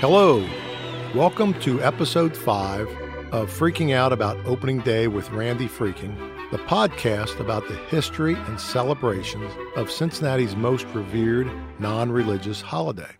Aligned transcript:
Hello, 0.00 0.46
welcome 1.14 1.58
to 1.60 1.82
episode 1.82 2.36
5 2.36 2.86
of 3.32 3.50
Freaking 3.50 3.94
Out 3.94 4.12
About 4.12 4.36
Opening 4.44 4.80
Day 4.80 5.08
with 5.08 5.30
Randy 5.30 5.66
Freking, 5.66 6.14
the 6.50 6.58
podcast 6.58 7.40
about 7.40 7.66
the 7.66 7.76
history 7.86 8.34
and 8.34 8.60
celebrations 8.60 9.50
of 9.74 9.90
Cincinnati's 9.90 10.54
most 10.54 10.84
revered 10.88 11.50
non 11.78 12.12
religious 12.12 12.60
holiday. 12.60 13.10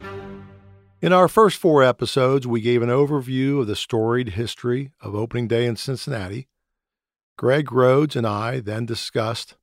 In 1.01 1.15
our 1.15 1.29
first 1.29 1.57
four 1.57 1.83
episodes, 1.83 2.47
we 2.47 2.61
gave 2.61 2.83
an 2.83 2.91
overview 2.91 3.63
of 3.63 3.69
the 3.69 3.75
storied 3.75 4.31
history 4.31 4.93
of 5.01 5.15
opening 5.15 5.49
day 5.49 5.65
in 5.65 5.77
Cincinnati. 5.77 6.47
Greg 7.39 7.73
Rhodes 7.73 8.17
and 8.17 8.27
I 8.27 8.61
then 8.61 8.85
discussed 8.85 9.57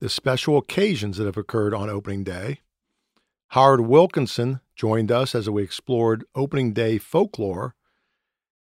the 0.00 0.08
special 0.08 0.56
occasions 0.56 1.18
that 1.18 1.26
have 1.26 1.36
occurred 1.36 1.74
on 1.74 1.90
opening 1.90 2.24
day. 2.24 2.60
Howard 3.54 3.80
Wilkinson 3.80 4.60
joined 4.76 5.10
us 5.10 5.34
as 5.34 5.50
we 5.50 5.64
explored 5.64 6.24
opening 6.36 6.72
day 6.72 6.98
folklore. 6.98 7.74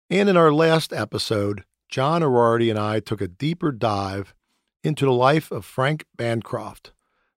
And 0.10 0.30
in 0.30 0.38
our 0.38 0.54
last 0.54 0.94
episode, 0.94 1.66
John 1.90 2.22
Erardi 2.22 2.70
and 2.70 2.80
I 2.80 3.02
took 3.02 3.20
a 3.20 3.28
deeper 3.28 3.74
dive 3.74 4.34
into 4.82 5.04
the 5.04 5.12
life 5.12 5.52
of 5.52 5.66
Frank 5.66 6.06
Bancroft, 6.16 6.94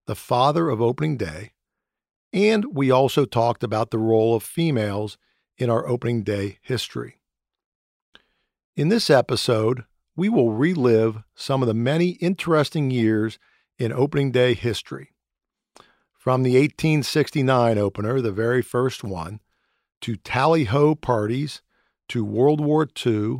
the 0.07 0.15
father 0.15 0.71
of 0.71 0.81
opening 0.81 1.17
day. 1.17 1.51
And 2.33 2.77
we 2.77 2.93
also 2.93 3.25
talked 3.25 3.65
about 3.65 3.91
the 3.91 3.99
role 3.99 4.37
of 4.37 4.45
females 4.45 5.19
in 5.59 5.69
our 5.69 5.89
opening 5.89 6.23
day 6.23 6.61
history. 6.63 7.17
In 8.77 8.89
this 8.89 9.11
episode, 9.11 9.83
we 10.15 10.29
will 10.29 10.53
relive 10.53 11.25
some 11.35 11.61
of 11.61 11.67
the 11.67 11.75
many 11.75 12.11
interesting 12.11 12.93
years 12.93 13.41
in 13.81 13.93
opening 13.93 14.31
day 14.31 14.55
history. 14.55 15.12
From 16.23 16.45
the 16.45 16.53
1869 16.53 17.79
opener, 17.79 18.21
the 18.21 18.31
very 18.31 18.63
first 18.63 19.03
one, 19.03 19.41
to 20.03 20.15
tally 20.15 20.67
ho 20.67 20.95
parties, 20.95 21.63
to 22.11 22.25
World 22.25 22.61
War 22.61 22.87
II, 23.05 23.39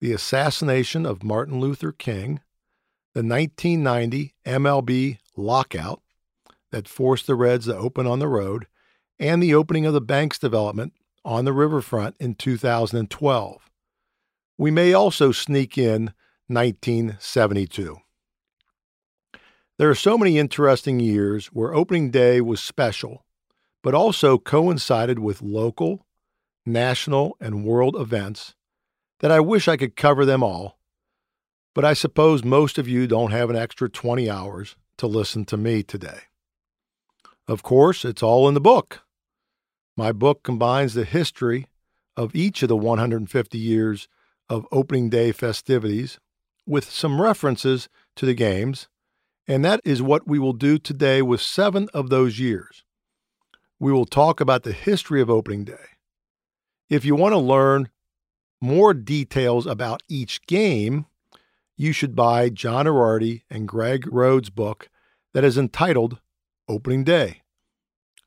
the 0.00 0.12
assassination 0.12 1.06
of 1.06 1.24
Martin 1.24 1.58
Luther 1.58 1.90
King, 1.90 2.38
the 3.14 3.24
1990 3.24 4.32
MLB 4.46 5.18
lockout 5.36 6.02
that 6.70 6.86
forced 6.86 7.26
the 7.26 7.34
Reds 7.34 7.66
to 7.66 7.76
open 7.76 8.06
on 8.06 8.20
the 8.20 8.28
road, 8.28 8.68
and 9.18 9.42
the 9.42 9.56
opening 9.56 9.84
of 9.84 9.92
the 9.92 10.00
Banks 10.00 10.38
development 10.38 10.92
on 11.24 11.44
the 11.44 11.52
riverfront 11.52 12.14
in 12.20 12.36
2012. 12.36 13.70
We 14.56 14.70
may 14.70 14.92
also 14.92 15.32
sneak 15.32 15.76
in 15.76 16.14
1972. 16.46 17.98
There 19.76 19.90
are 19.90 19.96
so 19.96 20.16
many 20.16 20.38
interesting 20.38 21.00
years 21.00 21.46
where 21.48 21.74
opening 21.74 22.12
day 22.12 22.40
was 22.40 22.62
special, 22.62 23.24
but 23.82 23.92
also 23.92 24.38
coincided 24.38 25.18
with 25.18 25.42
local, 25.42 26.06
national, 26.64 27.36
and 27.40 27.64
world 27.64 27.96
events 27.96 28.54
that 29.18 29.32
I 29.32 29.40
wish 29.40 29.66
I 29.66 29.76
could 29.76 29.96
cover 29.96 30.24
them 30.24 30.44
all. 30.44 30.78
But 31.74 31.84
I 31.84 31.92
suppose 31.92 32.44
most 32.44 32.78
of 32.78 32.86
you 32.86 33.08
don't 33.08 33.32
have 33.32 33.50
an 33.50 33.56
extra 33.56 33.88
20 33.88 34.30
hours 34.30 34.76
to 34.98 35.08
listen 35.08 35.44
to 35.46 35.56
me 35.56 35.82
today. 35.82 36.20
Of 37.48 37.64
course, 37.64 38.04
it's 38.04 38.22
all 38.22 38.46
in 38.46 38.54
the 38.54 38.60
book. 38.60 39.02
My 39.96 40.12
book 40.12 40.44
combines 40.44 40.94
the 40.94 41.04
history 41.04 41.66
of 42.16 42.36
each 42.36 42.62
of 42.62 42.68
the 42.68 42.76
150 42.76 43.58
years 43.58 44.06
of 44.48 44.68
opening 44.70 45.10
day 45.10 45.32
festivities 45.32 46.20
with 46.64 46.88
some 46.88 47.20
references 47.20 47.88
to 48.14 48.24
the 48.24 48.34
games 48.34 48.88
and 49.46 49.64
that 49.64 49.80
is 49.84 50.02
what 50.02 50.26
we 50.26 50.38
will 50.38 50.52
do 50.52 50.78
today 50.78 51.22
with 51.22 51.40
seven 51.40 51.88
of 51.92 52.08
those 52.08 52.38
years. 52.38 52.84
We 53.78 53.92
will 53.92 54.06
talk 54.06 54.40
about 54.40 54.62
the 54.62 54.72
history 54.72 55.20
of 55.20 55.28
opening 55.28 55.64
day. 55.64 55.86
If 56.88 57.04
you 57.04 57.14
want 57.14 57.32
to 57.32 57.38
learn 57.38 57.88
more 58.60 58.94
details 58.94 59.66
about 59.66 60.02
each 60.08 60.46
game, 60.46 61.06
you 61.76 61.92
should 61.92 62.14
buy 62.14 62.48
John 62.48 62.86
Erardi 62.86 63.42
and 63.50 63.68
Greg 63.68 64.06
Rhodes' 64.10 64.50
book 64.50 64.88
that 65.32 65.44
is 65.44 65.58
entitled 65.58 66.18
Opening 66.68 67.04
Day. 67.04 67.42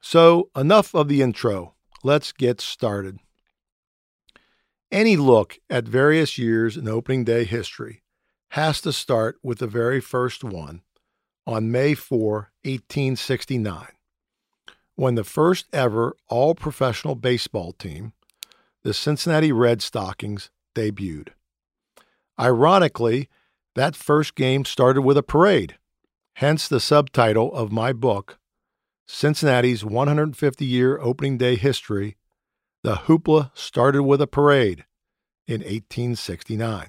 So, 0.02 0.50
enough 0.56 0.94
of 0.94 1.08
the 1.08 1.22
intro. 1.22 1.76
Let's 2.04 2.32
get 2.32 2.62
started. 2.62 3.18
Any 4.92 5.18
look 5.18 5.58
at 5.70 5.88
various 5.88 6.38
years 6.38 6.78
in 6.78 6.88
opening 6.88 7.24
day 7.24 7.44
history 7.44 8.04
has 8.52 8.80
to 8.82 8.94
start 8.94 9.38
with 9.44 9.60
the 9.60 9.68
very 9.68 10.00
first 10.00 10.44
one, 10.44 10.82
on 11.48 11.72
May 11.72 11.94
4, 11.94 12.52
1869, 12.66 13.88
when 14.96 15.16
the 15.16 15.24
first 15.24 15.66
ever 15.72 16.14
all 16.28 16.54
professional 16.54 17.16
baseball 17.16 17.72
team, 17.72 18.12
the 18.84 18.94
Cincinnati 18.94 19.54
Red 19.54 19.82
Stockings, 19.82 20.52
debuted. 20.76 21.30
Ironically, 22.38 23.30
that 23.76 23.96
first 23.96 24.36
game 24.36 24.66
started 24.66 25.04
with 25.04 25.18
a 25.18 25.24
parade, 25.24 25.78
hence 26.36 26.68
the 26.68 26.82
subtitle 26.82 27.54
of 27.54 27.72
my 27.72 27.94
book, 27.94 28.38
Cincinnati's 29.08 29.86
150 29.86 30.66
year 30.66 31.00
opening 31.00 31.38
day 31.38 31.56
history 31.56 32.18
The 32.84 32.96
Hoopla 32.96 33.52
Started 33.54 34.04
with 34.04 34.22
a 34.22 34.28
Parade 34.28 34.84
in 35.48 35.62
1869. 35.62 36.88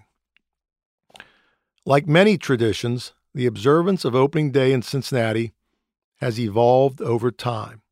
Like 1.87 2.09
many 2.09 2.37
traditions, 2.37 3.15
the 3.39 3.47
observance 3.47 4.05
of 4.05 4.17
opening 4.17 4.51
day 4.51 4.73
in 4.73 4.83
Cincinnati 4.83 5.53
has 6.17 6.41
evolved 6.41 7.01
over 7.01 7.31
time, 7.31 7.83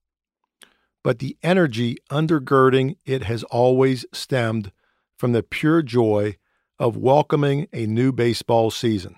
but 1.04 1.20
the 1.20 1.36
energy 1.40 1.98
undergirding 2.10 2.96
it 3.04 3.22
has 3.22 3.44
always 3.44 4.04
stemmed 4.12 4.72
from 5.16 5.30
the 5.30 5.44
pure 5.44 5.82
joy 5.82 6.36
of 6.80 6.96
welcoming 6.96 7.68
a 7.72 7.86
new 7.86 8.10
baseball 8.10 8.72
season. 8.72 9.14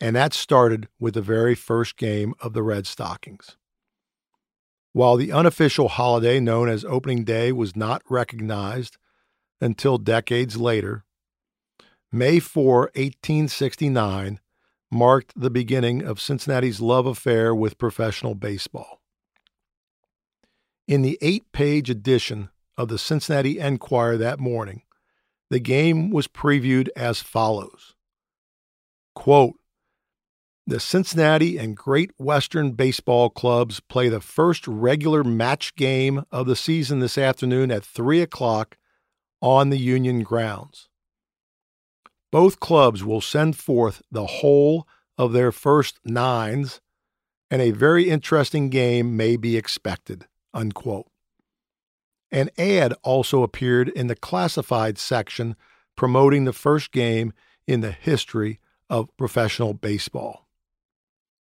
And 0.00 0.16
that 0.16 0.32
started 0.32 0.88
with 0.98 1.12
the 1.12 1.20
very 1.20 1.54
first 1.54 1.98
game 1.98 2.32
of 2.40 2.54
the 2.54 2.62
Red 2.62 2.86
Stockings. 2.86 3.58
While 4.94 5.18
the 5.18 5.30
unofficial 5.30 5.88
holiday 5.88 6.40
known 6.40 6.70
as 6.70 6.86
Opening 6.86 7.22
Day 7.22 7.52
was 7.52 7.76
not 7.76 8.00
recognized 8.08 8.96
until 9.60 9.98
decades 9.98 10.56
later, 10.56 11.04
May 12.10 12.40
4, 12.40 12.92
1869 12.94 14.40
marked 14.90 15.32
the 15.36 15.50
beginning 15.50 16.02
of 16.02 16.20
Cincinnati's 16.20 16.80
love 16.80 17.06
affair 17.06 17.54
with 17.54 17.78
professional 17.78 18.34
baseball. 18.34 19.00
In 20.88 21.02
the 21.02 21.18
eight 21.20 21.52
page 21.52 21.88
edition 21.88 22.50
of 22.76 22.88
the 22.88 22.98
Cincinnati 22.98 23.58
Enquirer 23.58 24.16
that 24.16 24.40
morning, 24.40 24.82
the 25.48 25.60
game 25.60 26.10
was 26.10 26.26
previewed 26.26 26.88
as 26.96 27.20
follows 27.22 27.94
Quote, 29.14 29.54
The 30.66 30.80
Cincinnati 30.80 31.58
and 31.58 31.76
Great 31.76 32.10
Western 32.18 32.72
baseball 32.72 33.30
clubs 33.30 33.80
play 33.80 34.08
the 34.08 34.20
first 34.20 34.66
regular 34.66 35.22
match 35.22 35.74
game 35.76 36.24
of 36.32 36.46
the 36.46 36.56
season 36.56 37.00
this 37.00 37.16
afternoon 37.16 37.70
at 37.70 37.84
3 37.84 38.20
o'clock 38.20 38.76
on 39.40 39.70
the 39.70 39.78
Union 39.78 40.22
grounds. 40.22 40.89
Both 42.30 42.60
clubs 42.60 43.02
will 43.04 43.20
send 43.20 43.56
forth 43.56 44.02
the 44.10 44.26
whole 44.26 44.86
of 45.18 45.32
their 45.32 45.52
first 45.52 45.98
nines, 46.04 46.80
and 47.50 47.60
a 47.60 47.72
very 47.72 48.08
interesting 48.08 48.70
game 48.70 49.16
may 49.16 49.36
be 49.36 49.56
expected. 49.56 50.26
Unquote. 50.54 51.06
An 52.32 52.50
ad 52.56 52.94
also 53.02 53.42
appeared 53.42 53.88
in 53.88 54.06
the 54.06 54.14
classified 54.14 54.98
section 54.98 55.56
promoting 55.96 56.44
the 56.44 56.52
first 56.52 56.92
game 56.92 57.32
in 57.66 57.80
the 57.80 57.90
history 57.90 58.60
of 58.88 59.14
professional 59.16 59.74
baseball. 59.74 60.48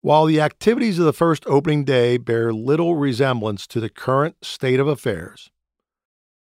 While 0.00 0.26
the 0.26 0.40
activities 0.40 0.98
of 0.98 1.04
the 1.04 1.12
first 1.12 1.44
opening 1.46 1.84
day 1.84 2.16
bear 2.16 2.52
little 2.52 2.94
resemblance 2.94 3.66
to 3.68 3.80
the 3.80 3.88
current 3.88 4.36
state 4.44 4.78
of 4.78 4.86
affairs, 4.86 5.50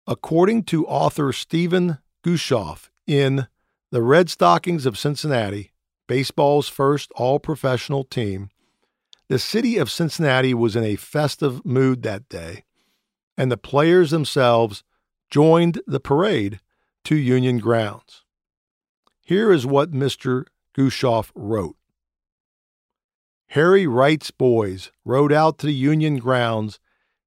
according 0.06 0.64
to 0.64 0.86
author 0.86 1.32
Stephen 1.32 1.98
Guschov 2.22 2.90
in 3.06 3.48
the 3.94 4.02
Red 4.02 4.28
Stockings 4.28 4.86
of 4.86 4.98
Cincinnati, 4.98 5.70
baseball's 6.08 6.68
first 6.68 7.12
all 7.12 7.38
professional 7.38 8.02
team, 8.02 8.50
the 9.28 9.38
city 9.38 9.78
of 9.78 9.88
Cincinnati 9.88 10.52
was 10.52 10.74
in 10.74 10.82
a 10.82 10.96
festive 10.96 11.64
mood 11.64 12.02
that 12.02 12.28
day, 12.28 12.64
and 13.38 13.52
the 13.52 13.56
players 13.56 14.10
themselves 14.10 14.82
joined 15.30 15.80
the 15.86 16.00
parade 16.00 16.58
to 17.04 17.14
Union 17.14 17.58
grounds. 17.58 18.24
Here 19.20 19.52
is 19.52 19.64
what 19.64 19.92
Mr. 19.92 20.46
Guschov 20.76 21.30
wrote 21.36 21.76
Harry 23.50 23.86
Wright's 23.86 24.32
boys 24.32 24.90
rode 25.04 25.32
out 25.32 25.58
to 25.58 25.66
the 25.66 25.72
Union 25.72 26.16
grounds 26.16 26.80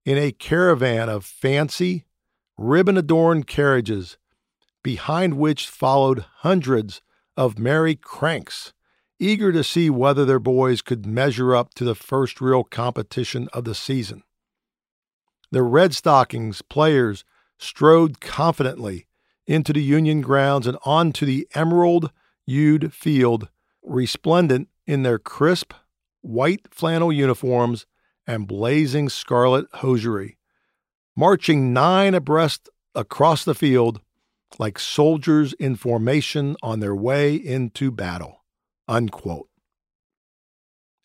in 0.03 0.17
a 0.17 0.33
caravan 0.33 1.07
of 1.07 1.23
fancy, 1.23 2.03
ribbon 2.57 2.97
adorned 2.97 3.47
carriages 3.47 4.17
behind 4.87 5.33
which 5.33 5.67
followed 5.67 6.23
hundreds 6.37 7.01
of 7.35 7.59
merry 7.59 7.93
cranks, 7.93 8.71
eager 9.19 9.51
to 9.51 9.61
see 9.61 9.89
whether 9.89 10.23
their 10.23 10.39
boys 10.39 10.81
could 10.81 11.05
measure 11.05 11.53
up 11.53 11.73
to 11.73 11.83
the 11.83 11.93
first 11.93 12.39
real 12.39 12.63
competition 12.63 13.49
of 13.51 13.65
the 13.65 13.75
season. 13.75 14.23
The 15.51 15.61
Red 15.61 15.93
Stockings 15.93 16.61
players 16.61 17.25
strode 17.57 18.21
confidently 18.21 19.07
into 19.45 19.73
the 19.73 19.83
Union 19.83 20.21
grounds 20.21 20.65
and 20.65 20.77
onto 20.85 21.25
the 21.25 21.49
emerald 21.53 22.09
hued 22.45 22.93
field, 22.93 23.49
resplendent 23.83 24.69
in 24.85 25.03
their 25.03 25.19
crisp 25.19 25.73
white 26.21 26.61
flannel 26.71 27.11
uniforms 27.11 27.85
and 28.25 28.47
blazing 28.47 29.09
scarlet 29.09 29.67
hosiery, 29.73 30.37
marching 31.13 31.73
nine 31.73 32.13
abreast 32.13 32.69
across 32.95 33.43
the 33.43 33.53
field 33.53 33.99
like 34.59 34.79
soldiers 34.79 35.53
in 35.53 35.75
formation 35.75 36.55
on 36.63 36.79
their 36.79 36.95
way 36.95 37.35
into 37.35 37.91
battle. 37.91 38.43
Unquote. 38.87 39.49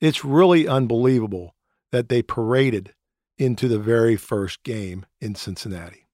It's 0.01 0.25
really 0.25 0.67
unbelievable 0.67 1.55
that 1.91 2.09
they 2.09 2.23
paraded 2.23 2.95
into 3.39 3.69
the 3.69 3.79
very 3.79 4.17
first 4.17 4.63
game 4.63 5.07
in 5.21 5.35
Cincinnati. 5.35 6.07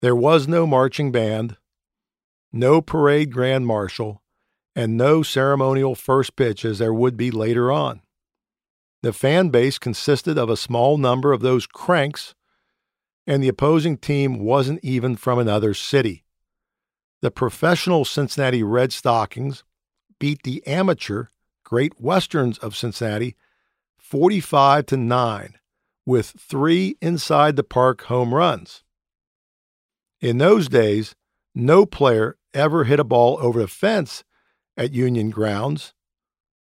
There 0.00 0.16
was 0.16 0.48
no 0.48 0.66
marching 0.66 1.12
band, 1.12 1.56
no 2.52 2.80
parade 2.80 3.32
grand 3.32 3.66
marshal, 3.66 4.22
and 4.74 4.96
no 4.96 5.22
ceremonial 5.22 5.94
first 5.94 6.34
pitch 6.34 6.64
as 6.64 6.78
there 6.78 6.94
would 6.94 7.16
be 7.16 7.30
later 7.30 7.70
on. 7.70 8.02
The 9.02 9.12
fan 9.12 9.50
base 9.50 9.78
consisted 9.78 10.38
of 10.38 10.48
a 10.48 10.56
small 10.56 10.98
number 10.98 11.32
of 11.32 11.40
those 11.40 11.66
cranks, 11.66 12.34
and 13.26 13.42
the 13.42 13.48
opposing 13.48 13.96
team 13.96 14.38
wasn't 14.38 14.82
even 14.82 15.16
from 15.16 15.38
another 15.38 15.74
city. 15.74 16.24
The 17.20 17.30
professional 17.30 18.04
Cincinnati 18.04 18.62
Red 18.62 18.92
Stockings 18.92 19.64
beat 20.18 20.42
the 20.42 20.66
amateur 20.66 21.26
Great 21.64 22.00
Westerns 22.00 22.58
of 22.58 22.76
Cincinnati 22.76 23.36
45 23.98 24.86
to 24.86 24.96
9 24.96 25.58
with 26.04 26.34
3 26.38 26.96
inside 27.00 27.56
the 27.56 27.62
park 27.62 28.02
home 28.02 28.34
runs. 28.34 28.82
In 30.20 30.38
those 30.38 30.68
days, 30.68 31.14
no 31.54 31.86
player 31.86 32.36
ever 32.52 32.84
hit 32.84 33.00
a 33.00 33.04
ball 33.04 33.38
over 33.40 33.60
the 33.60 33.68
fence 33.68 34.24
at 34.76 34.92
Union 34.92 35.30
grounds 35.30 35.94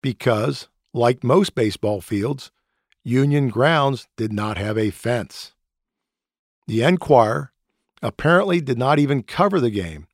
because, 0.01 0.68
like 0.94 1.24
most 1.24 1.56
baseball 1.56 2.01
fields, 2.01 2.51
Union 3.04 3.50
grounds 3.50 4.07
did 4.18 4.31
not 4.31 4.57
have 4.57 4.77
a 4.77 4.92
fence. 4.92 5.54
The 6.68 6.84
Enquirer 6.84 7.52
apparently 8.02 8.62
did 8.62 8.78
not 8.78 9.00
even 9.00 9.24
cover 9.24 9.60
the 9.60 9.69
game, 9.69 10.08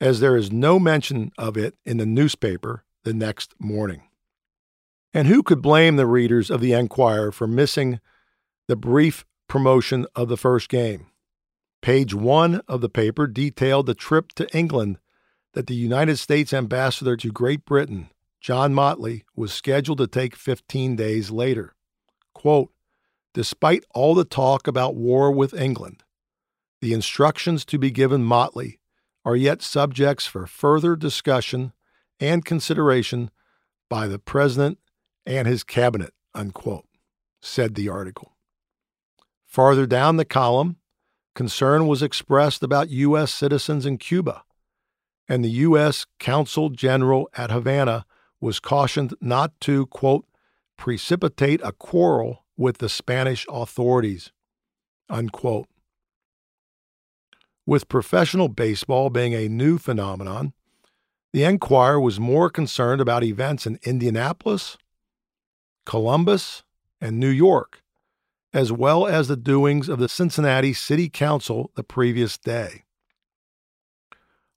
as 0.00 0.20
there 0.20 0.36
is 0.36 0.52
no 0.52 0.78
mention 0.78 1.32
of 1.36 1.56
it 1.56 1.74
in 1.84 1.96
the 1.96 2.06
newspaper 2.06 2.84
the 3.04 3.14
next 3.14 3.54
morning. 3.58 4.02
And 5.14 5.26
who 5.26 5.42
could 5.42 5.62
blame 5.62 5.96
the 5.96 6.06
readers 6.06 6.50
of 6.50 6.60
the 6.60 6.72
Enquirer 6.72 7.32
for 7.32 7.46
missing 7.46 8.00
the 8.66 8.76
brief 8.76 9.24
promotion 9.48 10.06
of 10.14 10.28
the 10.28 10.36
first 10.36 10.68
game? 10.68 11.06
Page 11.80 12.14
one 12.14 12.60
of 12.68 12.80
the 12.80 12.88
paper 12.88 13.26
detailed 13.26 13.86
the 13.86 13.94
trip 13.94 14.32
to 14.32 14.56
England 14.56 14.98
that 15.54 15.66
the 15.66 15.74
United 15.74 16.18
States 16.18 16.52
ambassador 16.52 17.16
to 17.16 17.32
Great 17.32 17.64
Britain, 17.64 18.10
John 18.40 18.74
Motley, 18.74 19.24
was 19.34 19.52
scheduled 19.52 19.98
to 19.98 20.06
take 20.06 20.36
15 20.36 20.96
days 20.96 21.30
later. 21.30 21.74
Quote, 22.34 22.70
Despite 23.38 23.84
all 23.94 24.16
the 24.16 24.24
talk 24.24 24.66
about 24.66 24.96
war 24.96 25.30
with 25.30 25.54
England, 25.54 26.02
the 26.80 26.92
instructions 26.92 27.64
to 27.66 27.78
be 27.78 27.92
given 27.92 28.24
Motley 28.24 28.80
are 29.24 29.36
yet 29.36 29.62
subjects 29.62 30.26
for 30.26 30.44
further 30.44 30.96
discussion 30.96 31.72
and 32.18 32.44
consideration 32.44 33.30
by 33.88 34.08
the 34.08 34.18
President 34.18 34.80
and 35.24 35.46
his 35.46 35.62
cabinet, 35.62 36.14
unquote, 36.34 36.88
said 37.40 37.76
the 37.76 37.88
article. 37.88 38.34
Farther 39.46 39.86
down 39.86 40.16
the 40.16 40.24
column, 40.24 40.78
concern 41.36 41.86
was 41.86 42.02
expressed 42.02 42.64
about 42.64 42.90
U.S. 42.90 43.32
citizens 43.32 43.86
in 43.86 43.98
Cuba, 43.98 44.42
and 45.28 45.44
the 45.44 45.62
U.S. 45.68 46.06
Consul 46.18 46.70
General 46.70 47.30
at 47.36 47.52
Havana 47.52 48.04
was 48.40 48.58
cautioned 48.58 49.14
not 49.20 49.52
to, 49.60 49.86
quote, 49.86 50.26
precipitate 50.76 51.60
a 51.62 51.70
quarrel 51.70 52.44
with 52.58 52.78
the 52.78 52.88
Spanish 52.88 53.46
authorities, 53.48 54.32
unquote. 55.08 55.68
With 57.64 57.88
professional 57.88 58.48
baseball 58.48 59.08
being 59.08 59.32
a 59.32 59.48
new 59.48 59.78
phenomenon, 59.78 60.52
the 61.32 61.44
Enquirer 61.44 62.00
was 62.00 62.18
more 62.18 62.50
concerned 62.50 63.00
about 63.00 63.22
events 63.22 63.66
in 63.66 63.78
Indianapolis, 63.84 64.76
Columbus, 65.86 66.64
and 67.00 67.20
New 67.20 67.28
York, 67.28 67.82
as 68.52 68.72
well 68.72 69.06
as 69.06 69.28
the 69.28 69.36
doings 69.36 69.88
of 69.88 70.00
the 70.00 70.08
Cincinnati 70.08 70.72
City 70.72 71.08
Council 71.08 71.70
the 71.76 71.84
previous 71.84 72.36
day. 72.36 72.82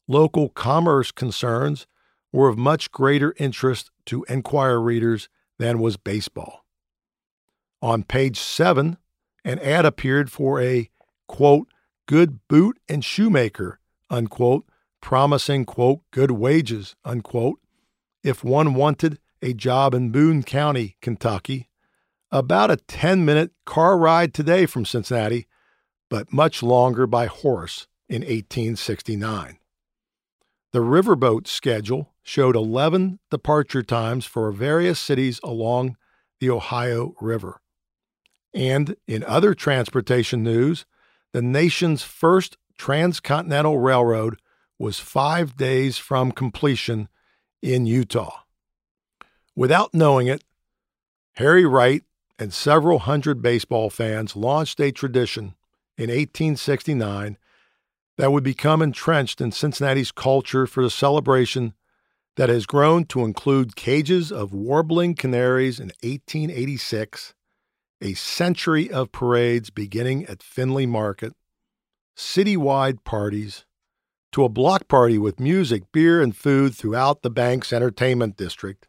Local 0.07 0.49
commerce 0.49 1.11
concerns 1.11 1.85
were 2.33 2.49
of 2.49 2.57
much 2.57 2.91
greater 2.91 3.35
interest 3.37 3.91
to 4.05 4.25
Enquirer 4.27 4.81
readers 4.81 5.29
than 5.59 5.79
was 5.79 5.97
baseball. 5.97 6.60
On 7.81 8.03
page 8.03 8.39
7, 8.39 8.97
an 9.43 9.59
ad 9.59 9.85
appeared 9.85 10.31
for 10.31 10.61
a, 10.61 10.89
quote, 11.27 11.67
good 12.07 12.47
boot 12.47 12.77
and 12.87 13.03
shoemaker, 13.03 13.79
unquote, 14.09 14.65
promising, 15.01 15.65
quote, 15.65 16.01
good 16.11 16.31
wages, 16.31 16.95
unquote, 17.03 17.59
if 18.23 18.43
one 18.43 18.75
wanted 18.75 19.19
a 19.41 19.53
job 19.53 19.95
in 19.95 20.11
Boone 20.11 20.43
County, 20.43 20.97
Kentucky, 21.01 21.69
about 22.31 22.69
a 22.69 22.77
10 22.77 23.25
minute 23.25 23.51
car 23.65 23.97
ride 23.97 24.33
today 24.33 24.65
from 24.65 24.85
Cincinnati, 24.85 25.47
but 26.09 26.31
much 26.31 26.61
longer 26.61 27.07
by 27.07 27.25
horse 27.25 27.87
in 28.07 28.21
1869. 28.21 29.57
The 30.71 30.79
riverboat 30.79 31.47
schedule 31.47 32.13
showed 32.21 32.55
11 32.55 33.19
departure 33.29 33.83
times 33.83 34.25
for 34.25 34.51
various 34.51 34.99
cities 34.99 35.39
along 35.43 35.97
the 36.39 36.49
Ohio 36.49 37.13
River. 37.19 37.60
And 38.53 38.95
in 39.07 39.23
other 39.23 39.53
transportation 39.53 40.43
news, 40.43 40.85
the 41.31 41.41
nation's 41.41 42.03
first 42.03 42.57
transcontinental 42.77 43.77
railroad 43.77 44.39
was 44.77 44.99
five 44.99 45.55
days 45.55 45.97
from 45.97 46.31
completion 46.31 47.07
in 47.61 47.85
Utah. 47.85 48.39
Without 49.55 49.93
knowing 49.93 50.27
it, 50.27 50.43
Harry 51.35 51.65
Wright 51.65 52.03
and 52.39 52.53
several 52.53 52.99
hundred 52.99 53.41
baseball 53.41 53.89
fans 53.89 54.35
launched 54.35 54.79
a 54.79 54.91
tradition 54.91 55.55
in 55.97 56.09
1869 56.09 57.37
that 58.17 58.31
would 58.31 58.43
become 58.43 58.81
entrenched 58.81 59.39
in 59.39 59.51
Cincinnati's 59.51 60.11
culture 60.11 60.65
for 60.65 60.83
the 60.83 60.89
celebration 60.89 61.73
that 62.35 62.49
has 62.49 62.65
grown 62.65 63.05
to 63.05 63.25
include 63.25 63.75
cages 63.75 64.31
of 64.31 64.53
warbling 64.53 65.15
canaries 65.15 65.79
in 65.79 65.87
1886, 66.01 67.33
a 68.01 68.13
century 68.15 68.89
of 68.89 69.11
parades 69.11 69.69
beginning 69.69 70.25
at 70.25 70.41
Findlay 70.41 70.85
Market, 70.85 71.33
citywide 72.17 73.03
parties, 73.03 73.65
to 74.31 74.43
a 74.43 74.49
block 74.49 74.87
party 74.87 75.17
with 75.17 75.39
music, 75.39 75.83
beer, 75.91 76.21
and 76.21 76.35
food 76.35 76.73
throughout 76.73 77.21
the 77.21 77.29
Banks 77.29 77.71
entertainment 77.71 78.37
district, 78.37 78.87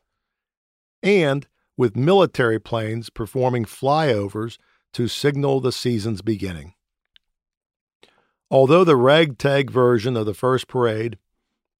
and 1.02 1.46
with 1.76 1.96
military 1.96 2.60
planes 2.60 3.10
performing 3.10 3.64
flyovers 3.64 4.56
to 4.92 5.08
signal 5.08 5.60
the 5.60 5.72
season's 5.72 6.22
beginning. 6.22 6.74
Although 8.50 8.84
the 8.84 8.96
ragtag 8.96 9.70
version 9.70 10.16
of 10.16 10.26
the 10.26 10.34
first 10.34 10.68
parade 10.68 11.18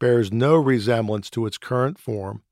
bears 0.00 0.32
no 0.32 0.56
resemblance 0.56 1.30
to 1.30 1.46
its 1.46 1.58
current 1.58 1.98
form, 1.98 2.42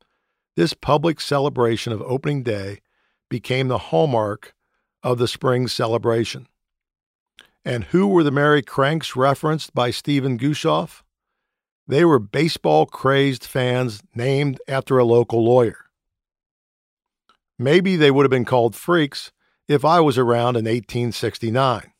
this 0.57 0.75
public 0.75 1.21
celebration 1.21 1.93
of 1.93 2.03
opening 2.03 2.43
day 2.43 2.81
became 3.29 3.69
the 3.69 3.79
hallmark 3.79 4.55
of 5.03 5.19
the 5.19 5.29
spring 5.29 5.69
celebration. 5.69 6.47
And 7.65 7.85
who 7.85 8.09
were 8.09 8.23
the 8.23 8.31
merry 8.31 8.63
cranks 8.63 9.17
referenced 9.17 9.75
by 9.75 9.91
Stephen 9.91 10.39
Guschov? 10.39 11.03
They 11.87 12.05
were 12.05 12.19
baseball 12.19 12.87
crazed 12.87 13.45
fans 13.45 14.03
named 14.15 14.61
after 14.69 14.99
a 14.99 15.05
local 15.05 15.45
lawyer. 15.45 15.87
Maybe 17.59 17.97
they 17.97 18.11
would 18.11 18.25
have 18.25 18.31
been 18.31 18.45
called 18.45 18.75
freaks 18.75 19.33
if 19.69 19.85
I 19.85 20.01
was 20.01 20.17
around 20.17 20.57
in 20.57 20.65
1869. 20.65 21.93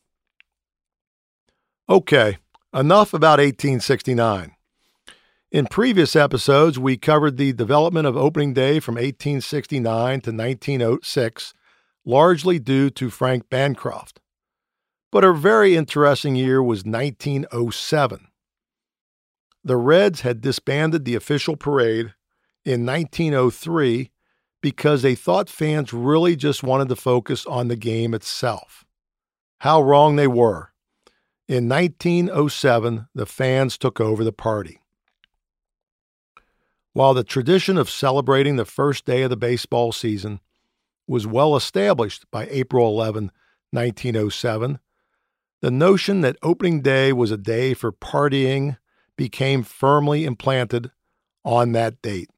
Okay, 1.87 2.37
enough 2.73 3.13
about 3.13 3.39
1869. 3.39 4.53
In 5.51 5.67
previous 5.67 6.15
episodes, 6.15 6.79
we 6.79 6.95
covered 6.95 7.35
the 7.35 7.51
development 7.51 8.07
of 8.07 8.15
opening 8.15 8.53
day 8.53 8.79
from 8.79 8.95
1869 8.95 10.21
to 10.21 10.31
1906, 10.31 11.53
largely 12.05 12.59
due 12.59 12.89
to 12.89 13.09
Frank 13.09 13.49
Bancroft. 13.49 14.19
But 15.11 15.23
a 15.23 15.33
very 15.33 15.75
interesting 15.75 16.35
year 16.35 16.63
was 16.63 16.85
1907. 16.85 18.27
The 19.63 19.77
Reds 19.77 20.21
had 20.21 20.41
disbanded 20.41 21.05
the 21.05 21.15
official 21.15 21.55
parade 21.55 22.13
in 22.65 22.85
1903 22.85 24.09
because 24.61 25.01
they 25.01 25.15
thought 25.15 25.49
fans 25.49 25.93
really 25.93 26.35
just 26.35 26.63
wanted 26.63 26.89
to 26.89 26.95
focus 26.95 27.45
on 27.45 27.67
the 27.67 27.75
game 27.75 28.13
itself. 28.13 28.85
How 29.59 29.81
wrong 29.81 30.15
they 30.15 30.27
were. 30.27 30.71
In 31.47 31.67
1907, 31.67 33.07
the 33.13 33.25
fans 33.25 33.77
took 33.77 33.99
over 33.99 34.23
the 34.23 34.31
party. 34.31 34.79
While 36.93 37.13
the 37.13 37.23
tradition 37.23 37.77
of 37.77 37.89
celebrating 37.89 38.55
the 38.55 38.65
first 38.65 39.05
day 39.05 39.23
of 39.23 39.29
the 39.29 39.37
baseball 39.37 39.91
season 39.91 40.39
was 41.07 41.27
well 41.27 41.55
established 41.55 42.25
by 42.31 42.47
April 42.49 42.87
11, 42.87 43.31
1907, 43.71 44.79
the 45.61 45.71
notion 45.71 46.21
that 46.21 46.37
opening 46.41 46.81
day 46.81 47.13
was 47.13 47.31
a 47.31 47.37
day 47.37 47.73
for 47.73 47.91
partying 47.91 48.77
became 49.15 49.63
firmly 49.63 50.25
implanted 50.25 50.91
on 51.45 51.71
that 51.73 52.01
date. 52.01 52.29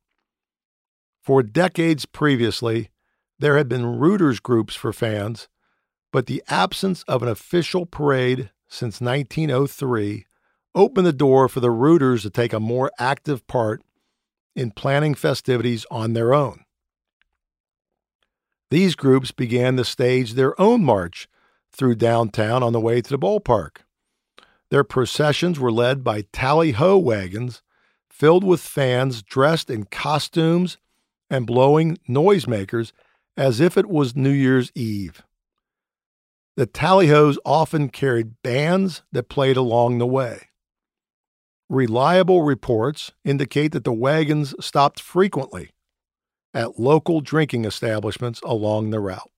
For 1.22 1.42
decades 1.42 2.06
previously, 2.06 2.90
there 3.40 3.58
had 3.58 3.70
been 3.70 3.98
rooters 3.98 4.40
groups 4.40 4.76
for 4.76 4.92
fans, 4.92 5.48
but 6.12 6.26
the 6.26 6.44
absence 6.50 7.04
of 7.04 7.24
an 7.24 7.30
official 7.30 7.86
parade 7.86 8.52
since 8.68 9.00
1903 9.00 10.26
opened 10.76 11.08
the 11.08 11.14
door 11.14 11.48
for 11.48 11.60
the 11.60 11.72
rooters 11.72 12.24
to 12.24 12.30
take 12.30 12.54
a 12.54 12.60
more 12.60 12.92
active 13.00 13.46
part 13.48 13.82
in 14.56 14.72
planning 14.72 15.16
festivities 15.16 15.86
on 15.90 16.14
their 16.14 16.34
own. 16.34 16.63
These 18.74 18.96
groups 18.96 19.30
began 19.30 19.78
to 19.78 19.86
stage 19.86 20.34
their 20.34 20.60
own 20.60 20.84
march 20.84 21.28
through 21.72 21.94
downtown 21.94 22.64
on 22.64 22.74
the 22.74 22.80
way 22.80 23.02
to 23.02 23.10
the 23.12 23.20
ballpark. 23.20 23.84
Their 24.72 24.84
processions 24.84 25.60
were 25.60 25.72
led 25.72 26.04
by 26.04 26.24
tally 26.34 26.72
ho 26.72 26.98
wagons 26.98 27.62
filled 28.10 28.44
with 28.44 28.62
fans 28.62 29.22
dressed 29.22 29.70
in 29.70 29.84
costumes 29.84 30.80
and 31.30 31.46
blowing 31.46 32.00
noisemakers 32.10 32.94
as 33.38 33.60
if 33.60 33.78
it 33.78 33.90
was 33.90 34.16
New 34.16 34.32
Year's 34.32 34.72
Eve. 34.74 35.22
The 36.58 36.66
tallyhos 36.66 37.38
often 37.46 37.90
carried 37.90 38.42
bands 38.42 39.04
that 39.12 39.30
played 39.30 39.56
along 39.56 40.00
the 40.00 40.08
way. 40.08 40.48
Reliable 41.70 42.42
reports 42.42 43.12
indicate 43.24 43.72
that 43.74 43.84
the 43.84 43.94
wagons 43.94 44.56
stopped 44.60 45.00
frequently 45.00 45.70
at 46.54 46.80
local 46.80 47.22
drinking 47.22 47.66
establishments 47.66 48.42
along 48.42 48.90
the 48.90 49.00
route. 49.00 49.32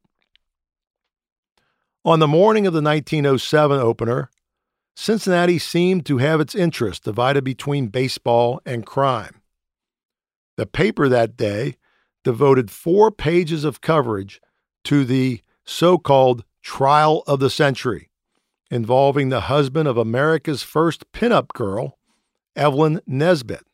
On 2.03 2.19
the 2.19 2.27
morning 2.27 2.67
of 2.67 2.73
the 2.73 2.81
1907 2.81 3.79
opener, 3.79 4.29
Cincinnati 4.95 5.59
seemed 5.59 6.05
to 6.05 6.19
have 6.19 6.39
its 6.39 6.55
interest 6.55 7.03
divided 7.03 7.43
between 7.43 7.87
baseball 7.87 8.61
and 8.65 8.85
crime. 8.85 9.41
The 10.55 10.65
paper 10.65 11.09
that 11.09 11.35
day 11.35 11.77
devoted 12.23 12.71
four 12.71 13.11
pages 13.11 13.63
of 13.63 13.81
coverage 13.81 14.39
to 14.85 15.03
the 15.03 15.41
so 15.65 15.97
called 15.97 16.43
trial 16.61 17.23
of 17.27 17.39
the 17.39 17.49
century, 17.49 18.09
involving 18.71 19.29
the 19.29 19.41
husband 19.41 19.87
of 19.87 19.97
America's 19.97 20.63
first 20.63 21.11
pinup 21.11 21.49
girl, 21.49 21.97
Evelyn 22.55 23.01
Nesbit. 23.05 23.65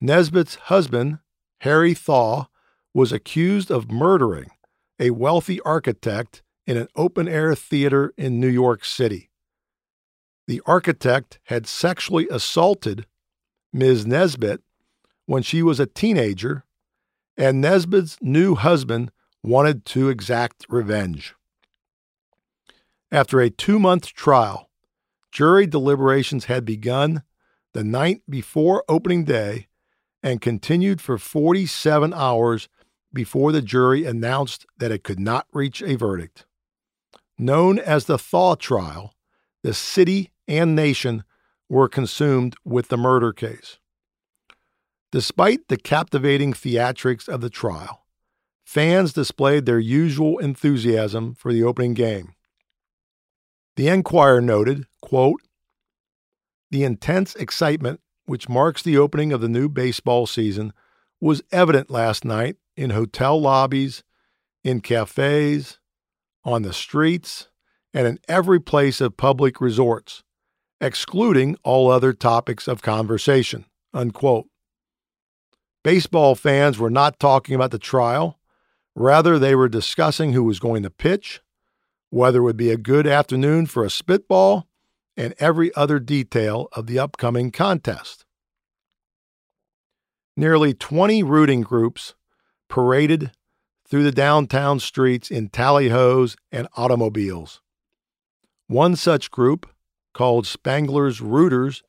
Nesbit's 0.00 0.56
husband, 0.56 1.18
Harry 1.62 1.94
Thaw, 1.94 2.46
was 2.92 3.12
accused 3.12 3.70
of 3.70 3.88
murdering 3.88 4.50
a 4.98 5.10
wealthy 5.10 5.60
architect 5.60 6.42
in 6.66 6.76
an 6.76 6.88
open 6.96 7.28
air 7.28 7.54
theater 7.54 8.12
in 8.16 8.40
New 8.40 8.48
York 8.48 8.84
City. 8.84 9.30
The 10.48 10.60
architect 10.66 11.38
had 11.44 11.68
sexually 11.68 12.26
assaulted 12.28 13.06
Ms. 13.72 14.04
Nesbit 14.04 14.60
when 15.26 15.44
she 15.44 15.62
was 15.62 15.78
a 15.78 15.86
teenager, 15.86 16.64
and 17.36 17.60
Nesbit's 17.60 18.16
new 18.20 18.56
husband 18.56 19.12
wanted 19.40 19.84
to 19.86 20.08
exact 20.08 20.66
revenge. 20.68 21.36
After 23.12 23.40
a 23.40 23.50
two 23.50 23.78
month 23.78 24.12
trial, 24.14 24.68
jury 25.30 25.68
deliberations 25.68 26.46
had 26.46 26.64
begun 26.64 27.22
the 27.72 27.84
night 27.84 28.22
before 28.28 28.84
opening 28.88 29.22
day 29.24 29.68
and 30.22 30.40
continued 30.40 31.00
for 31.00 31.18
47 31.18 32.14
hours 32.14 32.68
before 33.12 33.52
the 33.52 33.62
jury 33.62 34.04
announced 34.04 34.66
that 34.78 34.92
it 34.92 35.04
could 35.04 35.20
not 35.20 35.46
reach 35.52 35.82
a 35.82 35.96
verdict. 35.96 36.46
Known 37.38 37.78
as 37.78 38.04
the 38.04 38.18
Thaw 38.18 38.54
trial, 38.54 39.14
the 39.62 39.74
city 39.74 40.30
and 40.46 40.74
nation 40.74 41.24
were 41.68 41.88
consumed 41.88 42.54
with 42.64 42.88
the 42.88 42.96
murder 42.96 43.32
case. 43.32 43.78
Despite 45.10 45.68
the 45.68 45.76
captivating 45.76 46.52
theatrics 46.52 47.28
of 47.28 47.40
the 47.40 47.50
trial, 47.50 48.06
fans 48.64 49.12
displayed 49.12 49.66
their 49.66 49.78
usual 49.78 50.38
enthusiasm 50.38 51.34
for 51.34 51.52
the 51.52 51.62
opening 51.62 51.94
game. 51.94 52.34
The 53.76 53.88
Enquirer 53.88 54.40
noted, 54.40 54.86
quote, 55.00 55.40
The 56.70 56.84
intense 56.84 57.34
excitement 57.34 58.00
which 58.26 58.48
marks 58.48 58.82
the 58.82 58.96
opening 58.96 59.32
of 59.32 59.40
the 59.40 59.48
new 59.48 59.68
baseball 59.68 60.26
season 60.26 60.72
was 61.20 61.42
evident 61.52 61.90
last 61.90 62.24
night 62.24 62.56
in 62.76 62.90
hotel 62.90 63.40
lobbies, 63.40 64.02
in 64.64 64.80
cafes, 64.80 65.78
on 66.44 66.62
the 66.62 66.72
streets, 66.72 67.48
and 67.94 68.06
in 68.06 68.18
every 68.28 68.60
place 68.60 69.00
of 69.00 69.16
public 69.16 69.60
resorts, 69.60 70.22
excluding 70.80 71.56
all 71.62 71.90
other 71.90 72.12
topics 72.12 72.66
of 72.66 72.82
conversation. 72.82 73.66
Unquote. 73.94 74.46
Baseball 75.84 76.34
fans 76.34 76.78
were 76.78 76.90
not 76.90 77.18
talking 77.18 77.54
about 77.54 77.70
the 77.70 77.78
trial. 77.78 78.38
Rather, 78.94 79.38
they 79.38 79.54
were 79.54 79.68
discussing 79.68 80.32
who 80.32 80.44
was 80.44 80.60
going 80.60 80.82
to 80.82 80.90
pitch, 80.90 81.40
whether 82.10 82.38
it 82.38 82.42
would 82.42 82.56
be 82.56 82.70
a 82.70 82.76
good 82.76 83.06
afternoon 83.06 83.66
for 83.66 83.84
a 83.84 83.90
spitball, 83.90 84.68
and 85.16 85.34
every 85.38 85.74
other 85.74 85.98
detail 85.98 86.68
of 86.72 86.86
the 86.86 86.98
upcoming 86.98 87.50
contest. 87.50 88.24
Nearly 90.36 90.72
20 90.72 91.22
rooting 91.22 91.60
groups 91.60 92.14
paraded 92.68 93.32
through 93.86 94.04
the 94.04 94.12
downtown 94.12 94.80
streets 94.80 95.30
in 95.30 95.50
tallyhos 95.50 96.36
and 96.50 96.66
automobiles. 96.76 97.60
One 98.66 98.96
such 98.96 99.30
group, 99.30 99.68
called 100.14 100.46
Spangler's 100.46 101.20
Rooters, 101.20 101.82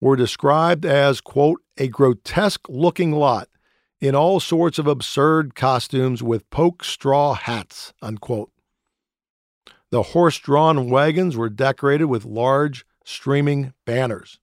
were 0.00 0.16
described 0.16 0.84
as, 0.84 1.20
quote, 1.20 1.62
a 1.76 1.88
grotesque 1.88 2.68
looking 2.68 3.12
lot 3.12 3.48
in 4.00 4.14
all 4.14 4.40
sorts 4.40 4.78
of 4.78 4.86
absurd 4.86 5.54
costumes 5.54 6.22
with 6.22 6.50
poke 6.50 6.82
straw 6.84 7.34
hats, 7.34 7.92
unquote. 8.02 8.50
The 9.90 10.02
horse 10.02 10.38
drawn 10.38 10.90
wagons 10.90 11.36
were 11.36 11.48
decorated 11.48 12.06
with 12.06 12.24
large, 12.24 12.84
streaming 13.04 13.72
banners. 13.86 14.38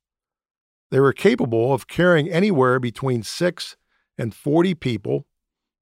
They 0.91 0.99
were 0.99 1.13
capable 1.13 1.73
of 1.73 1.87
carrying 1.87 2.29
anywhere 2.29 2.79
between 2.79 3.23
six 3.23 3.75
and 4.17 4.33
40 4.33 4.75
people 4.75 5.25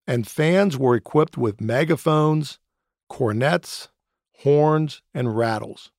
and 0.05 0.27
fans 0.27 0.77
were 0.77 0.95
equipped 0.95 1.37
with 1.37 1.61
megaphones, 1.61 2.59
cornets, 3.09 3.89
horns, 4.39 5.01
and 5.13 5.37
rattles. 5.37 5.91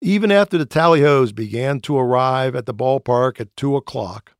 Even 0.00 0.30
after 0.30 0.58
the 0.58 0.66
tallyhos 0.66 1.34
began 1.34 1.80
to 1.80 1.96
arrive 1.98 2.54
at 2.54 2.66
the 2.66 2.74
ballpark 2.74 3.40
at 3.40 3.56
2 3.56 3.76
o'clock, 3.76 4.34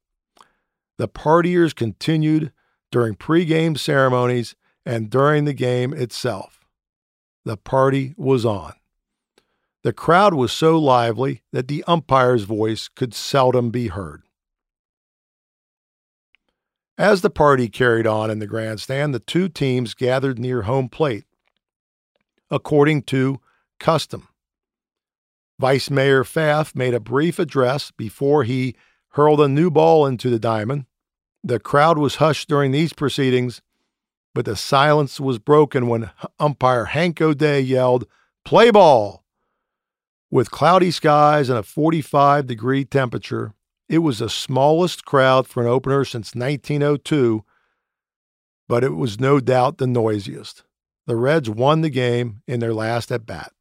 the 0.98 1.08
partiers 1.08 1.74
continued 1.74 2.52
during 2.90 3.14
pregame 3.14 3.78
ceremonies 3.78 4.54
and 4.84 5.10
during 5.10 5.44
the 5.44 5.54
game 5.54 5.92
itself. 5.92 6.57
The 7.48 7.56
party 7.56 8.12
was 8.18 8.44
on. 8.44 8.74
The 9.82 9.94
crowd 9.94 10.34
was 10.34 10.52
so 10.52 10.78
lively 10.78 11.44
that 11.50 11.66
the 11.66 11.82
umpire's 11.84 12.42
voice 12.42 12.88
could 12.88 13.14
seldom 13.14 13.70
be 13.70 13.86
heard. 13.86 14.24
As 16.98 17.22
the 17.22 17.30
party 17.30 17.70
carried 17.70 18.06
on 18.06 18.30
in 18.30 18.38
the 18.38 18.46
grandstand, 18.46 19.14
the 19.14 19.18
two 19.18 19.48
teams 19.48 19.94
gathered 19.94 20.38
near 20.38 20.64
home 20.64 20.90
plate, 20.90 21.24
according 22.50 23.04
to 23.04 23.40
custom. 23.80 24.28
Vice 25.58 25.88
Mayor 25.88 26.24
Pfaff 26.24 26.76
made 26.76 26.92
a 26.92 27.00
brief 27.00 27.38
address 27.38 27.90
before 27.92 28.44
he 28.44 28.76
hurled 29.12 29.40
a 29.40 29.48
new 29.48 29.70
ball 29.70 30.04
into 30.04 30.28
the 30.28 30.38
diamond. 30.38 30.84
The 31.42 31.58
crowd 31.58 31.96
was 31.96 32.16
hushed 32.16 32.46
during 32.46 32.72
these 32.72 32.92
proceedings, 32.92 33.62
but 34.34 34.44
the 34.44 34.56
silence 34.56 35.18
was 35.18 35.38
broken 35.38 35.88
when 35.88 36.10
umpire 36.38 36.86
Hank 36.86 37.20
O'Day 37.20 37.60
yelled, 37.60 38.06
Play 38.44 38.70
ball! 38.70 39.24
With 40.30 40.50
cloudy 40.50 40.90
skies 40.90 41.48
and 41.48 41.58
a 41.58 41.62
45 41.62 42.46
degree 42.46 42.84
temperature, 42.84 43.54
it 43.88 43.98
was 43.98 44.18
the 44.18 44.28
smallest 44.28 45.04
crowd 45.04 45.46
for 45.46 45.62
an 45.62 45.68
opener 45.68 46.04
since 46.04 46.34
1902, 46.34 47.44
but 48.68 48.84
it 48.84 48.94
was 48.94 49.18
no 49.18 49.40
doubt 49.40 49.78
the 49.78 49.86
noisiest. 49.86 50.64
The 51.06 51.16
Reds 51.16 51.48
won 51.48 51.80
the 51.80 51.88
game 51.88 52.42
in 52.46 52.60
their 52.60 52.74
last 52.74 53.10
at 53.10 53.24
bat. 53.24 53.52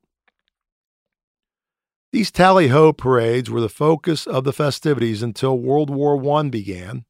These 2.11 2.31
tally 2.31 2.67
ho 2.69 2.91
parades 2.91 3.49
were 3.49 3.61
the 3.61 3.69
focus 3.69 4.27
of 4.27 4.43
the 4.43 4.53
festivities 4.53 5.23
until 5.23 5.57
World 5.57 5.89
War 5.89 6.37
I 6.37 6.43
began, 6.49 7.05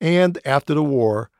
and 0.00 0.38
after 0.44 0.74
the 0.74 0.82
war, 0.82 1.30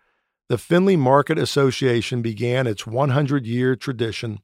the 0.52 0.58
Findlay 0.58 0.96
Market 0.96 1.38
Association 1.38 2.20
began 2.20 2.66
its 2.66 2.86
100 2.86 3.46
year 3.46 3.74
tradition 3.74 4.38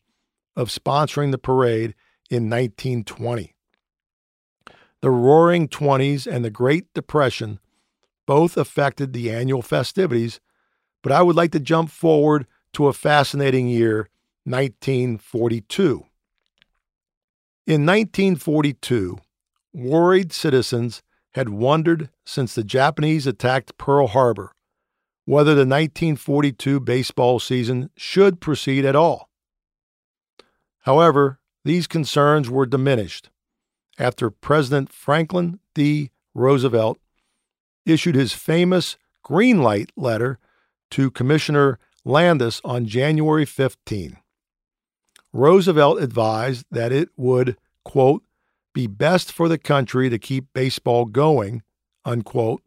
of 0.56 0.70
sponsoring 0.70 1.32
the 1.32 1.36
parade 1.36 1.94
in 2.30 2.48
1920. 2.48 3.54
The 5.02 5.10
Roaring 5.10 5.68
Twenties 5.68 6.26
and 6.26 6.42
the 6.42 6.50
Great 6.50 6.86
Depression 6.94 7.60
both 8.24 8.56
affected 8.56 9.12
the 9.12 9.30
annual 9.30 9.60
festivities, 9.60 10.40
but 11.02 11.12
I 11.12 11.20
would 11.20 11.36
like 11.36 11.52
to 11.52 11.60
jump 11.60 11.90
forward 11.90 12.46
to 12.72 12.86
a 12.86 12.94
fascinating 12.94 13.68
year, 13.68 14.08
1942. 14.44 16.06
In 17.66 17.84
1942, 17.84 19.18
worried 19.74 20.32
citizens 20.32 21.02
had 21.32 21.50
wondered 21.50 22.08
since 22.24 22.54
the 22.54 22.64
Japanese 22.64 23.26
attacked 23.26 23.76
Pearl 23.76 24.06
Harbor 24.06 24.54
whether 25.28 25.50
the 25.50 25.60
1942 25.60 26.80
baseball 26.80 27.38
season 27.38 27.90
should 27.98 28.40
proceed 28.40 28.82
at 28.82 28.96
all. 28.96 29.28
However, 30.84 31.38
these 31.66 31.86
concerns 31.86 32.48
were 32.48 32.64
diminished 32.64 33.28
after 33.98 34.30
President 34.30 34.90
Franklin 34.90 35.60
D. 35.74 36.12
Roosevelt 36.32 36.98
issued 37.84 38.14
his 38.14 38.32
famous 38.32 38.96
green 39.22 39.62
light 39.62 39.92
letter 39.96 40.38
to 40.92 41.10
Commissioner 41.10 41.78
Landis 42.06 42.62
on 42.64 42.86
January 42.86 43.44
15. 43.44 44.16
Roosevelt 45.34 46.00
advised 46.00 46.64
that 46.70 46.90
it 46.90 47.10
would, 47.18 47.58
quote, 47.84 48.22
be 48.72 48.86
best 48.86 49.30
for 49.30 49.46
the 49.46 49.58
country 49.58 50.08
to 50.08 50.18
keep 50.18 50.46
baseball 50.54 51.04
going, 51.04 51.62
unquote, 52.06 52.62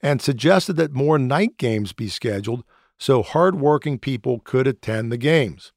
and 0.00 0.20
suggested 0.20 0.74
that 0.74 0.92
more 0.92 1.18
night 1.18 1.58
games 1.58 1.92
be 1.92 2.08
scheduled 2.08 2.64
so 2.98 3.22
hardworking 3.22 3.98
people 3.98 4.38
could 4.40 4.66
attend 4.66 5.10
the 5.10 5.16
games. 5.16 5.72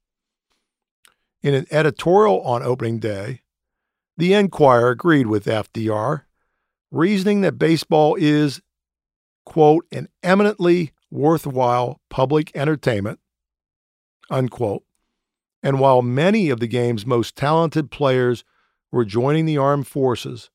In 1.41 1.53
an 1.53 1.65
editorial 1.71 2.41
on 2.41 2.63
opening 2.63 2.99
day, 2.99 3.41
the 4.17 4.33
Enquirer 4.33 4.91
agreed 4.91 5.27
with 5.27 5.45
FDR, 5.45 6.23
reasoning 6.91 7.41
that 7.41 7.59
baseball 7.59 8.15
is, 8.19 8.61
quote, 9.45 9.85
an 9.91 10.07
eminently 10.23 10.91
worthwhile 11.11 11.99
public 12.09 12.55
entertainment, 12.55 13.19
unquote. 14.29 14.83
And 15.61 15.79
while 15.79 16.01
many 16.01 16.49
of 16.49 16.59
the 16.59 16.67
game's 16.67 17.05
most 17.05 17.35
talented 17.35 17.89
players 17.91 18.43
were 18.91 19.05
joining 19.05 19.45
the 19.45 19.57
armed 19.57 19.87
forces, 19.87 20.49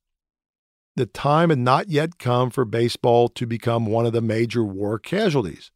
the 0.96 1.06
time 1.06 1.50
had 1.50 1.58
not 1.58 1.88
yet 1.88 2.18
come 2.18 2.50
for 2.50 2.64
baseball 2.64 3.28
to 3.28 3.46
become 3.46 3.86
one 3.86 4.06
of 4.06 4.12
the 4.12 4.20
major 4.20 4.64
war 4.64 4.98
casualties. 4.98 5.70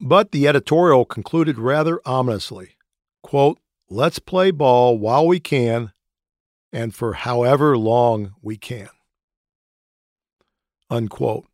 But 0.00 0.32
the 0.32 0.48
editorial 0.48 1.04
concluded 1.04 1.58
rather 1.58 2.00
ominously 2.06 2.76
quote, 3.22 3.58
Let's 3.88 4.18
play 4.18 4.50
ball 4.50 4.98
while 4.98 5.26
we 5.26 5.40
can 5.40 5.92
and 6.72 6.94
for 6.94 7.14
however 7.14 7.76
long 7.76 8.34
we 8.40 8.56
can. 8.56 8.88
Unquote. 10.88 11.46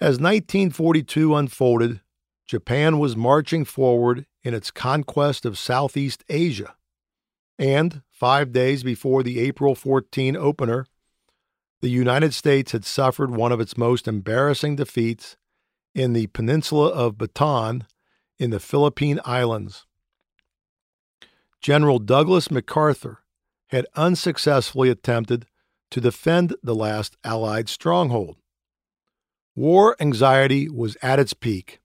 As 0.00 0.18
1942 0.18 1.34
unfolded, 1.34 2.00
Japan 2.46 2.98
was 2.98 3.16
marching 3.16 3.64
forward 3.64 4.26
in 4.42 4.52
its 4.52 4.70
conquest 4.70 5.46
of 5.46 5.58
Southeast 5.58 6.24
Asia. 6.28 6.74
And 7.62 8.02
five 8.10 8.50
days 8.50 8.82
before 8.82 9.22
the 9.22 9.38
April 9.38 9.76
14 9.76 10.34
opener, 10.36 10.84
the 11.80 11.90
United 11.90 12.34
States 12.34 12.72
had 12.72 12.84
suffered 12.84 13.30
one 13.30 13.52
of 13.52 13.60
its 13.60 13.76
most 13.76 14.08
embarrassing 14.08 14.74
defeats 14.74 15.36
in 15.94 16.12
the 16.12 16.26
peninsula 16.26 16.88
of 16.88 17.18
Bataan 17.18 17.86
in 18.36 18.50
the 18.50 18.58
Philippine 18.58 19.20
Islands. 19.24 19.86
General 21.60 22.00
Douglas 22.00 22.50
MacArthur 22.50 23.20
had 23.68 23.86
unsuccessfully 23.94 24.88
attempted 24.88 25.46
to 25.92 26.00
defend 26.00 26.56
the 26.64 26.74
last 26.74 27.16
Allied 27.22 27.68
stronghold. 27.68 28.38
War 29.54 29.94
anxiety 30.00 30.68
was 30.68 30.96
at 31.00 31.20
its 31.20 31.32
peak. 31.32 31.78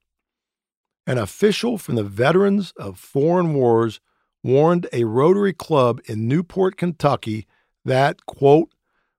An 1.06 1.18
official 1.18 1.78
from 1.78 1.94
the 1.94 2.02
Veterans 2.02 2.72
of 2.76 2.98
Foreign 2.98 3.54
Wars 3.54 4.00
warned 4.48 4.88
a 4.94 5.04
Rotary 5.04 5.52
Club 5.52 6.00
in 6.06 6.26
Newport, 6.26 6.78
Kentucky 6.78 7.46
that, 7.84 8.24
quote, 8.24 8.70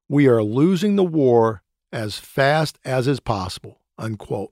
we 0.10 0.28
are 0.28 0.42
losing 0.42 0.96
the 0.96 1.04
war 1.04 1.62
as 1.92 2.18
fast 2.18 2.80
as 2.84 3.08
is 3.08 3.20
possible, 3.20 3.80
unquote. 3.98 4.52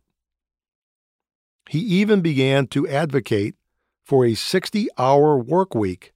He 1.67 1.79
even 1.79 2.21
began 2.21 2.67
to 2.67 2.87
advocate 2.87 3.55
for 4.05 4.23
a 4.23 4.35
60 4.35 4.87
hour 4.99 5.37
work 5.37 5.73
week, 5.73 6.13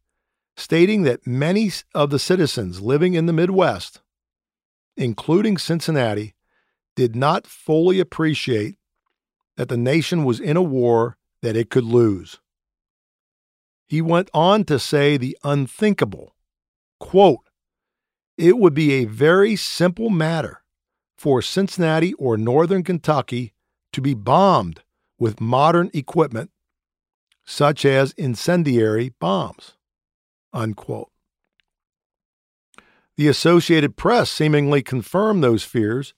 stating 0.55 1.01
that 1.03 1.25
many 1.25 1.71
of 1.95 2.11
the 2.11 2.19
citizens 2.19 2.81
living 2.81 3.15
in 3.15 3.25
the 3.25 3.33
Midwest, 3.33 4.01
including 4.95 5.57
Cincinnati, 5.57 6.35
did 6.95 7.15
not 7.15 7.47
fully 7.47 7.99
appreciate 7.99 8.77
that 9.57 9.69
the 9.69 9.77
nation 9.77 10.23
was 10.23 10.39
in 10.39 10.55
a 10.55 10.61
war 10.61 11.17
that 11.41 11.55
it 11.55 11.71
could 11.71 11.83
lose. 11.83 12.39
He 13.91 14.01
went 14.01 14.29
on 14.33 14.63
to 14.67 14.79
say 14.79 15.17
the 15.17 15.37
unthinkable 15.43 16.33
quote, 16.97 17.49
It 18.37 18.57
would 18.57 18.73
be 18.73 18.93
a 18.93 19.03
very 19.03 19.57
simple 19.57 20.09
matter 20.09 20.63
for 21.17 21.41
Cincinnati 21.41 22.13
or 22.13 22.37
Northern 22.37 22.85
Kentucky 22.85 23.53
to 23.91 23.99
be 23.99 24.13
bombed 24.13 24.83
with 25.19 25.41
modern 25.41 25.91
equipment, 25.93 26.51
such 27.43 27.83
as 27.83 28.13
incendiary 28.13 29.13
bombs. 29.19 29.73
Unquote. 30.53 31.11
The 33.17 33.27
Associated 33.27 33.97
Press 33.97 34.31
seemingly 34.31 34.81
confirmed 34.83 35.43
those 35.43 35.65
fears 35.65 36.13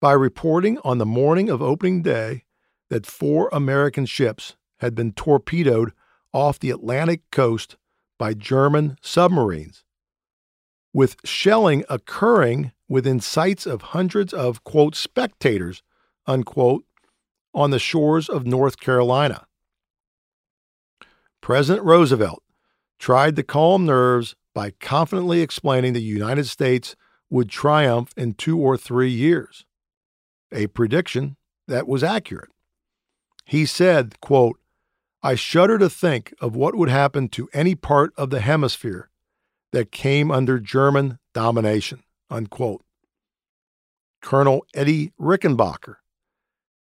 by 0.00 0.12
reporting 0.12 0.78
on 0.84 0.98
the 0.98 1.04
morning 1.04 1.50
of 1.50 1.60
opening 1.60 2.00
day 2.00 2.44
that 2.90 3.06
four 3.06 3.50
American 3.52 4.06
ships 4.06 4.54
had 4.76 4.94
been 4.94 5.10
torpedoed 5.10 5.92
off 6.32 6.58
the 6.58 6.70
Atlantic 6.70 7.22
coast 7.30 7.76
by 8.18 8.34
German 8.34 8.96
submarines, 9.00 9.84
with 10.92 11.16
shelling 11.24 11.84
occurring 11.88 12.72
within 12.88 13.20
sights 13.20 13.66
of 13.66 13.82
hundreds 13.82 14.32
of, 14.32 14.64
quote, 14.64 14.94
spectators, 14.94 15.82
unquote, 16.26 16.84
on 17.54 17.70
the 17.70 17.78
shores 17.78 18.28
of 18.28 18.46
North 18.46 18.78
Carolina. 18.80 19.46
President 21.40 21.84
Roosevelt 21.84 22.42
tried 22.98 23.36
to 23.36 23.42
calm 23.42 23.86
nerves 23.86 24.34
by 24.54 24.70
confidently 24.70 25.40
explaining 25.40 25.92
the 25.92 26.02
United 26.02 26.46
States 26.46 26.96
would 27.30 27.48
triumph 27.48 28.12
in 28.16 28.34
two 28.34 28.58
or 28.58 28.76
three 28.76 29.10
years, 29.10 29.64
a 30.50 30.66
prediction 30.68 31.36
that 31.68 31.86
was 31.86 32.02
accurate. 32.02 32.50
He 33.44 33.66
said, 33.66 34.20
quote, 34.20 34.58
I 35.22 35.34
shudder 35.34 35.78
to 35.78 35.90
think 35.90 36.32
of 36.40 36.54
what 36.54 36.76
would 36.76 36.88
happen 36.88 37.28
to 37.30 37.48
any 37.52 37.74
part 37.74 38.12
of 38.16 38.30
the 38.30 38.40
hemisphere 38.40 39.10
that 39.72 39.90
came 39.90 40.30
under 40.30 40.58
German 40.58 41.18
domination. 41.34 42.02
Unquote. 42.30 42.84
Colonel 44.20 44.64
Eddie 44.74 45.12
Rickenbacker, 45.20 45.96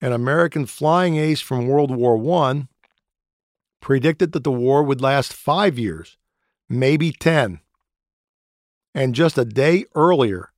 an 0.00 0.12
American 0.12 0.66
flying 0.66 1.16
ace 1.16 1.40
from 1.40 1.66
World 1.66 1.90
War 1.90 2.16
I, 2.44 2.68
predicted 3.80 4.32
that 4.32 4.44
the 4.44 4.52
war 4.52 4.82
would 4.82 5.00
last 5.00 5.32
five 5.32 5.78
years, 5.78 6.16
maybe 6.68 7.12
10. 7.12 7.60
And 8.94 9.14
just 9.14 9.38
a 9.38 9.44
day 9.44 9.86
earlier, 9.94 10.52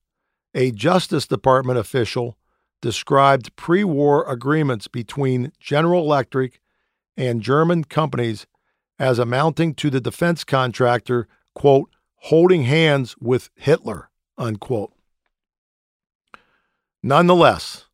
a 0.55 0.71
Justice 0.71 1.27
Department 1.27 1.79
official 1.79 2.37
described 2.83 3.55
pre 3.57 3.83
war 3.83 4.29
agreements 4.31 4.89
between 4.89 5.53
General 5.59 6.03
Electric 6.03 6.61
and 7.17 7.43
German 7.43 7.85
companies 7.85 8.47
as 8.99 9.19
amounting 9.19 9.75
to 9.75 9.91
the 9.91 10.01
defense 10.01 10.45
contractor, 10.45 11.29
quote, 11.55 11.91
holding 12.17 12.65
hands 12.65 13.17
with 13.21 13.51
Hitler, 13.55 14.11
unquote. 14.39 14.93
Nonetheless, 17.03 17.87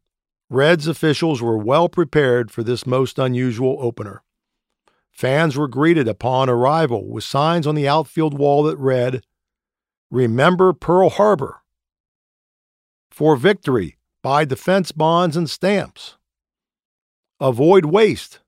Reds 0.48 0.86
officials 0.86 1.40
were 1.40 1.56
well 1.56 1.88
prepared 1.88 2.50
for 2.50 2.62
this 2.62 2.86
most 2.86 3.18
unusual 3.18 3.76
opener. 3.80 4.22
Fans 5.10 5.56
were 5.56 5.68
greeted 5.68 6.08
upon 6.08 6.48
arrival 6.48 7.08
with 7.08 7.24
signs 7.24 7.66
on 7.66 7.74
the 7.74 7.86
outfield 7.86 8.36
wall 8.36 8.62
that 8.64 8.76
read, 8.78 9.22
Remember 10.10 10.72
Pearl 10.72 11.08
Harbor. 11.10 11.62
For 13.10 13.36
victory, 13.36 13.96
buy 14.22 14.44
defense 14.44 14.92
bonds 14.92 15.36
and 15.36 15.48
stamps. 15.48 16.16
Avoid 17.40 17.84
waste 17.84 18.40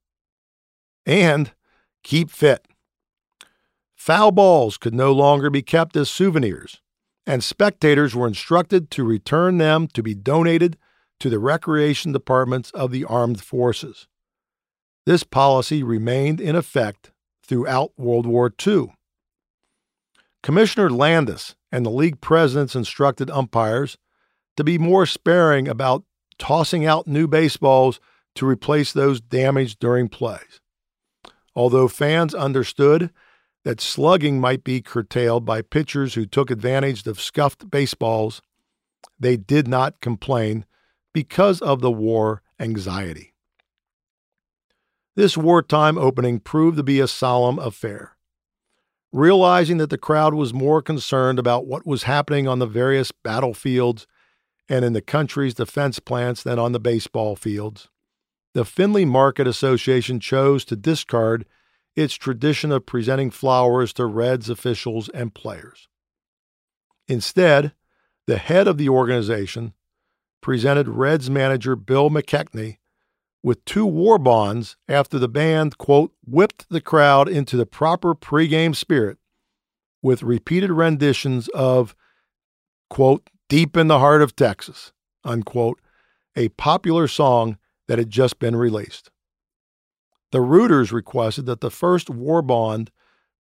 and 1.07 1.53
keep 2.03 2.31
fit. 2.31 2.67
Foul 3.95 4.33
balls 4.33 4.79
could 4.79 4.95
no 4.95 5.13
longer 5.13 5.51
be 5.51 5.63
kept 5.63 5.97
as 5.97 6.11
souvenirs, 6.11 6.81
and 7.27 7.45
spectators 7.45 8.15
were 8.15 8.27
instructed 8.27 8.91
to 8.91 9.05
return 9.05 9.59
them 9.59 9.87
to 9.89 10.03
be 10.03 10.15
donated 10.15 10.77
to 11.21 11.31
the 11.31 11.39
recreation 11.39 12.11
departments 12.11 12.71
of 12.73 12.91
the 12.91 13.05
armed 13.05 13.41
forces. 13.41 14.09
This 15.07 15.23
policy 15.23 15.83
remained 15.83 16.41
in 16.41 16.57
effect 16.57 17.13
throughout 17.45 17.93
World 17.97 18.27
War 18.27 18.53
II. 18.67 18.93
Commissioner 20.43 20.91
Landis 20.91 21.55
and 21.71 21.87
the 21.87 21.91
league 21.91 22.21
presidents 22.21 22.75
instructed 22.75 23.31
umpires 23.31 23.99
to 24.57 24.65
be 24.65 24.79
more 24.79 25.07
sparing 25.07 25.69
about 25.69 26.05
tossing 26.39 26.85
out 26.85 27.07
new 27.07 27.29
baseballs 27.29 28.01
to 28.35 28.47
replace 28.47 28.93
those 28.93 29.21
damaged 29.21 29.79
during 29.79 30.09
plays. 30.09 30.62
Although 31.55 31.89
fans 31.89 32.35
understood 32.35 33.11
that 33.65 33.81
slugging 33.81 34.41
might 34.41 34.65
be 34.65 34.81
curtailed 34.81 35.45
by 35.45 35.63
pitchers 35.63 36.15
who 36.15 36.27
took 36.27 36.51
advantage 36.51 37.07
of 37.07 37.21
scuffed 37.21 37.71
baseballs, 37.71 38.43
they 39.19 39.37
did 39.37 39.69
not 39.69 40.01
complain 40.01 40.65
because 41.13 41.61
of 41.61 41.81
the 41.81 41.93
war 41.93 42.43
anxiety. 42.59 43.35
This 45.15 45.37
wartime 45.37 45.99
opening 45.99 46.41
proved 46.41 46.79
to 46.79 46.83
be 46.83 46.99
a 46.99 47.07
solemn 47.07 47.59
affair. 47.59 48.17
Realizing 49.13 49.77
that 49.77 49.91
the 49.91 49.99
crowd 49.99 50.33
was 50.33 50.55
more 50.55 50.81
concerned 50.81 51.39
about 51.39 51.67
what 51.67 51.87
was 51.87 52.05
happening 52.05 52.49
on 52.49 52.61
the 52.61 52.67
various 52.67 53.13
battlefields 53.13 54.07
and 54.71 54.87
in 54.87 54.95
the 54.95 55.03
country's 55.03 55.53
defense 55.53 55.99
plants 55.99 56.43
than 56.43 56.59
on 56.59 56.73
the 56.73 56.81
baseball 56.81 57.37
fields, 57.37 57.89
the 58.55 58.65
Findlay 58.65 59.05
Market 59.05 59.47
Association 59.47 60.21
chose 60.21 60.65
to 60.67 60.77
discard 60.77 61.47
its 61.95 62.15
tradition 62.15 62.73
of 62.73 62.87
presenting 62.87 63.31
flowers 63.31 63.93
to 63.95 64.07
Reds 64.07 64.49
officials 64.49 65.09
and 65.11 65.35
players. 65.35 65.89
Instead, 67.09 67.73
the 68.27 68.39
head 68.39 68.69
of 68.69 68.79
the 68.79 68.89
organization 68.89 69.75
presented 70.41 70.89
Reds 70.89 71.29
manager 71.29 71.77
Bill 71.77 72.11
McKechnie 72.11 72.79
with 73.43 73.65
two 73.65 73.85
war 73.85 74.19
bonds 74.19 74.77
after 74.89 75.19
the 75.19 75.29
band, 75.29 75.77
quote, 75.79 76.13
whipped 76.25 76.69
the 76.69 76.81
crowd 76.81 77.29
into 77.29 77.57
the 77.57 77.67
proper 77.67 78.15
pregame 78.15 78.75
spirit 78.75 79.19
with 80.01 80.23
repeated 80.23 80.71
renditions 80.71 81.49
of, 81.49 81.95
quote, 82.89 83.29
Deep 83.49 83.77
in 83.77 83.89
the 83.89 83.99
Heart 83.99 84.23
of 84.23 84.35
Texas, 84.35 84.93
unquote, 85.25 85.81
a 86.35 86.49
popular 86.51 87.07
song 87.07 87.59
that 87.89 87.99
had 87.99 88.11
just 88.11 88.39
been 88.39 88.57
released. 88.57 89.11
The 90.31 90.41
Rooters 90.41 90.93
requested 90.93 91.47
that 91.47 91.61
the 91.61 91.71
first 91.71 92.09
war 92.09 92.43
bond 92.43 92.91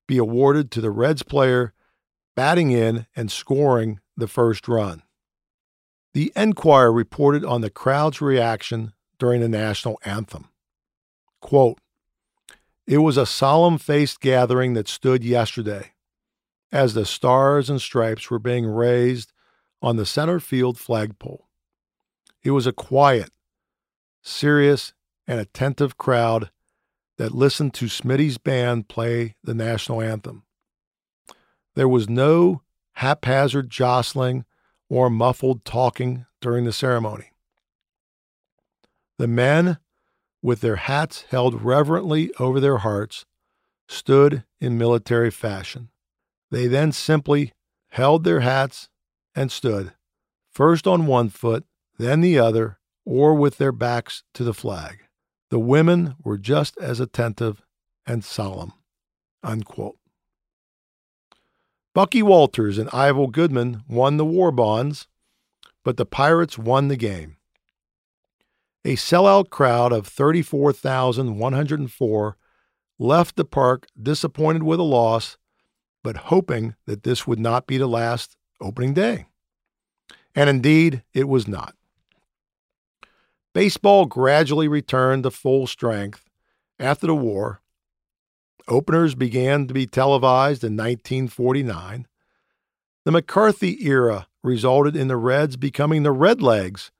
be 0.06 0.18
awarded 0.18 0.70
to 0.72 0.80
the 0.80 0.90
Reds 0.90 1.22
player 1.22 1.72
batting 2.36 2.70
in 2.70 3.06
and 3.16 3.30
scoring 3.30 4.00
the 4.16 4.28
first 4.28 4.68
run. 4.68 5.02
The 6.14 6.32
Enquirer 6.36 6.92
reported 6.92 7.44
on 7.44 7.62
the 7.62 7.70
crowd's 7.70 8.20
reaction 8.20 8.92
during 9.18 9.40
the 9.40 9.48
national 9.48 9.98
anthem. 10.04 10.48
Quote, 11.40 11.78
it 12.86 12.98
was 12.98 13.16
a 13.16 13.26
solemn 13.26 13.78
faced 13.78 14.20
gathering 14.20 14.74
that 14.74 14.88
stood 14.88 15.24
yesterday 15.24 15.92
as 16.70 16.94
the 16.94 17.06
stars 17.06 17.70
and 17.70 17.80
stripes 17.80 18.30
were 18.30 18.38
being 18.38 18.66
raised 18.66 19.32
on 19.80 19.96
the 19.96 20.06
center 20.06 20.40
field 20.40 20.78
flagpole. 20.78 21.46
It 22.42 22.50
was 22.50 22.66
a 22.66 22.72
quiet, 22.72 23.30
serious, 24.22 24.94
and 25.26 25.40
attentive 25.40 25.98
crowd 25.98 26.50
that 27.18 27.34
listened 27.34 27.74
to 27.74 27.86
Smitty's 27.86 28.38
band 28.38 28.88
play 28.88 29.36
the 29.44 29.54
national 29.54 30.00
anthem. 30.00 30.44
There 31.74 31.88
was 31.88 32.08
no 32.08 32.62
haphazard 32.94 33.70
jostling 33.70 34.44
or 34.88 35.08
muffled 35.10 35.64
talking 35.64 36.26
during 36.40 36.64
the 36.64 36.72
ceremony. 36.72 37.32
The 39.18 39.28
men, 39.28 39.78
with 40.42 40.60
their 40.60 40.76
hats 40.76 41.24
held 41.30 41.62
reverently 41.62 42.32
over 42.38 42.60
their 42.60 42.78
hearts, 42.78 43.24
stood 43.88 44.44
in 44.60 44.78
military 44.78 45.30
fashion. 45.30 45.90
They 46.50 46.66
then 46.66 46.92
simply 46.92 47.52
held 47.90 48.24
their 48.24 48.40
hats 48.40 48.88
and 49.34 49.50
stood, 49.50 49.92
first 50.50 50.86
on 50.86 51.06
one 51.06 51.28
foot, 51.28 51.64
then 51.98 52.20
the 52.20 52.38
other, 52.38 52.78
or 53.04 53.34
with 53.34 53.58
their 53.58 53.72
backs 53.72 54.22
to 54.34 54.44
the 54.44 54.54
flag. 54.54 55.00
The 55.50 55.58
women 55.58 56.14
were 56.22 56.38
just 56.38 56.78
as 56.78 57.00
attentive 57.00 57.60
and 58.06 58.24
solemn. 58.24 58.72
Unquote. 59.42 59.98
Bucky 61.94 62.22
Walters 62.22 62.78
and 62.78 62.88
Ival 62.90 63.30
Goodman 63.30 63.82
won 63.86 64.16
the 64.16 64.24
war 64.24 64.50
bonds, 64.50 65.08
but 65.84 65.98
the 65.98 66.06
Pirates 66.06 66.56
won 66.56 66.88
the 66.88 66.96
game. 66.96 67.36
A 68.84 68.96
sellout 68.96 69.50
crowd 69.50 69.92
of 69.92 70.06
34,104 70.06 72.36
left 72.98 73.36
the 73.36 73.44
park 73.44 73.86
disappointed 74.00 74.62
with 74.62 74.80
a 74.80 74.84
loss, 74.84 75.36
but 76.02 76.16
hoping 76.16 76.76
that 76.86 77.02
this 77.02 77.26
would 77.26 77.38
not 77.38 77.66
be 77.66 77.76
the 77.76 77.86
last 77.86 78.38
opening 78.60 78.94
day. 78.94 79.26
And 80.34 80.48
indeed, 80.48 81.02
it 81.12 81.28
was 81.28 81.46
not. 81.46 81.74
Baseball 83.54 84.06
gradually 84.06 84.68
returned 84.68 85.24
to 85.24 85.30
full 85.30 85.66
strength 85.66 86.24
after 86.78 87.06
the 87.06 87.14
war. 87.14 87.60
Openers 88.68 89.14
began 89.14 89.66
to 89.66 89.74
be 89.74 89.86
televised 89.86 90.64
in 90.64 90.76
1949. 90.76 92.06
The 93.04 93.10
McCarthy 93.10 93.86
era 93.86 94.28
resulted 94.42 94.96
in 94.96 95.08
the 95.08 95.16
Reds 95.16 95.56
becoming 95.56 96.02
the 96.02 96.14
Redlegs 96.14 96.90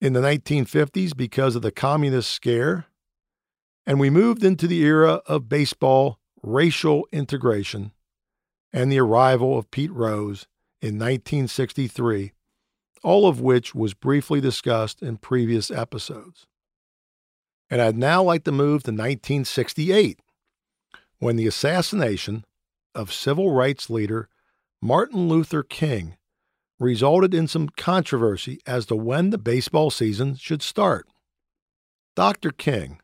in 0.00 0.12
the 0.12 0.20
1950s 0.20 1.16
because 1.16 1.54
of 1.56 1.62
the 1.62 1.70
communist 1.70 2.30
scare, 2.30 2.86
and 3.86 4.00
we 4.00 4.10
moved 4.10 4.42
into 4.42 4.66
the 4.66 4.82
era 4.82 5.20
of 5.26 5.48
baseball 5.48 6.18
racial 6.42 7.06
integration 7.12 7.92
and 8.72 8.90
the 8.90 9.00
arrival 9.00 9.58
of 9.58 9.70
Pete 9.70 9.92
Rose 9.92 10.46
in 10.82 10.98
1963, 10.98 12.32
all 13.02 13.26
of 13.26 13.40
which 13.40 13.74
was 13.74 13.94
briefly 13.94 14.40
discussed 14.40 15.02
in 15.02 15.16
previous 15.16 15.70
episodes. 15.70 16.46
And 17.68 17.80
I'd 17.80 17.96
now 17.96 18.22
like 18.22 18.44
to 18.44 18.52
move 18.52 18.82
to 18.84 18.92
1968, 18.92 20.20
when 21.18 21.36
the 21.36 21.46
assassination 21.46 22.44
of 22.94 23.12
civil 23.12 23.52
rights 23.52 23.90
leader 23.90 24.28
Martin 24.80 25.28
Luther 25.28 25.62
King 25.62 26.16
resulted 26.78 27.32
in 27.32 27.48
some 27.48 27.68
controversy 27.68 28.60
as 28.66 28.86
to 28.86 28.96
when 28.96 29.30
the 29.30 29.38
baseball 29.38 29.90
season 29.90 30.36
should 30.36 30.62
start. 30.62 31.06
Dr. 32.14 32.50
King, 32.50 33.00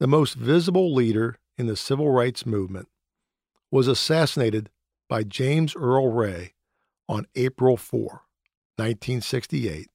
the 0.00 0.06
most 0.06 0.34
visible 0.34 0.94
leader 0.94 1.38
in 1.56 1.66
the 1.66 1.76
civil 1.76 2.10
rights 2.10 2.44
movement, 2.44 2.88
was 3.70 3.88
assassinated 3.88 4.70
by 5.08 5.22
James 5.22 5.74
Earl 5.76 6.12
Ray 6.12 6.54
on 7.08 7.26
April 7.34 7.76
4, 7.76 8.22
1968, 8.76 9.88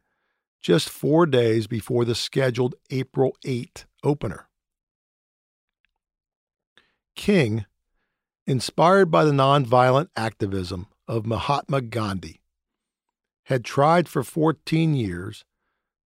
just 0.61 0.89
four 0.89 1.25
days 1.25 1.67
before 1.67 2.05
the 2.05 2.15
scheduled 2.15 2.75
April 2.89 3.35
8 3.45 3.85
opener. 4.03 4.47
King, 7.15 7.65
inspired 8.47 9.11
by 9.11 9.23
the 9.23 9.31
nonviolent 9.31 10.09
activism 10.15 10.87
of 11.07 11.25
Mahatma 11.25 11.81
Gandhi, 11.81 12.41
had 13.45 13.63
tried 13.65 14.07
for 14.07 14.23
14 14.23 14.93
years 14.93 15.43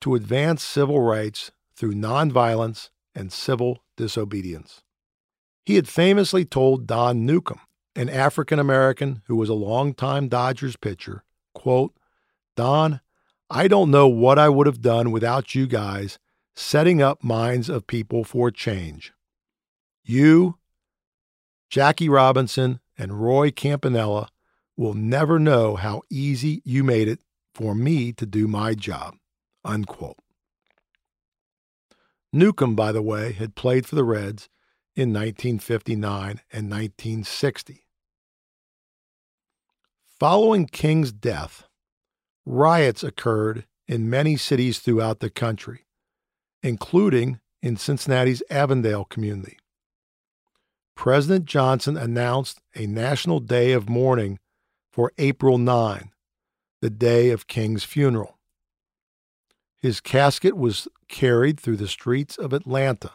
to 0.01 0.15
advance 0.15 0.63
civil 0.63 1.01
rights 1.01 1.51
through 1.75 1.95
nonviolence 1.95 2.91
and 3.15 3.33
civil 3.33 3.83
disobedience. 3.97 4.83
He 5.65 5.77
had 5.77 5.89
famously 5.89 6.45
told 6.45 6.87
Don 6.87 7.25
Newcombe, 7.25 7.61
an 7.95 8.09
African 8.09 8.59
American 8.59 9.23
who 9.27 9.37
was 9.37 9.49
a 9.49 9.55
longtime 9.55 10.29
Dodgers 10.29 10.77
pitcher, 10.77 11.25
quote, 11.55 11.95
Don, 12.57 13.01
I 13.49 13.69
don't 13.69 13.91
know 13.91 14.09
what 14.09 14.39
I 14.39 14.49
would 14.49 14.67
have 14.67 14.81
done 14.81 15.11
without 15.11 15.55
you 15.55 15.67
guys 15.67 16.19
setting 16.55 17.01
up 17.01 17.25
minds 17.25 17.69
of 17.69 17.87
people 17.87 18.25
for 18.25 18.51
change. 18.51 19.13
You, 20.05 20.59
Jackie 21.71 22.09
Robinson, 22.09 22.81
and 22.99 23.23
Roy 23.23 23.51
Campanella 23.51 24.29
will 24.77 24.95
never 24.95 25.39
know 25.39 25.77
how 25.77 26.03
easy 26.11 26.61
you 26.65 26.85
made 26.85 27.09
it 27.09 27.21
for 27.55 27.75
me 27.75 28.13
to 28.13 28.27
do 28.27 28.49
my 28.49 28.75
job. 28.75 29.17
Unquote. 29.65 30.19
Newcombe, 32.33 32.75
by 32.75 32.93
the 32.93 33.03
way, 33.03 33.33
had 33.33 33.55
played 33.55 33.87
for 33.87 33.95
the 33.95 34.05
Reds 34.05 34.49
in 34.97 35.13
1959 35.13 36.41
and 36.53 36.71
1960. 36.71 37.87
Following 40.19 40.67
King's 40.67 41.13
death, 41.13 41.65
riots 42.45 43.03
occurred 43.03 43.67
in 43.87 44.11
many 44.11 44.37
cities 44.37 44.79
throughout 44.79 45.21
the 45.21 45.31
country, 45.31 45.87
including 46.63 47.41
in 47.63 47.77
Cincinnati's 47.77 48.43
Avondale 48.51 49.05
community. 49.05 49.59
President 50.95 51.47
Johnson 51.47 51.97
announced 51.97 52.61
a 52.75 52.87
national 52.87 53.41
day 53.41 53.73
of 53.73 53.89
mourning 53.89 54.39
for 54.93 55.13
April 55.19 55.59
9 55.59 56.11
the 56.81 56.91
day 56.91 57.31
of 57.31 57.47
King's 57.47 57.85
funeral. 57.85 58.39
His 59.81 60.01
casket 60.01 60.57
was 60.57 60.89
carried 61.09 61.59
through 61.59 61.77
the 61.77 61.89
streets 61.89 62.37
of 62.37 62.53
Atlanta 62.53 63.13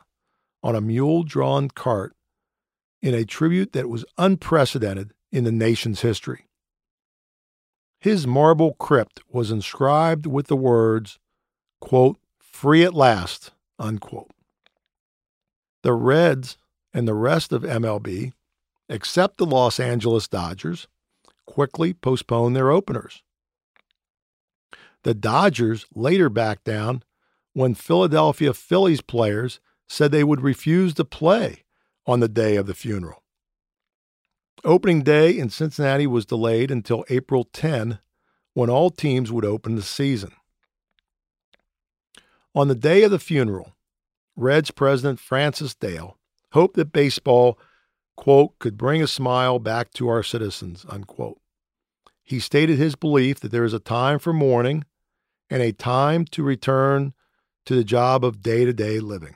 on 0.64 0.76
a 0.76 0.82
mule 0.82 1.24
drawn 1.24 1.70
cart 1.70 2.16
in 3.02 3.14
a 3.14 3.26
tribute 3.26 3.74
that 3.74 3.90
was 3.90 4.06
unprecedented 4.18 5.14
in 5.32 5.44
the 5.44 5.52
nation's 5.52 6.02
history. 6.02 6.47
His 8.00 8.28
marble 8.28 8.74
crypt 8.74 9.22
was 9.30 9.52
inscribed 9.52 10.26
with 10.26 10.48
the 10.48 10.56
words, 10.56 11.20
quote, 11.82 12.18
free 12.40 12.84
at 12.84 12.94
last, 12.94 13.52
unquote. 13.80 14.32
The 15.84 15.94
Reds 15.94 16.58
and 16.94 17.08
the 17.08 17.14
rest 17.14 17.52
of 17.52 17.64
MLB, 17.64 18.34
except 18.90 19.38
the 19.38 19.46
Los 19.46 19.80
Angeles 19.80 20.28
Dodgers, 20.28 20.88
quickly 21.46 21.94
postponed 21.94 22.56
their 22.56 22.72
openers. 22.72 23.24
The 25.04 25.14
Dodgers 25.14 25.86
later 25.96 26.30
backed 26.30 26.66
down 26.66 27.04
when 27.54 27.74
Philadelphia 27.74 28.54
Phillies 28.54 29.02
players 29.02 29.60
said 29.88 30.12
they 30.12 30.24
would 30.24 30.42
refuse 30.42 30.94
to 30.96 31.06
play 31.06 31.64
on 32.06 32.20
the 32.20 32.28
day 32.28 32.56
of 32.56 32.68
the 32.68 32.76
funeral. 32.76 33.24
Opening 34.64 35.04
day 35.04 35.38
in 35.38 35.50
Cincinnati 35.50 36.08
was 36.08 36.26
delayed 36.26 36.72
until 36.72 37.06
April 37.10 37.44
10 37.44 38.00
when 38.54 38.70
all 38.70 38.90
teams 38.90 39.32
would 39.32 39.46
open 39.46 39.76
the 39.76 39.84
season. 39.84 40.32
On 42.56 42.68
the 42.68 42.76
day 42.76 43.04
of 43.04 43.12
the 43.12 43.20
funeral, 43.20 43.76
Reds 44.36 44.72
president 44.72 45.20
Francis 45.20 45.76
Dale 45.76 46.18
hoped 46.54 46.76
that 46.76 46.92
baseball, 46.92 47.60
quote, 48.16 48.58
could 48.58 48.78
bring 48.78 49.02
a 49.02 49.08
smile 49.08 49.60
back 49.60 49.92
to 49.94 50.08
our 50.08 50.24
citizens, 50.24 50.86
unquote. 50.90 51.40
He 52.24 52.40
stated 52.40 52.80
his 52.80 52.96
belief 52.96 53.40
that 53.42 53.52
there 53.52 53.64
is 53.64 53.74
a 53.74 53.80
time 53.80 54.18
for 54.18 54.34
mourning 54.34 54.86
and 55.52 55.62
a 55.62 55.72
time 55.72 56.26
to 56.26 56.42
return 56.42 57.14
to 57.66 57.76
the 57.76 57.84
job 57.84 58.26
of 58.26 58.42
day 58.42 58.66
to 58.66 58.74
day 58.74 59.00
living. 59.00 59.36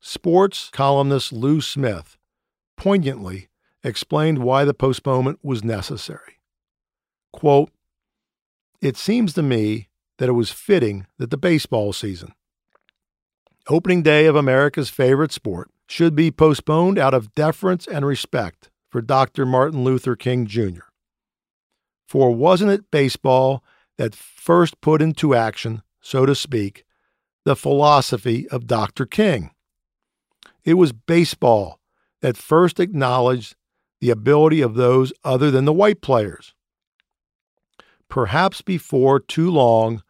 Sports 0.00 0.70
columnist 0.72 1.34
Lou 1.34 1.60
Smith 1.60 2.16
poignantly 2.78 3.49
explained 3.82 4.38
why 4.38 4.64
the 4.64 4.74
postponement 4.74 5.38
was 5.42 5.64
necessary. 5.64 6.40
Quote, 7.32 7.70
It 8.80 8.96
seems 8.96 9.32
to 9.34 9.42
me 9.42 9.88
that 10.18 10.28
it 10.28 10.32
was 10.32 10.50
fitting 10.50 11.06
that 11.18 11.30
the 11.30 11.36
baseball 11.36 11.92
season, 11.92 12.34
opening 13.68 14.02
day 14.02 14.26
of 14.26 14.36
America's 14.36 14.90
favorite 14.90 15.32
sport, 15.32 15.70
should 15.86 16.14
be 16.14 16.30
postponed 16.30 16.98
out 16.98 17.14
of 17.14 17.34
deference 17.34 17.86
and 17.86 18.06
respect 18.06 18.70
for 18.90 19.00
Dr. 19.00 19.46
Martin 19.46 19.82
Luther 19.82 20.16
King 20.16 20.46
Jr. 20.46 20.88
For 22.06 22.34
wasn't 22.34 22.72
it 22.72 22.90
baseball 22.90 23.64
that 23.96 24.14
first 24.14 24.80
put 24.80 25.00
into 25.00 25.34
action, 25.34 25.82
so 26.00 26.26
to 26.26 26.34
speak, 26.34 26.84
the 27.44 27.56
philosophy 27.56 28.48
of 28.48 28.66
Dr. 28.66 29.06
King? 29.06 29.52
It 30.64 30.74
was 30.74 30.92
baseball 30.92 31.80
that 32.20 32.36
first 32.36 32.80
acknowledged 32.80 33.54
the 34.00 34.10
ability 34.10 34.60
of 34.60 34.74
those 34.74 35.12
other 35.24 35.50
than 35.50 35.64
the 35.64 35.72
white 35.72 36.00
players. 36.00 36.54
Perhaps 38.08 38.62
before 38.62 39.20
too 39.20 39.50
long, 39.50 40.02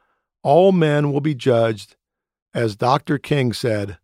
all 0.42 0.72
men 0.72 1.12
will 1.12 1.20
be 1.20 1.34
judged, 1.34 1.96
as 2.54 2.76
Dr. 2.76 3.18
King 3.18 3.52
said, 3.52 3.98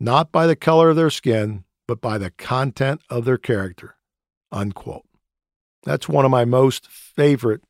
not 0.00 0.32
by 0.32 0.46
the 0.46 0.56
color 0.56 0.90
of 0.90 0.96
their 0.96 1.10
skin, 1.10 1.64
but 1.86 2.00
by 2.00 2.18
the 2.18 2.30
content 2.30 3.00
of 3.10 3.24
their 3.24 3.38
character. 3.38 3.96
Unquote. 4.52 5.06
That's 5.84 6.08
one 6.08 6.24
of 6.24 6.30
my 6.30 6.44
most 6.44 6.88
favorite 6.88 7.62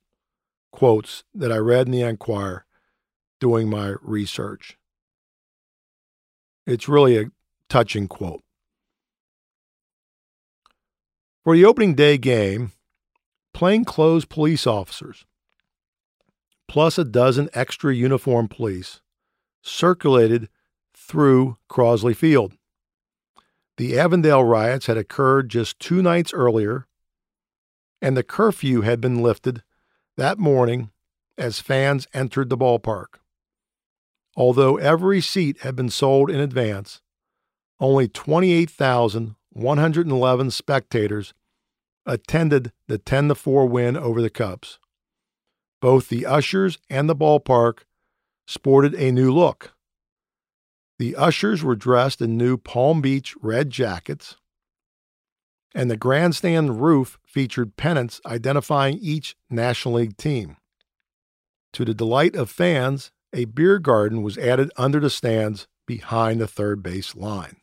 quotes 0.72 1.24
that 1.34 1.52
I 1.52 1.56
read 1.56 1.86
in 1.86 1.92
the 1.92 2.02
Enquirer 2.02 2.64
doing 3.40 3.70
my 3.70 3.94
research. 4.02 4.76
It's 6.66 6.88
really 6.88 7.18
a 7.18 7.30
touching 7.68 8.08
quote. 8.08 8.42
For 11.44 11.56
the 11.56 11.64
opening 11.64 11.94
day 11.94 12.18
game, 12.18 12.72
plainclothes 13.54 14.24
police 14.24 14.66
officers, 14.66 15.24
plus 16.66 16.98
a 16.98 17.04
dozen 17.04 17.48
extra 17.54 17.94
uniformed 17.94 18.50
police, 18.50 19.00
circulated 19.62 20.48
through 20.94 21.56
Crosley 21.70 22.14
Field. 22.14 22.54
The 23.78 23.98
Avondale 23.98 24.44
riots 24.44 24.86
had 24.86 24.96
occurred 24.96 25.48
just 25.48 25.78
two 25.78 26.02
nights 26.02 26.34
earlier, 26.34 26.86
and 28.02 28.16
the 28.16 28.22
curfew 28.22 28.82
had 28.82 29.00
been 29.00 29.22
lifted 29.22 29.62
that 30.16 30.38
morning 30.38 30.90
as 31.38 31.60
fans 31.60 32.08
entered 32.12 32.50
the 32.50 32.58
ballpark. 32.58 33.20
Although 34.36 34.76
every 34.76 35.20
seat 35.20 35.60
had 35.60 35.76
been 35.76 35.90
sold 35.90 36.30
in 36.30 36.40
advance, 36.40 37.00
only 37.80 38.08
28,111 39.58 40.52
spectators 40.52 41.34
attended 42.06 42.70
the 42.86 42.96
10 42.96 43.34
4 43.34 43.66
win 43.66 43.96
over 43.96 44.22
the 44.22 44.30
Cubs. 44.30 44.78
Both 45.80 46.08
the 46.08 46.26
ushers 46.26 46.78
and 46.88 47.08
the 47.08 47.16
ballpark 47.16 47.80
sported 48.46 48.94
a 48.94 49.10
new 49.10 49.32
look. 49.32 49.72
The 51.00 51.16
ushers 51.16 51.64
were 51.64 51.74
dressed 51.74 52.20
in 52.20 52.36
new 52.36 52.56
Palm 52.56 53.00
Beach 53.00 53.34
red 53.42 53.70
jackets, 53.70 54.36
and 55.74 55.90
the 55.90 55.96
grandstand 55.96 56.80
roof 56.80 57.18
featured 57.26 57.76
pennants 57.76 58.20
identifying 58.24 58.98
each 59.00 59.34
National 59.50 59.94
League 59.94 60.16
team. 60.16 60.56
To 61.72 61.84
the 61.84 61.94
delight 61.94 62.36
of 62.36 62.48
fans, 62.48 63.10
a 63.32 63.44
beer 63.44 63.80
garden 63.80 64.22
was 64.22 64.38
added 64.38 64.70
under 64.76 65.00
the 65.00 65.10
stands 65.10 65.66
behind 65.84 66.40
the 66.40 66.46
third 66.46 66.80
base 66.80 67.16
line. 67.16 67.56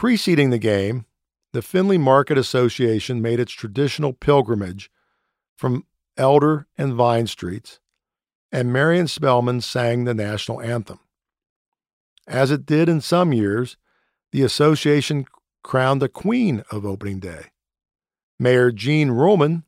Preceding 0.00 0.48
the 0.48 0.56
game, 0.56 1.04
the 1.52 1.60
Findlay 1.60 1.98
Market 1.98 2.38
Association 2.38 3.20
made 3.20 3.38
its 3.38 3.52
traditional 3.52 4.14
pilgrimage 4.14 4.90
from 5.58 5.84
Elder 6.16 6.66
and 6.78 6.94
Vine 6.94 7.26
Streets, 7.26 7.80
and 8.50 8.72
Marion 8.72 9.08
Spellman 9.08 9.60
sang 9.60 10.04
the 10.04 10.14
national 10.14 10.62
anthem. 10.62 11.00
As 12.26 12.50
it 12.50 12.64
did 12.64 12.88
in 12.88 13.02
some 13.02 13.34
years, 13.34 13.76
the 14.32 14.40
association 14.40 15.26
crowned 15.62 16.00
the 16.00 16.08
queen 16.08 16.64
of 16.70 16.86
opening 16.86 17.20
day. 17.20 17.48
Mayor 18.38 18.72
Gene 18.72 19.10
Ruehlmann, 19.10 19.64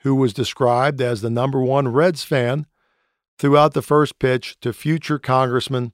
who 0.00 0.16
was 0.16 0.34
described 0.34 1.00
as 1.00 1.20
the 1.20 1.30
number 1.30 1.60
one 1.60 1.86
Reds 1.86 2.24
fan, 2.24 2.66
threw 3.38 3.56
out 3.56 3.74
the 3.74 3.80
first 3.80 4.18
pitch 4.18 4.58
to 4.60 4.72
future 4.72 5.20
Congressman 5.20 5.92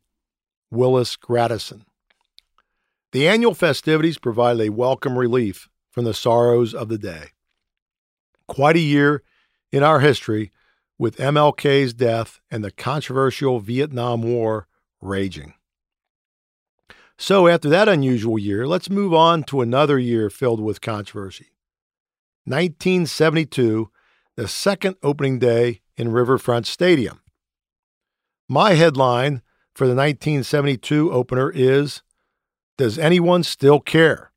Willis 0.71 1.19
Gradison. 1.19 1.83
The 3.13 3.27
annual 3.27 3.55
festivities 3.55 4.19
provided 4.19 4.61
a 4.61 4.69
welcome 4.69 5.19
relief 5.19 5.69
from 5.91 6.05
the 6.05 6.13
sorrows 6.13 6.75
of 6.75 6.89
the 6.89 6.99
day. 6.99 7.29
Quite 8.47 8.77
a 8.77 8.81
year 8.81 9.23
in 9.73 9.83
our 9.83 10.01
history 10.01 10.53
with 10.99 11.17
MLK's 11.17 11.95
death 11.95 12.41
and 12.51 12.63
the 12.63 12.71
controversial 12.71 13.61
Vietnam 13.61 14.23
War 14.23 14.67
raging. 15.01 15.55
So, 17.17 17.49
after 17.49 17.69
that 17.71 17.89
unusual 17.89 18.39
year, 18.39 18.67
let's 18.67 18.91
move 18.91 19.15
on 19.15 19.43
to 19.45 19.61
another 19.61 19.99
year 19.99 20.29
filled 20.29 20.61
with 20.61 20.81
controversy. 20.81 21.53
1972, 22.45 23.91
the 24.37 24.49
second 24.49 24.97
opening 25.03 25.39
day 25.39 25.81
in 25.97 26.13
Riverfront 26.13 26.67
Stadium. 26.67 27.21
My 28.49 28.75
headline 28.75 29.43
for 29.75 29.87
the 29.87 29.95
1972 29.95 31.11
opener 31.11 31.51
is 31.51 32.03
does 32.79 32.99
anyone 32.99 33.43
still 33.43 33.81
care? 33.81 34.31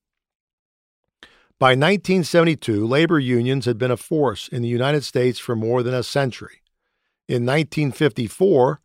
By 1.59 1.73
1972, 1.73 2.87
labor 2.87 3.19
unions 3.19 3.65
had 3.65 3.77
been 3.77 3.91
a 3.91 3.97
force 3.97 4.47
in 4.47 4.63
the 4.63 4.67
United 4.67 5.03
States 5.03 5.37
for 5.37 5.55
more 5.55 5.83
than 5.83 5.93
a 5.93 6.01
century. 6.01 6.63
In 7.29 7.45
1954, 7.45 8.81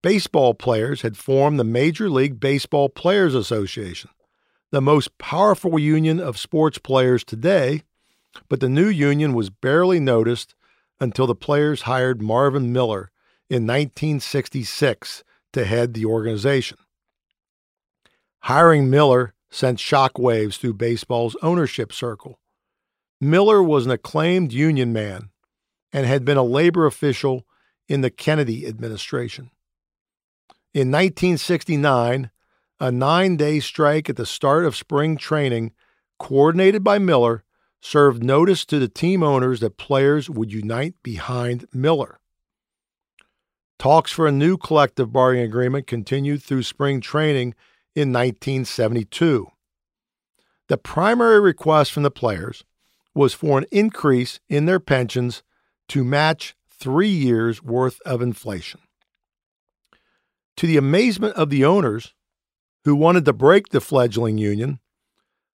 baseball 0.00 0.54
players 0.54 1.02
had 1.02 1.16
formed 1.16 1.58
the 1.58 1.64
Major 1.64 2.08
League 2.08 2.38
Baseball 2.38 2.88
Players 2.88 3.34
Association, 3.34 4.10
the 4.70 4.80
most 4.80 5.18
powerful 5.18 5.76
union 5.76 6.20
of 6.20 6.38
sports 6.38 6.78
players 6.78 7.24
today, 7.24 7.82
but 8.48 8.60
the 8.60 8.68
new 8.68 8.88
union 8.88 9.34
was 9.34 9.50
barely 9.50 9.98
noticed 9.98 10.54
until 11.00 11.26
the 11.26 11.34
players 11.34 11.82
hired 11.82 12.22
Marvin 12.22 12.72
Miller 12.72 13.10
in 13.48 13.66
1966 13.66 15.24
to 15.52 15.64
head 15.64 15.94
the 15.94 16.04
organization. 16.04 16.78
Hiring 18.42 18.88
Miller 18.88 19.34
sent 19.50 19.78
shockwaves 19.78 20.56
through 20.56 20.74
baseball's 20.74 21.36
ownership 21.42 21.92
circle. 21.92 22.40
Miller 23.20 23.62
was 23.62 23.84
an 23.84 23.92
acclaimed 23.92 24.52
union 24.52 24.92
man 24.92 25.30
and 25.92 26.06
had 26.06 26.24
been 26.24 26.36
a 26.36 26.42
labor 26.42 26.86
official 26.86 27.44
in 27.88 28.00
the 28.00 28.10
Kennedy 28.10 28.66
administration. 28.66 29.50
In 30.72 30.90
1969, 30.90 32.30
a 32.78 32.92
nine 32.92 33.36
day 33.36 33.60
strike 33.60 34.08
at 34.08 34.16
the 34.16 34.24
start 34.24 34.64
of 34.64 34.76
spring 34.76 35.16
training, 35.16 35.72
coordinated 36.18 36.82
by 36.82 36.98
Miller, 36.98 37.44
served 37.80 38.22
notice 38.22 38.64
to 38.66 38.78
the 38.78 38.88
team 38.88 39.22
owners 39.22 39.60
that 39.60 39.76
players 39.76 40.30
would 40.30 40.52
unite 40.52 40.94
behind 41.02 41.66
Miller. 41.74 42.20
Talks 43.78 44.12
for 44.12 44.26
a 44.26 44.32
new 44.32 44.56
collective 44.56 45.12
bargaining 45.12 45.46
agreement 45.46 45.86
continued 45.86 46.42
through 46.42 46.62
spring 46.62 47.00
training 47.00 47.54
in 47.94 48.12
1972. 48.12 49.48
The 50.68 50.78
primary 50.78 51.40
request 51.40 51.92
from 51.92 52.02
the 52.02 52.10
players 52.10 52.64
was 53.14 53.34
for 53.34 53.58
an 53.58 53.66
increase 53.72 54.38
in 54.48 54.66
their 54.66 54.80
pensions 54.80 55.42
to 55.88 56.04
match 56.04 56.54
three 56.68 57.08
years' 57.08 57.62
worth 57.62 58.00
of 58.06 58.22
inflation. 58.22 58.80
To 60.56 60.66
the 60.66 60.76
amazement 60.76 61.34
of 61.34 61.50
the 61.50 61.64
owners, 61.64 62.14
who 62.84 62.94
wanted 62.94 63.24
to 63.24 63.32
break 63.32 63.68
the 63.68 63.80
fledgling 63.80 64.38
union, 64.38 64.80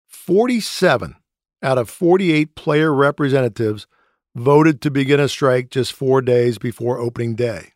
47 0.09 1.17
out 1.63 1.79
of 1.79 1.89
48 1.89 2.55
player 2.55 2.93
representatives 2.93 3.87
voted 4.35 4.81
to 4.83 4.91
begin 4.91 5.21
a 5.21 5.29
strike 5.29 5.71
just 5.71 5.93
four 5.93 6.21
days 6.21 6.59
before 6.59 6.99
opening 6.99 7.35
day. 7.35 7.73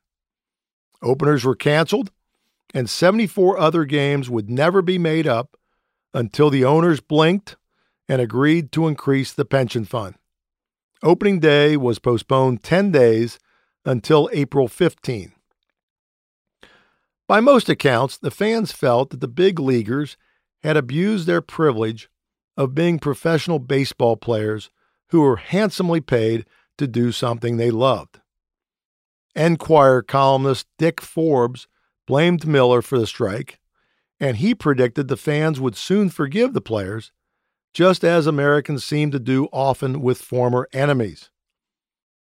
Openers 1.02 1.44
were 1.44 1.54
canceled, 1.54 2.10
and 2.74 2.88
74 2.88 3.58
other 3.58 3.84
games 3.84 4.28
would 4.28 4.50
never 4.50 4.82
be 4.82 4.98
made 4.98 5.26
up 5.26 5.56
until 6.12 6.50
the 6.50 6.64
owners 6.64 7.00
blinked 7.00 7.56
and 8.08 8.20
agreed 8.20 8.72
to 8.72 8.86
increase 8.86 9.32
the 9.32 9.44
pension 9.44 9.84
fund. 9.84 10.14
Opening 11.02 11.38
day 11.38 11.76
was 11.76 11.98
postponed 11.98 12.62
10 12.62 12.90
days 12.90 13.38
until 13.84 14.28
April 14.32 14.68
15. 14.68 15.32
By 17.26 17.40
most 17.40 17.68
accounts, 17.68 18.16
the 18.16 18.30
fans 18.30 18.72
felt 18.72 19.10
that 19.10 19.20
the 19.20 19.28
big 19.28 19.60
leaguers 19.60 20.16
had 20.62 20.76
abused 20.76 21.26
their 21.26 21.42
privilege 21.42 22.08
of 22.56 22.74
being 22.74 22.98
professional 22.98 23.58
baseball 23.58 24.16
players 24.16 24.70
who 25.10 25.20
were 25.20 25.36
handsomely 25.36 26.00
paid 26.00 26.46
to 26.78 26.86
do 26.86 27.12
something 27.12 27.56
they 27.56 27.70
loved. 27.70 28.20
Enquirer 29.36 30.02
columnist 30.02 30.66
Dick 30.78 31.00
Forbes 31.00 31.68
blamed 32.08 32.46
Miller 32.46 32.80
for 32.80 32.98
the 32.98 33.06
strike, 33.06 33.60
and 34.18 34.38
he 34.38 34.54
predicted 34.54 35.08
the 35.08 35.16
fans 35.16 35.60
would 35.60 35.76
soon 35.76 36.08
forgive 36.08 36.54
the 36.54 36.60
players, 36.62 37.12
just 37.74 38.02
as 38.02 38.26
Americans 38.26 38.82
seem 38.82 39.10
to 39.10 39.18
do 39.18 39.46
often 39.52 40.00
with 40.00 40.16
former 40.16 40.66
enemies. 40.72 41.30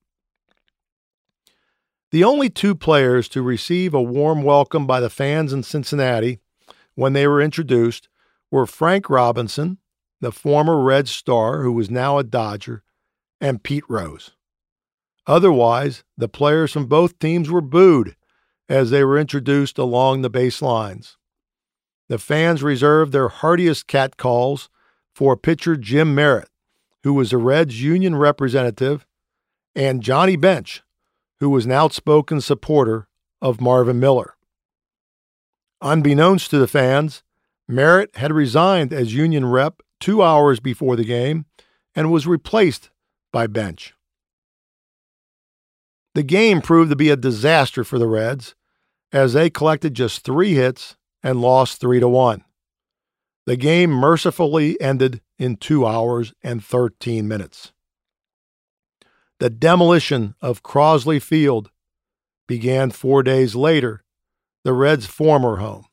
The 2.12 2.24
only 2.24 2.50
two 2.50 2.74
players 2.74 3.28
to 3.30 3.40
receive 3.40 3.94
a 3.94 4.02
warm 4.02 4.42
welcome 4.42 4.86
by 4.86 5.00
the 5.00 5.10
fans 5.10 5.52
in 5.52 5.62
Cincinnati 5.62 6.40
when 6.94 7.14
they 7.14 7.26
were 7.26 7.40
introduced 7.40 8.09
were 8.50 8.66
Frank 8.66 9.08
Robinson, 9.08 9.78
the 10.20 10.32
former 10.32 10.80
Red 10.80 11.08
star 11.08 11.62
who 11.62 11.72
was 11.72 11.90
now 11.90 12.18
a 12.18 12.24
Dodger, 12.24 12.82
and 13.40 13.62
Pete 13.62 13.84
Rose. 13.88 14.32
Otherwise, 15.26 16.04
the 16.16 16.28
players 16.28 16.72
from 16.72 16.86
both 16.86 17.18
teams 17.18 17.50
were 17.50 17.60
booed 17.60 18.16
as 18.68 18.90
they 18.90 19.04
were 19.04 19.18
introduced 19.18 19.78
along 19.78 20.22
the 20.22 20.30
base 20.30 20.60
lines. 20.62 21.16
The 22.08 22.18
fans 22.18 22.62
reserved 22.62 23.12
their 23.12 23.28
heartiest 23.28 23.86
catcalls 23.86 24.68
for 25.14 25.36
pitcher 25.36 25.76
Jim 25.76 26.14
Merritt, 26.14 26.48
who 27.02 27.14
was 27.14 27.30
the 27.30 27.38
Reds' 27.38 27.82
union 27.82 28.16
representative, 28.16 29.06
and 29.74 30.02
Johnny 30.02 30.36
Bench, 30.36 30.82
who 31.38 31.50
was 31.50 31.66
an 31.66 31.72
outspoken 31.72 32.40
supporter 32.40 33.08
of 33.40 33.60
Marvin 33.60 34.00
Miller. 34.00 34.36
Unbeknownst 35.80 36.50
to 36.50 36.58
the 36.58 36.68
fans, 36.68 37.22
Merritt 37.70 38.16
had 38.16 38.32
resigned 38.32 38.92
as 38.92 39.14
union 39.14 39.46
rep 39.46 39.82
two 40.00 40.22
hours 40.22 40.60
before 40.60 40.96
the 40.96 41.04
game 41.04 41.46
and 41.94 42.10
was 42.10 42.26
replaced 42.26 42.90
by 43.32 43.46
Bench. 43.46 43.94
The 46.14 46.22
game 46.22 46.60
proved 46.60 46.90
to 46.90 46.96
be 46.96 47.10
a 47.10 47.16
disaster 47.16 47.84
for 47.84 47.98
the 47.98 48.08
Reds, 48.08 48.54
as 49.12 49.32
they 49.32 49.50
collected 49.50 49.94
just 49.94 50.24
three 50.24 50.54
hits 50.54 50.96
and 51.22 51.40
lost 51.40 51.80
3 51.80 52.00
to 52.00 52.08
1. 52.08 52.44
The 53.46 53.56
game 53.56 53.90
mercifully 53.90 54.80
ended 54.80 55.20
in 55.38 55.56
2 55.56 55.86
hours 55.86 56.32
and 56.42 56.64
13 56.64 57.26
minutes 57.26 57.72
the 59.40 59.50
demolition 59.50 60.34
of 60.42 60.62
Crosley 60.62 61.20
Field 61.20 61.70
began 62.46 62.90
four 62.90 63.22
days 63.22 63.56
later, 63.56 64.04
the 64.64 64.74
Reds' 64.74 65.06
former 65.06 65.56
home. 65.56 65.86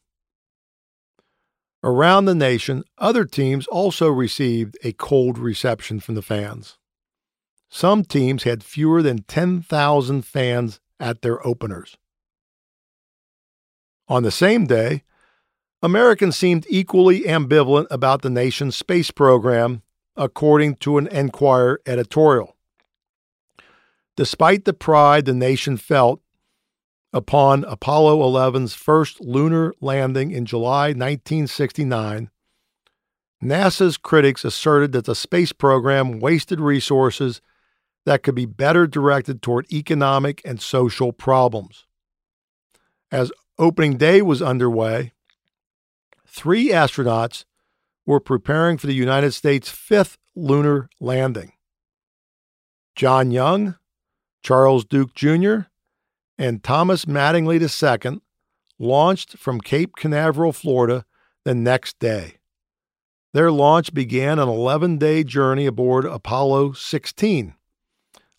Around 1.84 2.26
the 2.26 2.36
nation, 2.36 2.84
other 2.98 3.24
teams 3.24 3.68
also 3.68 4.10
received 4.10 4.78
a 4.84 4.94
cold 4.94 5.38
reception 5.38 6.00
from 6.00 6.16
the 6.16 6.22
fans. 6.22 6.78
Some 7.70 8.04
teams 8.04 8.44
had 8.44 8.64
fewer 8.64 9.02
than 9.02 9.24
10,000 9.24 10.22
fans 10.24 10.80
at 11.00 11.22
their 11.22 11.46
openers. 11.46 11.98
On 14.08 14.24
the 14.24 14.32
same 14.32 14.66
day, 14.66 15.04
Americans 15.84 16.36
seemed 16.36 16.66
equally 16.70 17.22
ambivalent 17.22 17.88
about 17.92 18.22
the 18.22 18.30
nation's 18.30 18.76
space 18.76 19.12
program, 19.12 19.84
according 20.16 20.76
to 20.78 20.98
an 20.98 21.08
Enquirer 21.08 21.82
editorial. 21.86 22.56
Despite 24.16 24.66
the 24.66 24.74
pride 24.74 25.26
the 25.26 25.34
nation 25.34 25.78
felt 25.78 26.22
upon 27.14 27.64
Apollo 27.66 28.20
11's 28.20 28.74
first 28.74 29.22
lunar 29.22 29.74
landing 29.82 30.32
in 30.32 30.46
July 30.46 30.88
1969, 30.88 32.30
NASA's 33.44 33.98
critics 33.98 34.44
asserted 34.44 34.92
that 34.92 35.06
the 35.06 35.16
space 35.16 35.52
program 35.52 36.20
wasted 36.20 36.60
resources 36.60 37.42
that 38.06 38.24
could 38.24 38.36
be 38.36 38.46
better 38.46 38.88
directed 38.88 39.42
toward 39.42 39.72
economic 39.72 40.42
and 40.44 40.62
social 40.62 41.12
problems. 41.12 41.86
As 43.12 43.32
opening 43.60 43.98
day 43.98 44.22
was 44.22 44.42
underway, 44.42 45.14
three 46.26 46.70
astronauts 46.70 47.46
were 48.06 48.20
preparing 48.20 48.78
for 48.78 48.88
the 48.88 48.94
United 48.94 49.34
States' 49.34 49.70
fifth 49.70 50.18
lunar 50.36 50.90
landing. 51.00 51.54
John 52.96 53.32
Young, 53.32 53.76
Charles 54.42 54.86
Duke 54.86 55.14
Jr., 55.14 55.62
and 56.38 56.64
Thomas 56.64 57.06
Mattingly 57.06 57.60
II 57.60 58.22
launched 58.80 59.38
from 59.38 59.60
Cape 59.60 59.96
Canaveral, 59.96 60.54
Florida, 60.54 61.06
the 61.44 61.56
next 61.56 62.00
day. 62.00 62.36
Their 63.34 63.52
launch 63.52 63.94
began 63.94 64.40
an 64.40 64.48
11 64.48 64.98
day 64.98 65.24
journey 65.24 65.66
aboard 65.66 66.06
Apollo 66.06 66.74
16, 66.74 67.54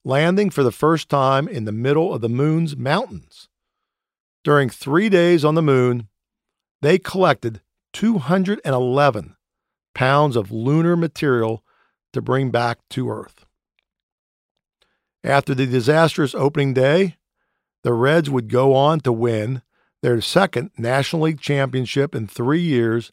landing 0.04 0.50
for 0.50 0.62
the 0.62 0.72
first 0.72 1.08
time 1.08 1.48
in 1.48 1.64
the 1.64 1.72
middle 1.72 2.14
of 2.14 2.20
the 2.20 2.28
moon's 2.28 2.76
mountains. 2.76 3.48
During 4.44 4.70
three 4.70 5.08
days 5.08 5.44
on 5.44 5.54
the 5.54 5.62
moon, 5.62 6.08
they 6.80 6.98
collected 6.98 7.60
211 7.92 9.36
pounds 9.94 10.36
of 10.36 10.52
lunar 10.52 10.96
material 10.96 11.64
to 12.12 12.22
bring 12.22 12.50
back 12.50 12.78
to 12.90 13.10
Earth. 13.10 13.44
After 15.24 15.54
the 15.54 15.66
disastrous 15.66 16.34
opening 16.34 16.72
day, 16.72 17.17
the 17.88 17.94
Reds 17.94 18.28
would 18.28 18.50
go 18.50 18.74
on 18.74 19.00
to 19.00 19.10
win 19.10 19.62
their 20.02 20.20
second 20.20 20.72
National 20.76 21.22
League 21.22 21.40
championship 21.40 22.14
in 22.14 22.26
three 22.26 22.60
years, 22.60 23.12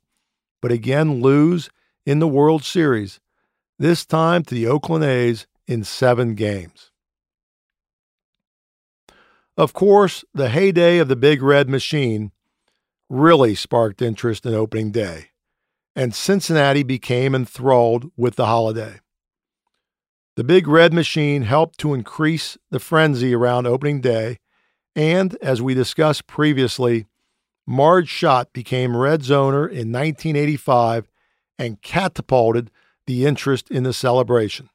but 0.61 0.69
again 0.69 1.21
lose 1.21 1.69
in 2.05 2.19
the 2.19 2.27
World 2.27 2.61
Series, 2.61 3.21
this 3.79 4.05
time 4.05 4.43
to 4.43 4.53
the 4.53 4.67
Oakland 4.67 5.05
A's 5.05 5.47
in 5.65 5.85
seven 5.85 6.35
games. 6.35 6.91
Of 9.55 9.71
course, 9.71 10.25
the 10.33 10.49
heyday 10.49 10.97
of 10.97 11.07
the 11.07 11.15
Big 11.15 11.41
Red 11.41 11.69
Machine 11.69 12.33
really 13.09 13.55
sparked 13.55 14.01
interest 14.01 14.45
in 14.45 14.53
opening 14.53 14.91
day, 14.91 15.27
and 15.95 16.13
Cincinnati 16.13 16.83
became 16.83 17.33
enthralled 17.33 18.11
with 18.17 18.35
the 18.35 18.47
holiday. 18.47 18.99
The 20.35 20.43
Big 20.43 20.67
Red 20.67 20.93
Machine 20.93 21.43
helped 21.43 21.77
to 21.77 21.93
increase 21.93 22.57
the 22.71 22.81
frenzy 22.81 23.33
around 23.33 23.67
opening 23.67 24.01
day, 24.01 24.39
and 24.95 25.35
as 25.41 25.61
we 25.61 25.73
discussed 25.73 26.27
previously, 26.27 27.05
Marge 27.67 28.07
Schott 28.07 28.53
became 28.53 28.95
Reds 28.95 29.31
owner 29.31 29.67
in 29.67 29.91
1985 29.91 31.09
and 31.57 31.81
catapulted 31.81 32.71
the 33.07 33.25
interest 33.25 33.69
in 33.69 33.83
the 33.83 33.93
celebration. 33.93 34.69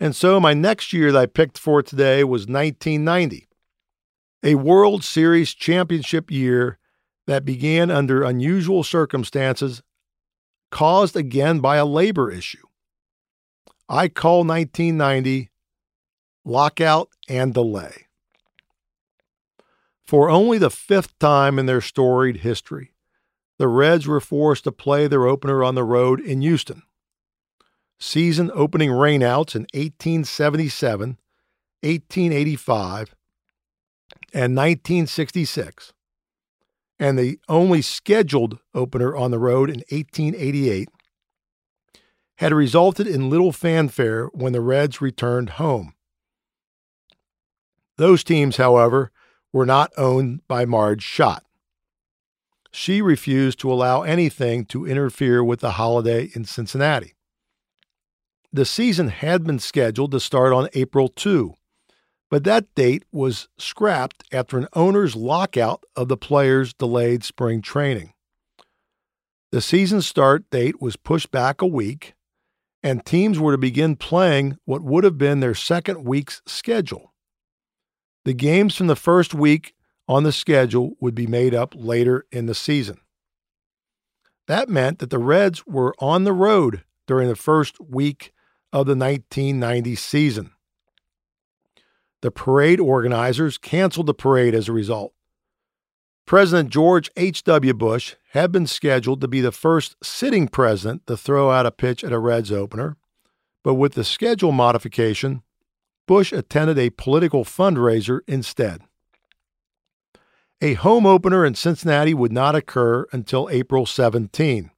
And 0.00 0.14
so 0.14 0.40
my 0.40 0.54
next 0.54 0.92
year 0.92 1.12
that 1.12 1.18
I 1.18 1.26
picked 1.26 1.58
for 1.58 1.82
today 1.82 2.24
was 2.24 2.42
1990, 2.42 3.48
a 4.42 4.54
World 4.56 5.04
Series 5.04 5.54
championship 5.54 6.30
year 6.30 6.78
that 7.26 7.44
began 7.44 7.90
under 7.90 8.22
unusual 8.22 8.82
circumstances 8.82 9.82
caused 10.70 11.16
again 11.16 11.60
by 11.60 11.76
a 11.76 11.86
labor 11.86 12.30
issue. 12.30 12.66
I 13.88 14.08
call 14.08 14.44
1990 14.44 15.50
lockout 16.44 17.08
and 17.28 17.54
delay. 17.54 18.05
For 20.06 20.30
only 20.30 20.58
the 20.58 20.70
fifth 20.70 21.18
time 21.18 21.58
in 21.58 21.66
their 21.66 21.80
storied 21.80 22.38
history, 22.38 22.92
the 23.58 23.68
Reds 23.68 24.06
were 24.06 24.20
forced 24.20 24.64
to 24.64 24.72
play 24.72 25.08
their 25.08 25.26
opener 25.26 25.64
on 25.64 25.74
the 25.74 25.84
road 25.84 26.20
in 26.20 26.42
Houston. 26.42 26.82
Season 27.98 28.50
opening 28.54 28.90
rainouts 28.90 29.56
in 29.56 29.62
1877, 29.74 31.18
1885, 31.82 33.14
and 34.32 34.54
1966, 34.54 35.92
and 36.98 37.18
the 37.18 37.40
only 37.48 37.82
scheduled 37.82 38.58
opener 38.74 39.16
on 39.16 39.30
the 39.30 39.38
road 39.38 39.70
in 39.70 39.82
1888 39.90 40.88
had 42.38 42.52
resulted 42.52 43.06
in 43.06 43.30
little 43.30 43.52
fanfare 43.52 44.26
when 44.26 44.52
the 44.52 44.60
Reds 44.60 45.00
returned 45.00 45.50
home. 45.50 45.94
Those 47.96 48.22
teams, 48.22 48.58
however, 48.58 49.10
were 49.56 49.64
not 49.64 49.90
owned 49.96 50.46
by 50.46 50.66
Marge 50.66 51.02
Schott. 51.02 51.42
She 52.70 53.00
refused 53.00 53.58
to 53.60 53.72
allow 53.72 54.02
anything 54.02 54.66
to 54.66 54.84
interfere 54.84 55.42
with 55.42 55.60
the 55.60 55.70
holiday 55.70 56.28
in 56.34 56.44
Cincinnati. 56.44 57.14
The 58.52 58.66
season 58.66 59.08
had 59.08 59.44
been 59.44 59.58
scheduled 59.58 60.12
to 60.12 60.20
start 60.20 60.52
on 60.52 60.68
April 60.74 61.08
2, 61.08 61.54
but 62.30 62.44
that 62.44 62.74
date 62.74 63.06
was 63.10 63.48
scrapped 63.56 64.24
after 64.30 64.58
an 64.58 64.68
owner's 64.74 65.16
lockout 65.16 65.84
of 65.96 66.08
the 66.08 66.18
players 66.18 66.74
delayed 66.74 67.24
spring 67.24 67.62
training. 67.62 68.12
The 69.52 69.62
season 69.62 70.02
start 70.02 70.50
date 70.50 70.82
was 70.82 70.96
pushed 70.96 71.30
back 71.30 71.62
a 71.62 71.66
week, 71.66 72.12
and 72.82 73.06
teams 73.06 73.38
were 73.38 73.52
to 73.52 73.58
begin 73.58 73.96
playing 73.96 74.58
what 74.66 74.82
would 74.82 75.04
have 75.04 75.16
been 75.16 75.40
their 75.40 75.54
second 75.54 76.04
week's 76.04 76.42
schedule. 76.44 77.14
The 78.26 78.34
games 78.34 78.74
from 78.74 78.88
the 78.88 78.96
first 78.96 79.34
week 79.34 79.76
on 80.08 80.24
the 80.24 80.32
schedule 80.32 80.96
would 80.98 81.14
be 81.14 81.28
made 81.28 81.54
up 81.54 81.74
later 81.76 82.26
in 82.32 82.46
the 82.46 82.56
season. 82.56 82.98
That 84.48 84.68
meant 84.68 84.98
that 84.98 85.10
the 85.10 85.20
Reds 85.20 85.64
were 85.64 85.94
on 86.00 86.24
the 86.24 86.32
road 86.32 86.82
during 87.06 87.28
the 87.28 87.36
first 87.36 87.80
week 87.80 88.32
of 88.72 88.86
the 88.86 88.96
1990 88.96 89.94
season. 89.94 90.50
The 92.20 92.32
parade 92.32 92.80
organizers 92.80 93.58
canceled 93.58 94.06
the 94.06 94.12
parade 94.12 94.56
as 94.56 94.68
a 94.68 94.72
result. 94.72 95.12
President 96.26 96.70
George 96.70 97.08
H.W. 97.16 97.74
Bush 97.74 98.16
had 98.30 98.50
been 98.50 98.66
scheduled 98.66 99.20
to 99.20 99.28
be 99.28 99.40
the 99.40 99.52
first 99.52 99.94
sitting 100.02 100.48
president 100.48 101.06
to 101.06 101.16
throw 101.16 101.52
out 101.52 101.64
a 101.64 101.70
pitch 101.70 102.02
at 102.02 102.12
a 102.12 102.18
Reds 102.18 102.50
opener, 102.50 102.96
but 103.62 103.74
with 103.74 103.92
the 103.92 104.02
schedule 104.02 104.50
modification, 104.50 105.42
Bush 106.06 106.32
attended 106.32 106.78
a 106.78 106.90
political 106.90 107.44
fundraiser 107.44 108.20
instead. 108.26 108.82
A 110.62 110.74
home 110.74 111.04
opener 111.04 111.44
in 111.44 111.54
Cincinnati 111.54 112.14
would 112.14 112.32
not 112.32 112.54
occur 112.54 113.06
until 113.12 113.48
April 113.50 113.84
17. 113.84 114.70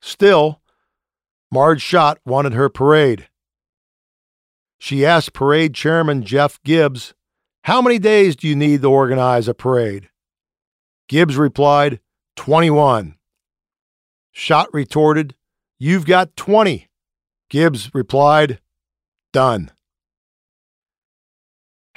Still, 0.00 0.60
Marge 1.50 1.80
Schott 1.80 2.18
wanted 2.26 2.52
her 2.52 2.68
parade. 2.68 3.28
She 4.78 5.06
asked 5.06 5.32
parade 5.32 5.74
chairman 5.74 6.22
Jeff 6.22 6.62
Gibbs, 6.62 7.14
How 7.62 7.80
many 7.80 7.98
days 7.98 8.36
do 8.36 8.46
you 8.46 8.54
need 8.54 8.82
to 8.82 8.88
organize 8.90 9.48
a 9.48 9.54
parade? 9.54 10.10
Gibbs 11.08 11.36
replied, 11.36 12.00
21. 12.36 13.16
Schott 14.30 14.68
retorted, 14.72 15.34
You've 15.78 16.06
got 16.06 16.36
20. 16.36 16.88
Gibbs 17.48 17.94
replied, 17.94 18.60
Done. 19.32 19.70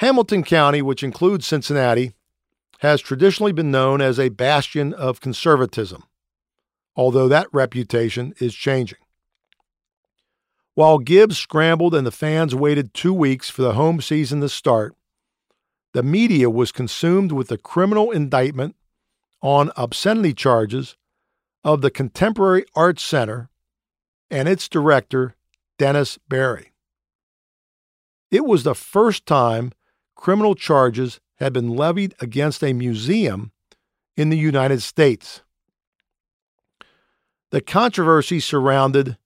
Hamilton 0.02 0.44
County, 0.44 0.82
which 0.82 1.04
includes 1.04 1.46
Cincinnati, 1.46 2.14
has 2.80 3.02
traditionally 3.02 3.52
been 3.52 3.70
known 3.70 4.02
as 4.02 4.20
a 4.20 4.30
bastion 4.30 4.96
of 4.96 5.22
conservatism, 5.22 6.04
although 6.96 7.28
that 7.28 7.46
reputation 7.54 8.34
is 8.40 8.56
changing. 8.56 8.98
While 10.74 10.98
Gibbs 10.98 11.38
scrambled 11.38 11.94
and 11.94 12.08
the 12.08 12.10
fans 12.10 12.56
waited 12.56 12.96
two 12.96 13.14
weeks 13.14 13.52
for 13.52 13.62
the 13.62 13.74
home 13.74 14.02
season 14.02 14.42
to 14.42 14.50
start, 14.50 14.96
the 15.94 16.02
media 16.02 16.50
was 16.50 16.72
consumed 16.72 17.32
with 17.32 17.50
the 17.50 17.60
criminal 17.60 18.10
indictment 18.10 18.76
on 19.40 19.70
obscenity 19.78 20.34
charges 20.34 20.98
of 21.64 21.82
the 21.82 21.92
Contemporary 21.92 22.66
Arts 22.74 23.04
Center 23.04 23.52
and 24.32 24.50
its 24.50 24.68
director, 24.68 25.36
Dennis 25.78 26.18
Barrie. 26.28 26.72
It 28.32 28.46
was 28.46 28.64
the 28.64 28.74
first 28.74 29.28
time 29.28 29.74
criminal 30.22 30.54
charges 30.54 31.20
had 31.38 31.52
been 31.52 31.68
levied 31.68 32.14
against 32.20 32.64
a 32.64 32.74
museum 32.74 33.52
in 34.16 34.30
the 34.30 34.38
United 34.38 34.80
States. 34.80 35.42
The 37.50 37.60
controversy 37.60 38.40
surrounded 38.40 39.18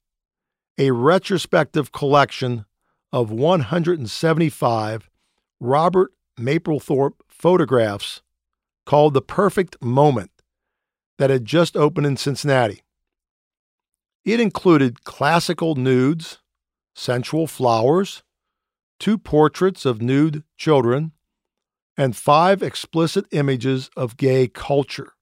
a 0.78 0.92
retrospective 0.92 1.92
collection 1.92 2.64
of 3.12 3.30
175 3.30 5.10
Robert 5.60 6.14
Mapplethorpe 6.40 7.20
photographs 7.28 8.22
called 8.86 9.14
The 9.14 9.22
Perfect 9.22 9.76
Moment 9.82 10.32
that 11.18 11.30
had 11.30 11.44
just 11.44 11.76
opened 11.76 12.08
in 12.08 12.16
Cincinnati. 12.16 12.84
It 14.24 14.40
included 14.40 15.04
classical 15.04 15.76
nudes, 15.76 16.40
sensual 16.94 17.48
flowers, 17.48 18.24
two 19.00 19.18
portraits 19.18 19.86
of 19.86 20.02
nude 20.02 20.44
children, 20.58 21.12
and 21.98 22.16
five 22.16 22.62
explicit 22.62 23.26
images 23.32 23.90
of 23.96 24.18
gay 24.18 24.48
culture. 24.48 25.14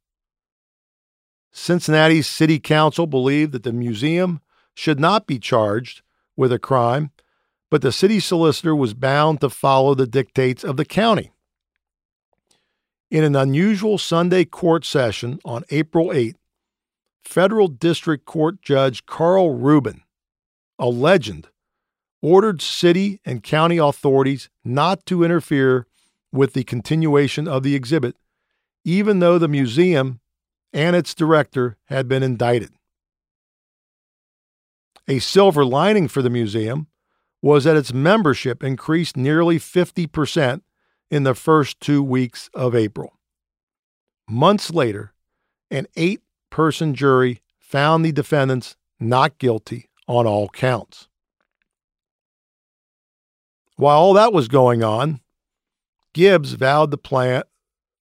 Cincinnati's 1.52 2.28
City 2.28 2.60
Council 2.60 3.06
believed 3.06 3.52
that 3.52 3.64
the 3.64 3.74
museum 3.74 4.42
should 4.74 5.00
not 5.00 5.28
be 5.28 5.38
charged 5.38 6.02
with 6.36 6.52
a 6.52 6.58
crime, 6.58 7.12
but 7.70 7.82
the 7.82 7.92
city 7.92 8.20
solicitor 8.20 8.76
was 8.76 8.94
bound 8.94 9.40
to 9.42 9.50
follow 9.50 9.94
the 9.94 10.08
dictates 10.08 10.64
of 10.64 10.78
the 10.78 10.86
county. 10.86 11.32
In 13.12 13.24
an 13.24 13.36
unusual 13.36 14.00
Sunday 14.00 14.46
court 14.46 14.84
session 14.84 15.40
on 15.46 15.64
April 15.70 16.12
8, 16.12 16.36
Federal 17.24 17.68
District 17.68 18.26
Court 18.26 18.60
Judge 18.62 19.06
Carl 19.06 19.54
Rubin, 19.54 20.02
a 20.80 20.88
legend, 20.88 21.50
ordered 22.24 22.62
city 22.62 23.20
and 23.26 23.44
county 23.44 23.78
authorities 23.78 24.50
not 24.64 25.06
to 25.06 25.26
interfere 25.26 25.86
with 26.32 26.54
the 26.54 26.64
continuation 26.64 27.48
of 27.48 27.64
the 27.64 27.76
exhibit, 27.76 28.16
even 28.86 29.20
though 29.20 29.38
the 29.38 29.48
museum 29.48 30.22
and 30.72 30.96
its 30.96 31.14
director 31.14 31.78
had 31.86 32.08
been 32.08 32.24
indicted. 32.24 32.72
A 35.08 35.20
silver 35.20 35.66
lining 35.66 36.08
for 36.08 36.22
the 36.22 36.30
museum 36.30 36.88
was 37.42 37.66
that 37.66 37.76
its 37.76 37.94
membership 37.94 38.64
increased 38.64 39.18
nearly 39.18 39.60
50% 39.60 40.62
in 41.12 41.24
the 41.24 41.36
first 41.36 41.82
two 41.82 42.02
weeks 42.02 42.50
of 42.54 42.74
April. 42.74 43.20
Months 44.30 44.72
later, 44.72 45.14
an 45.70 45.88
eight 45.98 46.22
person 46.50 46.96
jury 46.96 47.42
found 47.60 48.06
the 48.06 48.14
defendants 48.14 48.78
not 48.98 49.38
guilty 49.40 49.90
on 50.08 50.26
all 50.26 50.48
counts. 50.48 51.10
While 53.76 53.98
all 53.98 54.14
that 54.14 54.34
was 54.34 54.48
going 54.48 54.84
on, 54.84 55.22
Gibbs 56.14 56.54
vowed 56.54 56.92
to 56.92 56.98
plant 56.98 57.48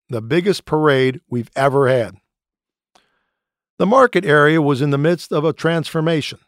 the 0.08 0.20
biggest 0.20 0.64
parade 0.64 1.20
we've 1.28 1.50
ever 1.56 1.88
had. 1.88 2.16
The 3.78 3.86
market 3.86 4.24
area 4.24 4.60
was 4.60 4.82
in 4.82 4.90
the 4.90 4.98
midst 4.98 5.32
of 5.32 5.44
a 5.44 5.52
transformation 5.52 6.38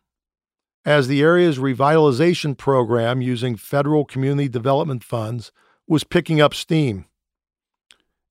as 0.85 1.09
the 1.09 1.23
area's 1.23 1.59
revitalization 1.59 2.57
program 2.57 3.23
using 3.23 3.57
federal 3.57 4.05
community 4.05 4.49
development 4.49 5.03
funds 5.03 5.51
was 5.89 6.05
picking 6.05 6.41
up 6.41 6.55
steam. 6.55 7.07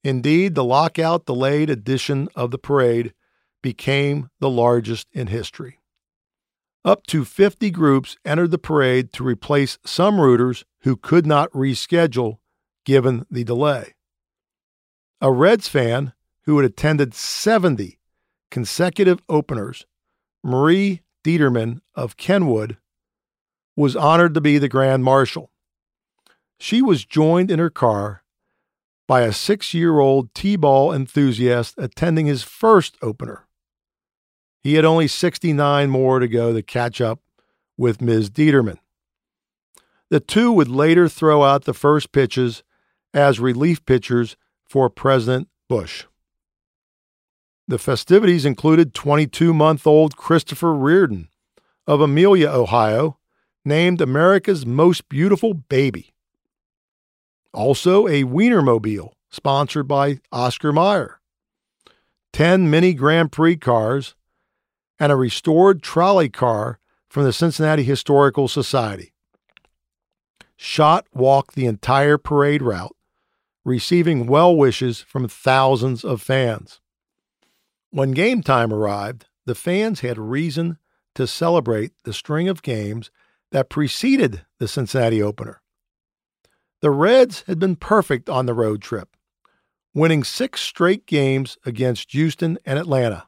Indeed, 0.03 0.53
the 0.53 0.63
lockout 0.63 1.25
delayed 1.25 1.69
edition 1.69 2.29
of 2.35 2.51
the 2.51 2.57
parade 2.57 3.13
became 3.61 4.29
the 4.39 4.49
largest 4.49 5.07
in 5.13 5.27
history. 5.27 5.79
Up 6.86 7.07
to 7.07 7.23
50 7.23 7.71
groups 7.71 8.17
entered 8.25 8.51
the 8.51 8.57
parade 8.57 9.13
to 9.13 9.23
replace 9.23 9.77
some 9.86 10.19
rooters 10.19 10.65
who 10.81 10.97
could 10.97 11.25
not 11.25 11.49
reschedule 11.51 12.39
given 12.86 13.25
the 13.31 13.45
delay. 13.45 13.93
A 15.21 15.31
Reds 15.31 15.69
fan 15.69 16.11
who 16.41 16.57
had 16.57 16.65
attended 16.65 17.13
70 17.13 17.99
consecutive 18.51 19.19
openers, 19.29 19.86
Marie 20.43 21.01
Dieterman 21.23 21.79
of 21.95 22.17
Kenwood, 22.17 22.77
was 23.77 23.95
honored 23.95 24.34
to 24.34 24.41
be 24.41 24.57
the 24.57 24.67
Grand 24.67 25.05
Marshal. 25.05 25.51
She 26.59 26.81
was 26.81 27.05
joined 27.05 27.49
in 27.49 27.59
her 27.59 27.69
car 27.69 28.23
by 29.07 29.21
a 29.21 29.31
six 29.31 29.73
year 29.73 29.99
old 29.99 30.34
T 30.34 30.57
ball 30.57 30.93
enthusiast 30.93 31.75
attending 31.77 32.25
his 32.25 32.43
first 32.43 32.97
opener. 33.01 33.47
He 34.64 34.76
had 34.76 34.86
only 34.86 35.07
69 35.07 35.89
more 35.89 36.20
to 36.20 36.28
go 36.28 36.53
to 36.53 36.61
catch 36.61 37.01
up 37.01 37.20
with 37.78 38.01
Ms. 38.01 38.30
Dieterman. 38.30 38.78
The 40.09 40.22
two 40.22 40.51
would 40.53 40.70
later 40.70 41.09
throw 41.09 41.43
out 41.43 41.66
the 41.66 41.74
first 41.74 42.11
pitches 42.11 42.64
as 43.14 43.39
relief 43.39 43.86
pitchers 43.86 44.38
for 44.64 44.89
President 44.89 45.49
Bush. 45.68 46.05
The 47.68 47.80
festivities 47.80 48.45
included 48.45 48.93
22 48.93 49.53
month 49.53 49.86
old 49.86 50.16
Christopher 50.16 50.74
Reardon 50.74 51.30
of 51.86 51.99
Amelia, 51.99 52.49
Ohio, 52.49 53.18
named 53.66 54.01
America's 54.01 54.66
Most 54.66 55.09
Beautiful 55.09 55.53
Baby. 55.53 56.14
Also, 57.53 58.07
a 58.07 58.24
Wienermobile 58.24 59.11
sponsored 59.30 59.88
by 59.88 60.20
Oscar 60.32 60.72
Mayer, 60.72 61.20
10 62.34 62.70
mini 62.70 62.93
Grand 62.93 63.32
Prix 63.32 63.57
cars, 63.57 64.16
and 64.99 65.11
a 65.11 65.15
restored 65.15 65.81
trolley 65.81 66.29
car 66.29 66.79
from 67.09 67.23
the 67.23 67.33
Cincinnati 67.33 67.83
Historical 67.83 68.47
Society. 68.47 69.13
Schott 70.55 71.05
walked 71.13 71.55
the 71.55 71.65
entire 71.65 72.17
parade 72.17 72.61
route, 72.61 72.95
receiving 73.65 74.27
well 74.27 74.55
wishes 74.55 75.01
from 75.01 75.27
thousands 75.27 76.03
of 76.03 76.21
fans. 76.21 76.79
When 77.91 78.11
game 78.11 78.41
time 78.41 78.73
arrived, 78.73 79.25
the 79.45 79.55
fans 79.55 79.99
had 79.99 80.17
reason 80.17 80.77
to 81.15 81.27
celebrate 81.27 81.91
the 82.03 82.13
string 82.13 82.47
of 82.47 82.63
games 82.63 83.11
that 83.51 83.69
preceded 83.69 84.45
the 84.57 84.67
Cincinnati 84.67 85.21
opener. 85.21 85.61
The 86.81 86.91
Reds 86.91 87.43
had 87.47 87.59
been 87.59 87.75
perfect 87.75 88.29
on 88.29 88.45
the 88.45 88.53
road 88.53 88.81
trip, 88.81 89.15
winning 89.93 90.23
six 90.23 90.61
straight 90.61 91.05
games 91.05 91.57
against 91.65 92.11
Houston 92.11 92.57
and 92.65 92.79
Atlanta. 92.79 93.27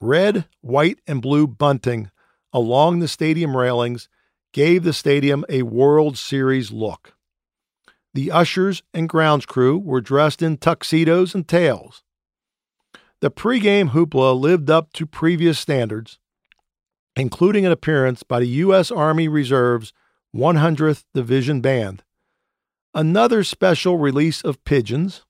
Red, 0.00 0.46
white, 0.60 1.00
and 1.06 1.22
blue 1.22 1.46
bunting 1.46 2.10
along 2.52 2.98
the 2.98 3.08
stadium 3.08 3.56
railings 3.56 4.08
gave 4.52 4.84
the 4.84 4.92
stadium 4.92 5.44
a 5.48 5.62
World 5.62 6.16
Series 6.16 6.70
look. 6.70 7.14
The 8.14 8.30
ushers 8.30 8.82
and 8.94 9.08
grounds 9.08 9.44
crew 9.44 9.78
were 9.78 10.00
dressed 10.00 10.40
in 10.40 10.56
tuxedos 10.56 11.34
and 11.34 11.46
tails. 11.46 12.02
The 13.20 13.30
pregame 13.30 13.90
hoopla 13.90 14.38
lived 14.38 14.70
up 14.70 14.92
to 14.94 15.06
previous 15.06 15.58
standards, 15.58 16.18
including 17.14 17.66
an 17.66 17.72
appearance 17.72 18.22
by 18.22 18.40
the 18.40 18.48
U.S. 18.48 18.90
Army 18.90 19.28
Reserve's 19.28 19.92
100th 20.34 21.04
Division 21.14 21.60
Band, 21.60 22.02
another 22.94 23.44
special 23.44 23.98
release 23.98 24.42
of 24.42 24.64
pigeons 24.64 25.24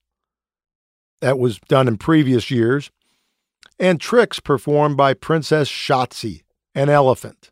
that 1.20 1.38
was 1.38 1.58
done 1.58 1.88
in 1.88 1.96
previous 1.96 2.50
years, 2.50 2.90
and 3.78 4.00
tricks 4.00 4.40
performed 4.40 4.96
by 4.96 5.14
Princess 5.14 5.68
Shotzi, 5.68 6.42
an 6.74 6.88
elephant. 6.88 7.50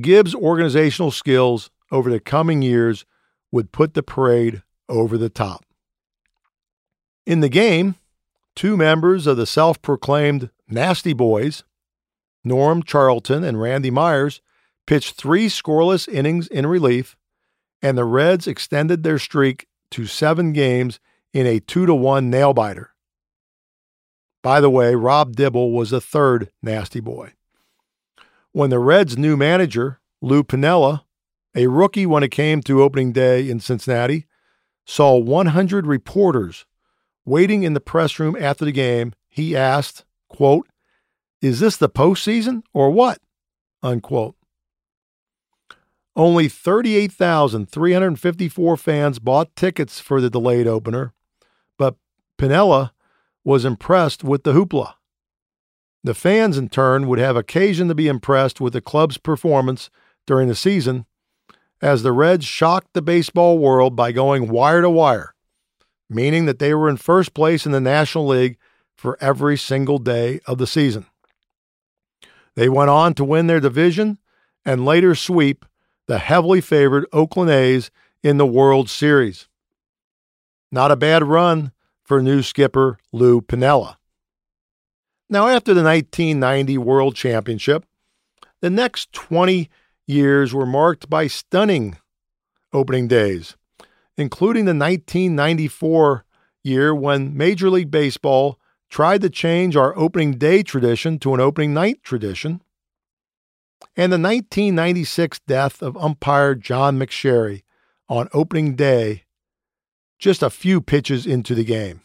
Gibbs' 0.00 0.34
organizational 0.34 1.10
skills 1.10 1.70
over 1.90 2.10
the 2.10 2.20
coming 2.20 2.62
years 2.62 3.04
would 3.50 3.72
put 3.72 3.94
the 3.94 4.02
parade 4.02 4.62
over 4.88 5.16
the 5.16 5.30
top. 5.30 5.64
In 7.26 7.40
the 7.40 7.48
game, 7.48 7.96
two 8.54 8.76
members 8.76 9.26
of 9.26 9.36
the 9.36 9.46
self 9.46 9.80
proclaimed 9.82 10.50
Nasty 10.68 11.12
Boys, 11.12 11.64
Norm 12.44 12.82
Charlton 12.82 13.42
and 13.42 13.60
Randy 13.60 13.90
Myers, 13.90 14.40
pitched 14.86 15.16
three 15.16 15.48
scoreless 15.48 16.08
innings 16.08 16.46
in 16.46 16.66
relief, 16.66 17.16
and 17.82 17.98
the 17.98 18.04
Reds 18.04 18.46
extended 18.46 19.02
their 19.02 19.18
streak 19.18 19.66
to 19.90 20.06
seven 20.06 20.52
games 20.52 21.00
in 21.32 21.46
a 21.46 21.60
2 21.60 21.86
to 21.86 21.94
1 21.94 22.30
nail 22.30 22.54
biter. 22.54 22.94
By 24.46 24.60
the 24.60 24.70
way, 24.70 24.94
Rob 24.94 25.34
Dibble 25.34 25.72
was 25.72 25.90
the 25.90 26.00
third 26.00 26.52
nasty 26.62 27.00
boy. 27.00 27.32
When 28.52 28.70
the 28.70 28.78
Reds' 28.78 29.18
new 29.18 29.36
manager, 29.36 29.98
Lou 30.22 30.44
Piniella, 30.44 31.02
a 31.56 31.66
rookie 31.66 32.06
when 32.06 32.22
it 32.22 32.28
came 32.28 32.62
to 32.62 32.80
opening 32.80 33.10
day 33.10 33.50
in 33.50 33.58
Cincinnati, 33.58 34.28
saw 34.84 35.16
100 35.16 35.84
reporters 35.84 36.64
waiting 37.24 37.64
in 37.64 37.74
the 37.74 37.80
press 37.80 38.20
room 38.20 38.36
after 38.38 38.64
the 38.64 38.70
game, 38.70 39.14
he 39.26 39.56
asked, 39.56 40.04
quote, 40.28 40.68
Is 41.42 41.58
this 41.58 41.76
the 41.76 41.88
postseason 41.88 42.62
or 42.72 42.92
what? 42.92 43.18
Unquote. 43.82 44.36
Only 46.14 46.48
38,354 46.48 48.76
fans 48.76 49.18
bought 49.18 49.56
tickets 49.56 49.98
for 49.98 50.20
the 50.20 50.30
delayed 50.30 50.68
opener, 50.68 51.14
but 51.76 51.96
Piniella 52.38 52.92
was 53.46 53.64
impressed 53.64 54.24
with 54.24 54.42
the 54.42 54.52
hoopla. 54.52 54.94
The 56.02 56.14
fans, 56.14 56.58
in 56.58 56.68
turn, 56.68 57.06
would 57.06 57.20
have 57.20 57.36
occasion 57.36 57.86
to 57.86 57.94
be 57.94 58.08
impressed 58.08 58.60
with 58.60 58.72
the 58.72 58.80
club's 58.80 59.18
performance 59.18 59.88
during 60.26 60.48
the 60.48 60.56
season 60.56 61.06
as 61.80 62.02
the 62.02 62.10
Reds 62.10 62.44
shocked 62.44 62.88
the 62.92 63.02
baseball 63.02 63.58
world 63.58 63.94
by 63.94 64.10
going 64.10 64.48
wire 64.48 64.82
to 64.82 64.90
wire, 64.90 65.32
meaning 66.10 66.46
that 66.46 66.58
they 66.58 66.74
were 66.74 66.88
in 66.88 66.96
first 66.96 67.34
place 67.34 67.64
in 67.64 67.70
the 67.70 67.80
National 67.80 68.26
League 68.26 68.58
for 68.96 69.16
every 69.20 69.56
single 69.56 69.98
day 69.98 70.40
of 70.46 70.58
the 70.58 70.66
season. 70.66 71.06
They 72.56 72.68
went 72.68 72.90
on 72.90 73.14
to 73.14 73.24
win 73.24 73.46
their 73.46 73.60
division 73.60 74.18
and 74.64 74.84
later 74.84 75.14
sweep 75.14 75.64
the 76.08 76.18
heavily 76.18 76.60
favored 76.60 77.06
Oakland 77.12 77.50
A's 77.50 77.92
in 78.24 78.38
the 78.38 78.46
World 78.46 78.90
Series. 78.90 79.46
Not 80.72 80.90
a 80.90 80.96
bad 80.96 81.22
run 81.22 81.70
for 82.06 82.22
new 82.22 82.40
skipper 82.40 82.98
Lou 83.12 83.40
Piniella. 83.40 83.96
Now, 85.28 85.48
after 85.48 85.74
the 85.74 85.82
1990 85.82 86.78
World 86.78 87.16
Championship, 87.16 87.84
the 88.60 88.70
next 88.70 89.12
20 89.12 89.68
years 90.06 90.54
were 90.54 90.66
marked 90.66 91.10
by 91.10 91.26
stunning 91.26 91.98
opening 92.72 93.08
days, 93.08 93.56
including 94.16 94.64
the 94.64 94.74
1994 94.74 96.24
year 96.62 96.94
when 96.94 97.36
Major 97.36 97.68
League 97.70 97.90
Baseball 97.90 98.58
tried 98.88 99.20
to 99.22 99.30
change 99.30 99.76
our 99.76 99.96
opening 99.98 100.32
day 100.32 100.62
tradition 100.62 101.18
to 101.18 101.34
an 101.34 101.40
opening 101.40 101.74
night 101.74 102.02
tradition, 102.04 102.62
and 103.96 104.12
the 104.12 104.18
1996 104.18 105.40
death 105.40 105.82
of 105.82 105.96
umpire 105.96 106.54
John 106.54 106.98
McSherry 106.98 107.62
on 108.08 108.28
opening 108.32 108.76
day 108.76 109.24
just 110.18 110.42
a 110.42 110.50
few 110.50 110.80
pitches 110.80 111.26
into 111.26 111.54
the 111.54 111.64
game. 111.64 112.02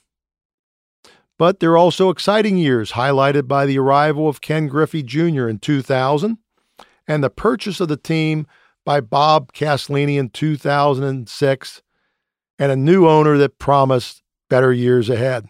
But 1.38 1.60
there 1.60 1.72
are 1.72 1.78
also 1.78 2.10
exciting 2.10 2.58
years 2.58 2.92
highlighted 2.92 3.48
by 3.48 3.66
the 3.66 3.80
arrival 3.80 4.30
of 4.30 4.42
Ken 4.42 4.68
Griffey 4.68 5.02
Jr. 5.02 5.48
in 5.48 5.60
2000 5.60 6.38
and 7.08 7.24
the 7.24 7.30
purchase 7.30 7.80
of 7.80 7.88
the 7.88 7.98
team 7.98 8.46
by 8.86 9.02
Bob 9.02 9.52
Castellini 9.54 10.18
in 10.18 10.30
2006 10.30 11.82
and 12.60 12.72
a 12.72 12.76
new 12.76 13.08
owner 13.08 13.38
that 13.38 13.58
promised 13.58 14.22
better 14.50 14.72
years 14.72 15.10
ahead. 15.10 15.48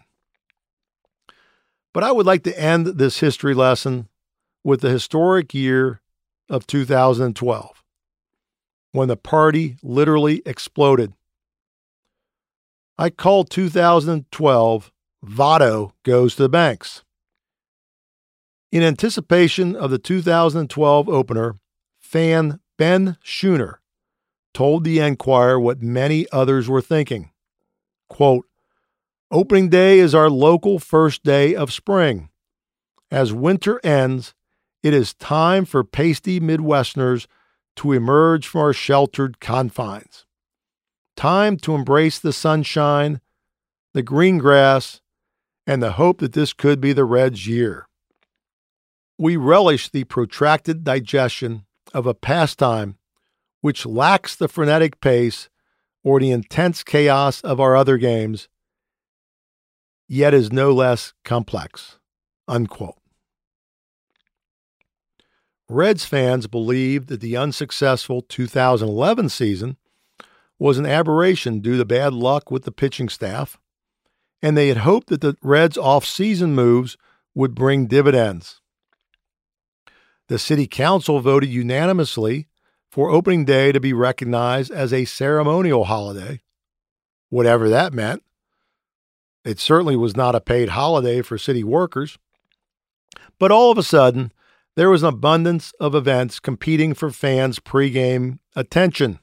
But 1.92 2.04
I 2.04 2.12
would 2.12 2.24
like 2.24 2.42
to 2.44 2.58
end 2.58 2.86
this 2.86 3.20
history 3.20 3.52
lesson 3.52 4.08
with 4.64 4.80
the 4.80 4.90
historic 4.90 5.52
year 5.52 6.00
of 6.48 6.66
2012 6.66 7.84
when 8.92 9.08
the 9.08 9.16
party 9.16 9.76
literally 9.82 10.42
exploded 10.46 11.12
I 13.02 13.10
call 13.10 13.42
2012 13.42 14.92
Votto 15.26 15.90
Goes 16.04 16.36
to 16.36 16.42
the 16.44 16.48
Banks. 16.48 17.02
In 18.70 18.84
anticipation 18.84 19.74
of 19.74 19.90
the 19.90 19.98
2012 19.98 21.08
opener, 21.08 21.58
fan 21.98 22.60
Ben 22.78 23.16
Schooner 23.24 23.80
told 24.54 24.84
the 24.84 25.00
Enquirer 25.00 25.58
what 25.58 25.82
many 25.82 26.28
others 26.30 26.68
were 26.68 26.80
thinking. 26.80 27.32
Quote, 28.08 28.46
Opening 29.32 29.68
day 29.68 29.98
is 29.98 30.14
our 30.14 30.30
local 30.30 30.78
first 30.78 31.24
day 31.24 31.56
of 31.56 31.72
spring. 31.72 32.28
As 33.10 33.32
winter 33.32 33.80
ends, 33.82 34.32
it 34.84 34.94
is 34.94 35.12
time 35.12 35.64
for 35.64 35.82
pasty 35.82 36.38
Midwesterners 36.38 37.26
to 37.74 37.90
emerge 37.90 38.46
from 38.46 38.60
our 38.60 38.72
sheltered 38.72 39.40
confines. 39.40 40.24
Time 41.22 41.56
to 41.56 41.72
embrace 41.72 42.18
the 42.18 42.32
sunshine, 42.32 43.20
the 43.94 44.02
green 44.02 44.38
grass, 44.38 45.00
and 45.68 45.80
the 45.80 45.92
hope 45.92 46.18
that 46.18 46.32
this 46.32 46.52
could 46.52 46.80
be 46.80 46.92
the 46.92 47.04
Reds' 47.04 47.46
year. 47.46 47.86
We 49.16 49.36
relish 49.36 49.88
the 49.88 50.02
protracted 50.02 50.82
digestion 50.82 51.64
of 51.94 52.08
a 52.08 52.12
pastime 52.12 52.96
which 53.60 53.86
lacks 53.86 54.34
the 54.34 54.48
frenetic 54.48 55.00
pace 55.00 55.48
or 56.02 56.18
the 56.18 56.32
intense 56.32 56.82
chaos 56.82 57.40
of 57.42 57.60
our 57.60 57.76
other 57.76 57.98
games, 57.98 58.48
yet 60.08 60.34
is 60.34 60.50
no 60.50 60.72
less 60.72 61.14
complex. 61.24 62.00
Unquote. 62.48 62.98
Reds 65.68 66.04
fans 66.04 66.48
believed 66.48 67.06
that 67.06 67.20
the 67.20 67.36
unsuccessful 67.36 68.22
2011 68.22 69.28
season 69.28 69.76
was 70.62 70.78
an 70.78 70.86
aberration 70.86 71.58
due 71.58 71.76
to 71.76 71.84
bad 71.84 72.12
luck 72.12 72.48
with 72.48 72.62
the 72.62 72.70
pitching 72.70 73.08
staff, 73.08 73.58
and 74.40 74.56
they 74.56 74.68
had 74.68 74.76
hoped 74.76 75.08
that 75.08 75.20
the 75.20 75.36
Reds' 75.42 75.76
off-season 75.76 76.54
moves 76.54 76.96
would 77.34 77.52
bring 77.52 77.88
dividends. 77.88 78.60
The 80.28 80.38
city 80.38 80.68
council 80.68 81.18
voted 81.18 81.50
unanimously 81.50 82.46
for 82.92 83.10
opening 83.10 83.44
day 83.44 83.72
to 83.72 83.80
be 83.80 83.92
recognized 83.92 84.70
as 84.70 84.92
a 84.92 85.04
ceremonial 85.04 85.82
holiday, 85.82 86.42
whatever 87.28 87.68
that 87.68 87.92
meant. 87.92 88.22
It 89.44 89.58
certainly 89.58 89.96
was 89.96 90.16
not 90.16 90.36
a 90.36 90.40
paid 90.40 90.68
holiday 90.68 91.22
for 91.22 91.38
city 91.38 91.64
workers. 91.64 92.18
But 93.40 93.50
all 93.50 93.72
of 93.72 93.78
a 93.78 93.82
sudden, 93.82 94.30
there 94.76 94.90
was 94.90 95.02
an 95.02 95.08
abundance 95.08 95.72
of 95.80 95.96
events 95.96 96.38
competing 96.38 96.94
for 96.94 97.10
fans' 97.10 97.58
pregame 97.58 98.38
attention. 98.54 99.18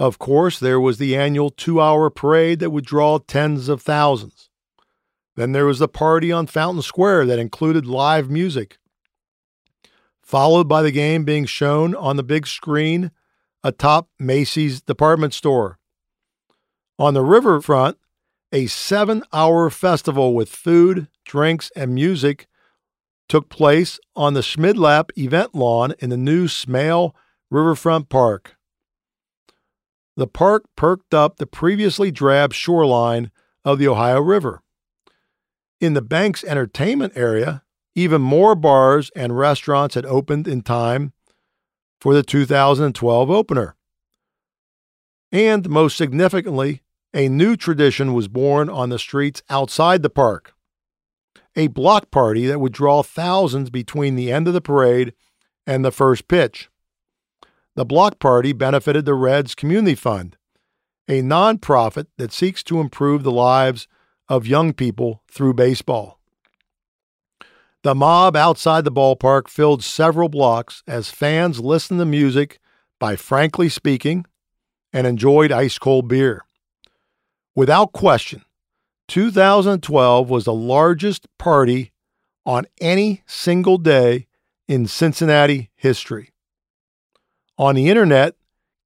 Of 0.00 0.18
course, 0.18 0.58
there 0.58 0.80
was 0.80 0.96
the 0.96 1.14
annual 1.14 1.50
two 1.50 1.78
hour 1.78 2.08
parade 2.08 2.58
that 2.60 2.70
would 2.70 2.86
draw 2.86 3.18
tens 3.18 3.68
of 3.68 3.82
thousands. 3.82 4.48
Then 5.36 5.52
there 5.52 5.66
was 5.66 5.78
the 5.78 5.88
party 5.88 6.32
on 6.32 6.46
Fountain 6.46 6.80
Square 6.80 7.26
that 7.26 7.38
included 7.38 7.84
live 7.84 8.30
music, 8.30 8.78
followed 10.22 10.66
by 10.66 10.80
the 10.80 10.90
game 10.90 11.24
being 11.24 11.44
shown 11.44 11.94
on 11.94 12.16
the 12.16 12.22
big 12.22 12.46
screen 12.46 13.10
atop 13.62 14.08
Macy's 14.18 14.80
department 14.80 15.34
store. 15.34 15.78
On 16.98 17.12
the 17.12 17.22
riverfront, 17.22 17.98
a 18.52 18.68
seven 18.68 19.22
hour 19.34 19.68
festival 19.68 20.34
with 20.34 20.48
food, 20.48 21.08
drinks, 21.26 21.70
and 21.76 21.94
music 21.94 22.46
took 23.28 23.50
place 23.50 24.00
on 24.16 24.32
the 24.32 24.40
Schmidlapp 24.40 25.10
event 25.18 25.54
lawn 25.54 25.92
in 25.98 26.08
the 26.08 26.16
new 26.16 26.48
Smale 26.48 27.14
Riverfront 27.50 28.08
Park. 28.08 28.56
The 30.20 30.26
park 30.26 30.64
perked 30.76 31.14
up 31.14 31.38
the 31.38 31.46
previously 31.46 32.10
drab 32.10 32.52
shoreline 32.52 33.30
of 33.64 33.78
the 33.78 33.88
Ohio 33.88 34.20
River. 34.20 34.60
In 35.80 35.94
the 35.94 36.02
Banks 36.02 36.44
entertainment 36.44 37.14
area, 37.16 37.62
even 37.94 38.20
more 38.20 38.54
bars 38.54 39.10
and 39.16 39.38
restaurants 39.38 39.94
had 39.94 40.04
opened 40.04 40.46
in 40.46 40.60
time 40.60 41.14
for 42.02 42.12
the 42.12 42.22
2012 42.22 43.30
opener. 43.30 43.76
And 45.32 45.70
most 45.70 45.96
significantly, 45.96 46.82
a 47.14 47.30
new 47.30 47.56
tradition 47.56 48.12
was 48.12 48.28
born 48.28 48.68
on 48.68 48.90
the 48.90 48.98
streets 48.98 49.42
outside 49.48 50.02
the 50.02 50.10
park 50.10 50.52
a 51.56 51.68
block 51.68 52.10
party 52.10 52.46
that 52.46 52.60
would 52.60 52.74
draw 52.74 53.02
thousands 53.02 53.70
between 53.70 54.16
the 54.16 54.30
end 54.30 54.46
of 54.46 54.52
the 54.52 54.60
parade 54.60 55.14
and 55.66 55.82
the 55.82 55.90
first 55.90 56.28
pitch. 56.28 56.68
The 57.76 57.84
block 57.84 58.18
party 58.18 58.52
benefited 58.52 59.04
the 59.04 59.14
Reds 59.14 59.54
Community 59.54 59.94
Fund, 59.94 60.36
a 61.08 61.22
nonprofit 61.22 62.06
that 62.18 62.32
seeks 62.32 62.62
to 62.64 62.80
improve 62.80 63.22
the 63.22 63.32
lives 63.32 63.86
of 64.28 64.46
young 64.46 64.72
people 64.72 65.22
through 65.30 65.54
baseball. 65.54 66.20
The 67.82 67.94
mob 67.94 68.36
outside 68.36 68.84
the 68.84 68.92
ballpark 68.92 69.48
filled 69.48 69.82
several 69.82 70.28
blocks 70.28 70.82
as 70.86 71.10
fans 71.10 71.60
listened 71.60 72.00
to 72.00 72.04
music 72.04 72.58
by 72.98 73.16
Frankly 73.16 73.68
Speaking 73.68 74.26
and 74.92 75.06
enjoyed 75.06 75.50
ice 75.50 75.78
cold 75.78 76.06
beer. 76.06 76.44
Without 77.54 77.92
question, 77.92 78.44
2012 79.08 80.28
was 80.28 80.44
the 80.44 80.52
largest 80.52 81.26
party 81.38 81.92
on 82.44 82.66
any 82.80 83.22
single 83.26 83.78
day 83.78 84.26
in 84.68 84.86
Cincinnati 84.86 85.70
history. 85.74 86.30
On 87.60 87.74
the 87.74 87.90
internet, 87.90 88.36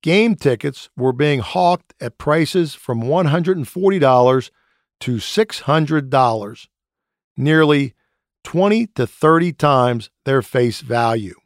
game 0.03 0.35
tickets 0.35 0.91
were 0.97 1.13
being 1.13 1.39
hawked 1.39 1.95
at 2.01 2.19
prices 2.19 2.75
from 2.75 3.03
$140 3.03 4.51
to 4.99 5.15
$600, 5.15 6.67
nearly 7.37 7.95
20 8.43 8.87
to 8.89 9.07
30 9.07 9.53
times 9.53 10.11
their 10.25 10.43
face 10.43 10.81
value. 10.81 11.37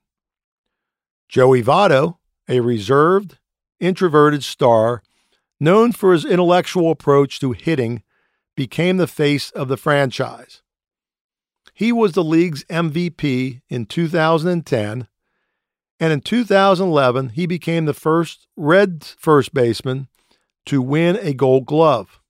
Joey 1.29 1.63
Votto, 1.63 2.17
a 2.49 2.61
reserved, 2.61 3.37
introverted 3.79 4.43
star 4.43 5.03
known 5.61 5.93
for 5.93 6.15
his 6.15 6.25
intellectual 6.25 6.91
approach 6.91 7.41
to 7.41 7.53
hitting 7.53 8.03
became 8.57 8.97
the 8.97 9.07
face 9.07 9.51
of 9.51 9.69
the 9.69 9.77
franchise. 9.77 10.63
He 11.75 11.93
was 11.93 12.13
the 12.13 12.25
league's 12.25 12.65
MVP 12.65 13.61
in 13.69 13.85
2010, 13.85 15.09
and 16.01 16.13
in 16.13 16.21
2011, 16.21 17.31
he 17.31 17.47
became 17.47 17.85
the 17.85 17.95
first 17.95 18.47
Reds 18.57 19.17
first 19.19 19.53
baseman 19.53 20.09
to 20.67 20.81
win 20.81 21.17
a 21.17 21.35
gold 21.35 21.67
glove. 21.67 22.21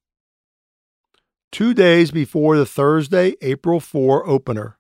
Two 1.51 1.75
days 1.75 2.11
before 2.11 2.57
the 2.57 2.66
Thursday, 2.66 3.35
April 3.43 3.81
4 3.81 4.27
opener, 4.29 4.79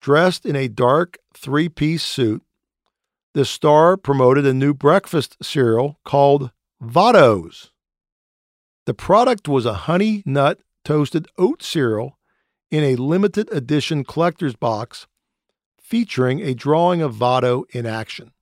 dressed 0.00 0.44
in 0.44 0.56
a 0.56 0.68
dark 0.68 1.18
three 1.34 1.68
piece 1.68 2.02
suit, 2.02 2.42
the 3.34 3.44
star 3.44 3.96
promoted 3.96 4.44
a 4.44 4.54
new 4.54 4.74
breakfast 4.74 5.36
cereal 5.42 5.98
called 6.04 6.50
Votto's. 6.82 7.70
The 8.86 8.94
product 8.94 9.48
was 9.48 9.66
a 9.66 9.84
honey 9.86 10.22
nut 10.26 10.60
toasted 10.84 11.28
oat 11.38 11.62
cereal 11.62 12.18
in 12.70 12.82
a 12.82 12.96
limited 12.96 13.48
edition 13.52 14.04
collector's 14.04 14.56
box 14.56 15.06
featuring 15.90 16.40
a 16.40 16.54
drawing 16.54 17.02
of 17.02 17.16
Votto 17.16 17.64
in 17.70 17.84
action. 17.84 18.32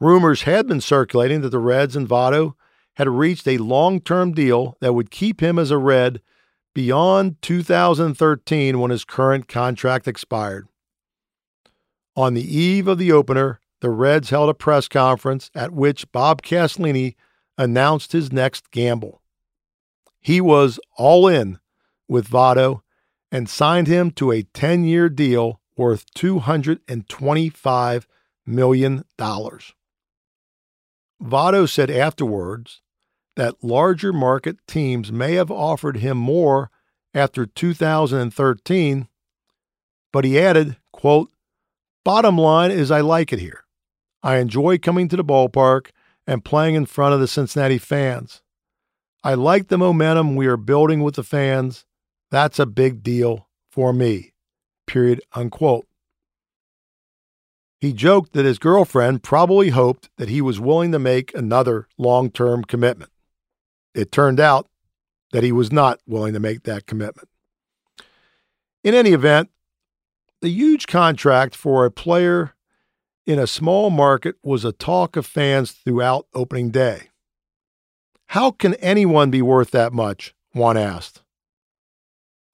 Rumors 0.00 0.42
had 0.42 0.66
been 0.66 0.80
circulating 0.80 1.42
that 1.42 1.50
the 1.50 1.58
Reds 1.58 1.94
and 1.94 2.08
Votto 2.08 2.54
had 2.94 3.08
reached 3.08 3.46
a 3.46 3.58
long 3.58 4.00
term 4.00 4.32
deal 4.32 4.76
that 4.80 4.94
would 4.94 5.10
keep 5.10 5.40
him 5.40 5.58
as 5.58 5.70
a 5.70 5.78
Red 5.78 6.22
beyond 6.74 7.40
2013 7.42 8.80
when 8.80 8.90
his 8.90 9.04
current 9.04 9.46
contract 9.46 10.08
expired. 10.08 10.66
On 12.16 12.34
the 12.34 12.56
eve 12.56 12.88
of 12.88 12.98
the 12.98 13.12
opener, 13.12 13.60
the 13.80 13.90
Reds 13.90 14.30
held 14.30 14.48
a 14.48 14.54
press 14.54 14.88
conference 14.88 15.50
at 15.54 15.72
which 15.72 16.10
Bob 16.10 16.42
Castellini 16.42 17.16
announced 17.58 18.12
his 18.12 18.32
next 18.32 18.70
gamble. 18.70 19.20
He 20.20 20.40
was 20.40 20.80
all 20.96 21.28
in 21.28 21.58
with 22.08 22.28
Votto 22.28 22.80
and 23.30 23.48
signed 23.48 23.88
him 23.88 24.10
to 24.12 24.32
a 24.32 24.42
10 24.42 24.84
year 24.84 25.08
deal 25.08 25.60
worth 25.76 26.04
$225 26.14 28.06
million. 28.46 29.04
Votto 31.22 31.68
said 31.68 31.90
afterwards 31.90 32.80
that 33.36 33.62
larger 33.62 34.12
market 34.12 34.56
teams 34.66 35.12
may 35.12 35.34
have 35.34 35.50
offered 35.50 35.98
him 35.98 36.18
more 36.18 36.70
after 37.14 37.46
2013, 37.46 39.08
but 40.12 40.24
he 40.24 40.38
added, 40.38 40.76
quote, 40.92 41.30
Bottom 42.04 42.36
line 42.36 42.70
is 42.70 42.90
I 42.90 43.00
like 43.00 43.32
it 43.32 43.38
here. 43.38 43.64
I 44.22 44.36
enjoy 44.36 44.78
coming 44.78 45.08
to 45.08 45.16
the 45.16 45.24
ballpark 45.24 45.90
and 46.26 46.44
playing 46.44 46.74
in 46.74 46.86
front 46.86 47.14
of 47.14 47.20
the 47.20 47.28
Cincinnati 47.28 47.78
fans. 47.78 48.42
I 49.24 49.34
like 49.34 49.68
the 49.68 49.78
momentum 49.78 50.34
we 50.34 50.46
are 50.46 50.56
building 50.56 51.02
with 51.02 51.14
the 51.14 51.22
fans. 51.22 51.84
That's 52.30 52.58
a 52.58 52.66
big 52.66 53.02
deal 53.02 53.48
for 53.70 53.92
me. 53.92 54.31
Period. 54.92 55.22
Unquote. 55.32 55.86
He 57.80 57.94
joked 57.94 58.34
that 58.34 58.44
his 58.44 58.58
girlfriend 58.58 59.22
probably 59.22 59.70
hoped 59.70 60.10
that 60.18 60.28
he 60.28 60.42
was 60.42 60.60
willing 60.60 60.92
to 60.92 60.98
make 60.98 61.34
another 61.34 61.88
long 61.96 62.30
term 62.30 62.62
commitment. 62.62 63.10
It 63.94 64.12
turned 64.12 64.38
out 64.38 64.68
that 65.32 65.44
he 65.44 65.50
was 65.50 65.72
not 65.72 66.00
willing 66.06 66.34
to 66.34 66.40
make 66.40 66.64
that 66.64 66.84
commitment. 66.84 67.30
In 68.84 68.92
any 68.92 69.12
event, 69.12 69.48
the 70.42 70.50
huge 70.50 70.86
contract 70.86 71.56
for 71.56 71.86
a 71.86 71.90
player 71.90 72.52
in 73.24 73.38
a 73.38 73.46
small 73.46 73.88
market 73.88 74.36
was 74.42 74.62
a 74.62 74.72
talk 74.72 75.16
of 75.16 75.24
fans 75.24 75.70
throughout 75.70 76.26
opening 76.34 76.70
day. 76.70 77.08
How 78.26 78.50
can 78.50 78.74
anyone 78.74 79.30
be 79.30 79.40
worth 79.40 79.70
that 79.70 79.94
much? 79.94 80.34
One 80.52 80.76
asked. 80.76 81.22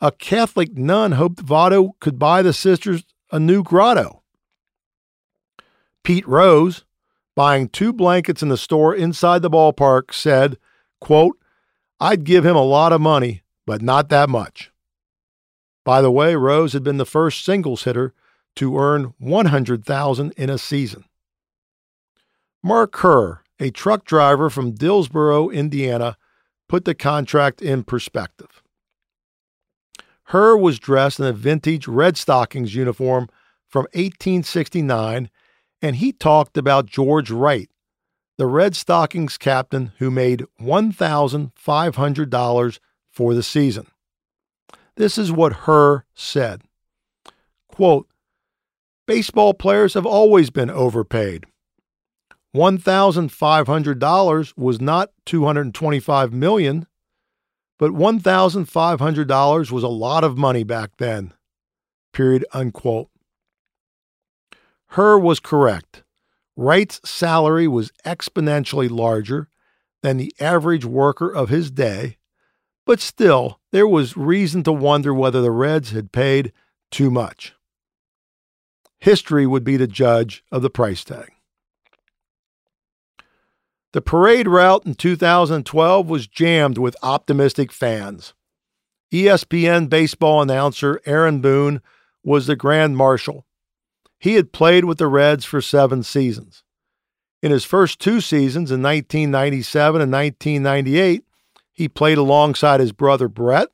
A 0.01 0.12
Catholic 0.12 0.76
nun 0.76 1.12
hoped 1.12 1.44
Votto 1.44 1.92
could 2.01 2.18
buy 2.18 2.42
the 2.42 2.53
sisters 2.53 3.05
a 3.32 3.40
new 3.40 3.62
grotto. 3.64 4.22
Pete 6.05 6.26
Rose, 6.26 6.84
buying 7.34 7.68
two 7.68 7.92
blankets 7.92 8.42
in 8.42 8.49
the 8.49 8.57
store 8.57 8.94
inside 8.94 9.42
the 9.42 9.51
ballpark, 9.51 10.14
said, 10.14 10.57
quote, 11.01 11.36
I'd 12.01 12.24
give 12.24 12.46
him 12.46 12.55
a 12.55 12.62
lot 12.62 12.92
of 12.92 13.01
money, 13.01 13.42
but 13.66 13.82
not 13.82 14.09
that 14.11 14.28
much. 14.28 14.70
By 15.84 16.01
the 16.01 16.12
way, 16.12 16.36
Rose 16.36 16.74
had 16.74 16.84
been 16.84 16.99
the 16.99 17.05
first 17.05 17.44
singles 17.44 17.82
hitter 17.82 18.14
to 18.57 18.78
earn 18.78 19.14
100,000 19.18 20.32
in 20.36 20.51
a 20.51 20.59
season. 20.59 21.05
Mark 22.62 22.96
Herr, 22.99 23.42
a 23.59 23.70
truck 23.70 24.05
driver 24.05 24.49
from 24.49 24.72
Dillsboro, 24.72 25.49
Indiana, 25.49 26.16
put 26.68 26.84
the 26.84 26.94
contract 26.94 27.61
in 27.61 27.82
perspective. 27.82 28.62
Herr 30.28 30.56
was 30.58 30.78
dressed 30.78 31.18
in 31.20 31.26
a 31.26 31.32
vintage 31.32 31.88
Red 31.88 32.18
Stockings 32.18 32.74
uniform 32.74 33.30
from 33.66 33.84
1869, 33.94 35.30
and 35.80 35.96
he 35.96 36.12
talked 36.12 36.58
about 36.58 36.84
George 36.84 37.30
Wright, 37.30 37.70
the 38.36 38.46
Red 38.46 38.76
Stockings 38.76 39.38
captain 39.38 39.92
who 39.98 40.10
made 40.10 40.44
$1,500 40.60 42.78
for 43.10 43.32
the 43.32 43.42
season. 43.42 43.86
This 44.96 45.16
is 45.16 45.32
what 45.32 45.60
Herr 45.64 46.04
said. 46.14 46.60
Quote, 47.68 48.06
Baseball 49.06 49.54
players 49.54 49.94
have 49.94 50.04
always 50.04 50.50
been 50.50 50.70
overpaid. 50.70 51.46
$1,500 52.54 54.52
was 54.58 54.78
not 54.78 55.08
$225 55.24 56.32
million, 56.32 56.86
but 57.78 57.92
$1,500 57.92 59.70
was 59.70 59.82
a 59.82 59.88
lot 59.88 60.24
of 60.24 60.36
money 60.36 60.64
back 60.64 60.90
then. 60.98 61.32
Period, 62.12 62.44
unquote. 62.52 63.08
Herr 64.88 65.18
was 65.18 65.38
correct. 65.40 66.02
Wright's 66.56 67.00
salary 67.08 67.68
was 67.68 67.92
exponentially 68.04 68.90
larger 68.90 69.48
than 70.02 70.16
the 70.16 70.34
average 70.40 70.84
worker 70.84 71.32
of 71.32 71.50
his 71.50 71.70
day, 71.70 72.16
but 72.84 73.00
still, 73.00 73.60
there 73.70 73.86
was 73.86 74.16
reason 74.16 74.62
to 74.64 74.72
wonder 74.72 75.12
whether 75.12 75.40
the 75.40 75.50
Reds 75.50 75.90
had 75.90 76.10
paid 76.10 76.52
too 76.90 77.10
much. 77.10 77.54
History 78.98 79.46
would 79.46 79.62
be 79.62 79.76
the 79.76 79.86
judge 79.86 80.42
of 80.50 80.62
the 80.62 80.70
price 80.70 81.04
tag. 81.04 81.32
The 83.93 84.03
parade 84.03 84.49
route 84.49 84.84
in 84.84 84.95
2012 84.95 86.09
was 86.09 86.26
jammed 86.26 86.76
with 86.76 86.97
optimistic 87.03 87.72
fans. 87.72 88.34
ESPN 89.12 89.89
baseball 89.89 90.43
announcer 90.43 91.01
Aaron 91.07 91.41
Boone 91.41 91.80
was 92.22 92.47
the 92.47 92.57
grand 92.57 92.97
marshal. 92.97 93.47
He 94.18 94.34
had 94.34 94.53
played 94.53 94.84
with 94.84 94.99
the 94.99 95.07
Reds 95.07 95.47
for 95.47 95.62
seven 95.62 96.03
seasons. 96.03 96.64
In 97.43 97.51
his 97.51 97.64
first 97.64 98.01
two 98.01 98.20
seasons 98.20 98.70
in 98.70 98.82
1997 98.82 100.03
and 100.03 100.12
1998, 100.12 101.24
he 101.72 101.89
played 101.89 102.18
alongside 102.18 102.80
his 102.80 102.93
brother 102.93 103.28
Brett. 103.28 103.68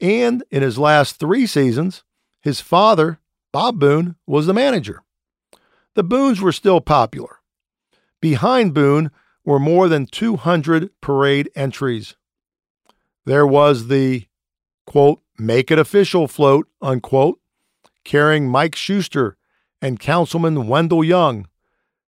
And 0.00 0.42
in 0.50 0.62
his 0.62 0.78
last 0.78 1.20
three 1.20 1.46
seasons, 1.46 2.02
his 2.40 2.60
father, 2.60 3.20
Bob 3.52 3.78
Boone, 3.78 4.16
was 4.26 4.46
the 4.46 4.54
manager. 4.54 5.02
The 5.94 6.02
Boones 6.02 6.40
were 6.40 6.50
still 6.50 6.80
popular. 6.80 7.41
Behind 8.22 8.72
Boone 8.72 9.10
were 9.44 9.58
more 9.58 9.88
than 9.88 10.06
200 10.06 10.90
parade 11.00 11.50
entries. 11.56 12.14
There 13.26 13.46
was 13.46 13.88
the, 13.88 14.26
quote, 14.86 15.20
make 15.38 15.72
it 15.72 15.78
official 15.78 16.28
float, 16.28 16.68
unquote, 16.80 17.40
carrying 18.04 18.48
Mike 18.48 18.76
Schuster 18.76 19.36
and 19.82 19.98
Councilman 19.98 20.68
Wendell 20.68 21.02
Young, 21.02 21.48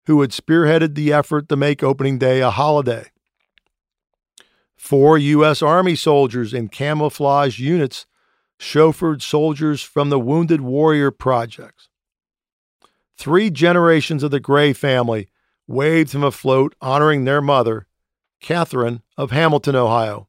who 0.07 0.21
had 0.21 0.31
spearheaded 0.31 0.95
the 0.95 1.13
effort 1.13 1.49
to 1.49 1.57
make 1.57 1.83
opening 1.83 2.19
day 2.19 2.41
a 2.41 2.51
holiday. 2.51 3.11
Four 4.77 5.19
U.S. 5.19 5.63
Army 5.63 5.97
soldiers 5.97 6.55
in 6.55 6.69
camouflage 6.69 7.59
units 7.59 8.07
chauffeured 8.61 9.21
soldiers 9.21 9.83
from 9.83 10.11
the 10.11 10.21
Wounded 10.21 10.61
Warrior 10.61 11.11
Projects. 11.11 11.89
Three 13.19 13.51
generations 13.51 14.23
of 14.23 14.31
the 14.31 14.41
Gray 14.41 14.73
family 14.73 15.29
waved 15.67 16.13
him 16.13 16.23
a 16.23 16.31
float 16.31 16.75
honoring 16.81 17.25
their 17.25 17.41
mother, 17.41 17.87
Catherine 18.41 19.03
of 19.17 19.31
Hamilton, 19.31 19.77
Ohio. 19.77 20.29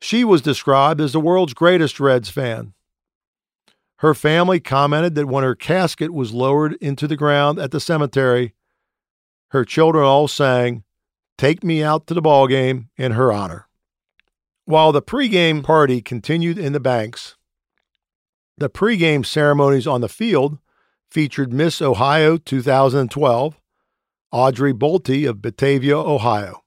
She 0.00 0.24
was 0.24 0.42
described 0.42 1.00
as 1.00 1.12
the 1.12 1.20
world's 1.20 1.54
greatest 1.54 1.98
Reds 1.98 2.28
fan. 2.28 2.74
Her 4.00 4.14
family 4.14 4.60
commented 4.60 5.14
that 5.14 5.26
when 5.26 5.42
her 5.42 5.54
casket 5.54 6.12
was 6.12 6.32
lowered 6.32 6.74
into 6.74 7.06
the 7.06 7.16
ground 7.16 7.58
at 7.58 7.70
the 7.70 7.80
cemetery, 7.80 8.54
her 9.48 9.64
children 9.64 10.04
all 10.04 10.28
sang, 10.28 10.84
Take 11.38 11.64
Me 11.64 11.82
Out 11.82 12.06
to 12.06 12.14
the 12.14 12.20
Ball 12.20 12.46
Game 12.46 12.90
in 12.96 13.12
her 13.12 13.32
honor. 13.32 13.68
While 14.66 14.92
the 14.92 15.02
pregame 15.02 15.62
party 15.62 16.02
continued 16.02 16.58
in 16.58 16.72
the 16.72 16.80
banks, 16.80 17.36
the 18.58 18.68
pregame 18.68 19.24
ceremonies 19.24 19.86
on 19.86 20.00
the 20.00 20.08
field 20.08 20.58
featured 21.10 21.52
Miss 21.52 21.80
Ohio 21.80 22.36
2012, 22.36 23.56
Audrey 24.32 24.72
Bolte 24.72 25.28
of 25.28 25.40
Batavia, 25.40 25.96
Ohio. 25.96 26.62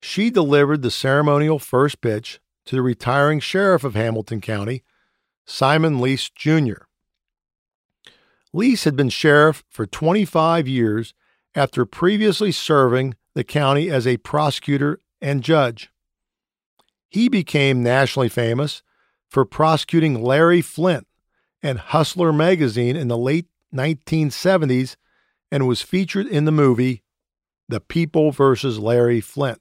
She 0.00 0.30
delivered 0.30 0.82
the 0.82 0.90
ceremonial 0.90 1.58
first 1.58 2.00
pitch 2.00 2.40
to 2.66 2.76
the 2.76 2.82
retiring 2.82 3.40
sheriff 3.40 3.84
of 3.84 3.94
Hamilton 3.94 4.40
County, 4.40 4.82
Simon 5.44 5.98
Leis 5.98 6.30
Jr. 6.30 6.84
Leis 8.52 8.84
had 8.84 8.96
been 8.96 9.08
sheriff 9.08 9.64
for 9.68 9.86
25 9.86 10.68
years 10.68 11.14
after 11.54 11.84
previously 11.84 12.52
serving 12.52 13.14
the 13.34 13.44
county 13.44 13.90
as 13.90 14.06
a 14.06 14.18
prosecutor 14.18 14.98
and 15.20 15.42
judge. 15.42 15.90
He 17.08 17.28
became 17.28 17.82
nationally 17.82 18.28
famous 18.28 18.82
for 19.28 19.44
prosecuting 19.44 20.22
Larry 20.22 20.62
Flynt 20.62 21.06
and 21.62 21.78
Hustler 21.78 22.32
magazine 22.32 22.96
in 22.96 23.08
the 23.08 23.18
late 23.18 23.46
1970s 23.74 24.96
and 25.52 25.68
was 25.68 25.82
featured 25.82 26.26
in 26.26 26.46
the 26.46 26.50
movie 26.50 27.02
The 27.68 27.78
People 27.78 28.32
versus 28.32 28.78
Larry 28.78 29.20
Flynt. 29.20 29.60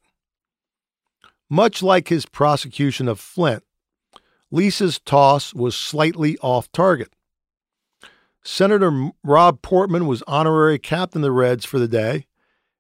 Much 1.50 1.84
like 1.84 2.08
his 2.08 2.26
prosecution 2.26 3.10
of 3.10 3.20
Flynt, 3.20 3.64
Leis's 4.50 5.00
toss 5.00 5.54
was 5.54 5.76
slightly 5.76 6.38
off 6.38 6.72
target. 6.72 7.14
Senator 8.42 9.12
Rob 9.22 9.62
Portman 9.62 10.08
was 10.08 10.24
honorary 10.28 10.80
captain 10.80 11.20
of 11.20 11.24
the 11.24 11.32
Reds 11.32 11.66
for 11.66 11.78
the 11.78 11.90
day, 11.90 12.26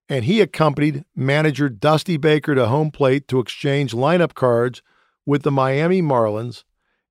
and 0.08 0.24
he 0.24 0.40
accompanied 0.40 1.04
manager 1.14 1.68
Dusty 1.68 2.16
Baker 2.16 2.56
to 2.56 2.68
home 2.68 2.92
plate 2.92 3.28
to 3.28 3.40
exchange 3.40 3.92
lineup 3.92 4.34
cards 4.34 4.82
with 5.26 5.44
the 5.44 5.52
Miami 5.52 6.02
Marlins 6.02 6.64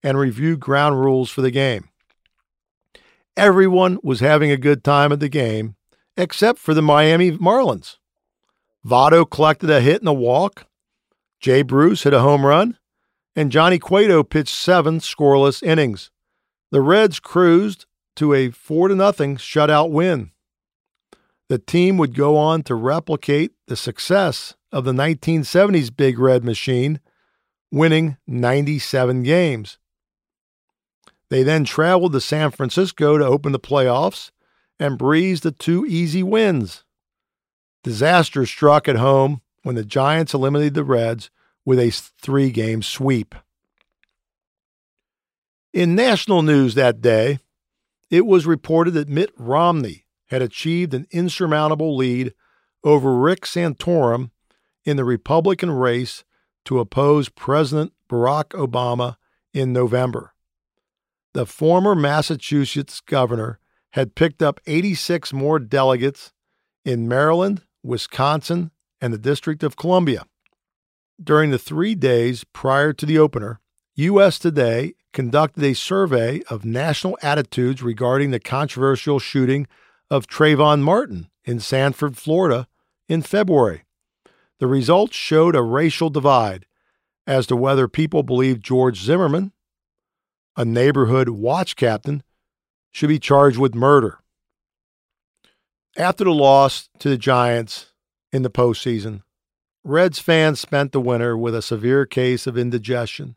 and 0.02 0.18
review 0.18 0.56
ground 0.56 0.98
rules 0.98 1.30
for 1.30 1.42
the 1.42 1.50
game. 1.50 1.90
Everyone 3.36 3.98
was 4.02 4.20
having 4.20 4.50
a 4.50 4.56
good 4.56 4.82
time 4.82 5.12
at 5.12 5.20
the 5.20 5.28
game, 5.28 5.76
except 6.16 6.58
for 6.58 6.74
the 6.74 6.82
Miami 6.82 7.32
Marlins. 7.32 7.96
Votto 8.86 9.28
collected 9.28 9.70
a 9.70 9.80
hit 9.80 10.00
and 10.00 10.08
a 10.08 10.12
walk. 10.12 10.66
Jay 11.40 11.62
Bruce 11.62 12.02
hit 12.02 12.14
a 12.14 12.20
home 12.20 12.44
run. 12.44 12.76
And 13.36 13.52
Johnny 13.52 13.78
Cueto 13.78 14.22
pitched 14.22 14.54
seven 14.54 14.98
scoreless 14.98 15.62
innings. 15.62 16.10
The 16.70 16.80
Reds 16.80 17.20
cruised 17.20 17.86
to 18.16 18.34
a 18.34 18.50
4 18.50 18.88
0 18.88 18.98
shutout 19.36 19.90
win. 19.90 20.32
The 21.48 21.58
team 21.58 21.96
would 21.96 22.14
go 22.14 22.36
on 22.36 22.62
to 22.64 22.74
replicate 22.74 23.52
the 23.66 23.76
success 23.76 24.54
of 24.72 24.84
the 24.84 24.92
1970s 24.92 25.94
Big 25.94 26.18
Red 26.18 26.44
Machine, 26.44 27.00
winning 27.72 28.16
97 28.26 29.22
games. 29.22 29.78
They 31.28 31.42
then 31.42 31.64
traveled 31.64 32.12
to 32.12 32.20
San 32.20 32.50
Francisco 32.50 33.18
to 33.18 33.24
open 33.24 33.52
the 33.52 33.60
playoffs 33.60 34.30
and 34.80 34.98
breezed 34.98 35.42
the 35.42 35.52
two 35.52 35.84
easy 35.86 36.22
wins. 36.22 36.82
Disaster 37.84 38.46
struck 38.46 38.88
at 38.88 38.96
home 38.96 39.42
when 39.62 39.74
the 39.74 39.84
Giants 39.84 40.34
eliminated 40.34 40.74
the 40.74 40.84
Reds 40.84 41.30
with 41.64 41.78
a 41.78 41.90
three 41.90 42.50
game 42.50 42.82
sweep. 42.82 43.34
In 45.72 45.94
national 45.94 46.42
news 46.42 46.74
that 46.74 47.00
day, 47.00 47.38
it 48.10 48.26
was 48.26 48.46
reported 48.46 48.92
that 48.92 49.08
Mitt 49.08 49.30
Romney 49.36 50.06
had 50.30 50.42
achieved 50.42 50.94
an 50.94 51.06
insurmountable 51.10 51.96
lead 51.96 52.34
over 52.82 53.16
Rick 53.16 53.42
Santorum 53.42 54.30
in 54.84 54.96
the 54.96 55.04
Republican 55.04 55.70
race 55.70 56.24
to 56.64 56.80
oppose 56.80 57.28
President 57.28 57.92
Barack 58.08 58.48
Obama 58.48 59.16
in 59.52 59.72
November. 59.72 60.34
The 61.34 61.46
former 61.46 61.94
Massachusetts 61.94 63.00
governor 63.00 63.59
had 63.92 64.14
picked 64.14 64.42
up 64.42 64.60
86 64.66 65.32
more 65.32 65.58
delegates 65.58 66.32
in 66.84 67.08
Maryland, 67.08 67.62
Wisconsin, 67.82 68.70
and 69.00 69.12
the 69.12 69.18
District 69.18 69.62
of 69.62 69.76
Columbia. 69.76 70.24
During 71.22 71.50
the 71.50 71.58
three 71.58 71.94
days 71.94 72.44
prior 72.44 72.92
to 72.92 73.04
the 73.04 73.18
opener, 73.18 73.60
U.S. 73.96 74.38
Today 74.38 74.94
conducted 75.12 75.64
a 75.64 75.74
survey 75.74 76.40
of 76.48 76.64
national 76.64 77.18
attitudes 77.22 77.82
regarding 77.82 78.30
the 78.30 78.40
controversial 78.40 79.18
shooting 79.18 79.66
of 80.10 80.26
Trayvon 80.26 80.80
Martin 80.80 81.28
in 81.44 81.60
Sanford, 81.60 82.16
Florida 82.16 82.68
in 83.08 83.22
February. 83.22 83.84
The 84.58 84.66
results 84.66 85.16
showed 85.16 85.56
a 85.56 85.62
racial 85.62 86.10
divide 86.10 86.66
as 87.26 87.46
to 87.46 87.56
whether 87.56 87.88
people 87.88 88.22
believed 88.22 88.62
George 88.62 89.02
Zimmerman, 89.02 89.52
a 90.56 90.64
neighborhood 90.64 91.28
watch 91.28 91.76
captain, 91.76 92.22
should 92.92 93.08
be 93.08 93.18
charged 93.18 93.58
with 93.58 93.74
murder. 93.74 94.18
After 95.96 96.24
the 96.24 96.30
loss 96.32 96.88
to 97.00 97.08
the 97.08 97.16
Giants 97.16 97.92
in 98.32 98.42
the 98.42 98.50
postseason, 98.50 99.22
Reds 99.82 100.18
fans 100.18 100.60
spent 100.60 100.92
the 100.92 101.00
winter 101.00 101.36
with 101.36 101.54
a 101.54 101.62
severe 101.62 102.04
case 102.06 102.46
of 102.46 102.58
indigestion. 102.58 103.36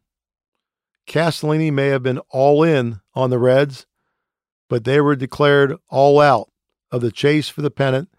Castellini 1.07 1.71
may 1.71 1.87
have 1.87 2.03
been 2.03 2.19
all 2.29 2.63
in 2.63 3.01
on 3.13 3.29
the 3.29 3.39
Reds, 3.39 3.85
but 4.69 4.83
they 4.83 5.01
were 5.01 5.15
declared 5.15 5.75
all 5.89 6.19
out 6.19 6.49
of 6.91 7.01
the 7.01 7.11
chase 7.11 7.49
for 7.49 7.61
the 7.61 7.71
pennant 7.71 8.09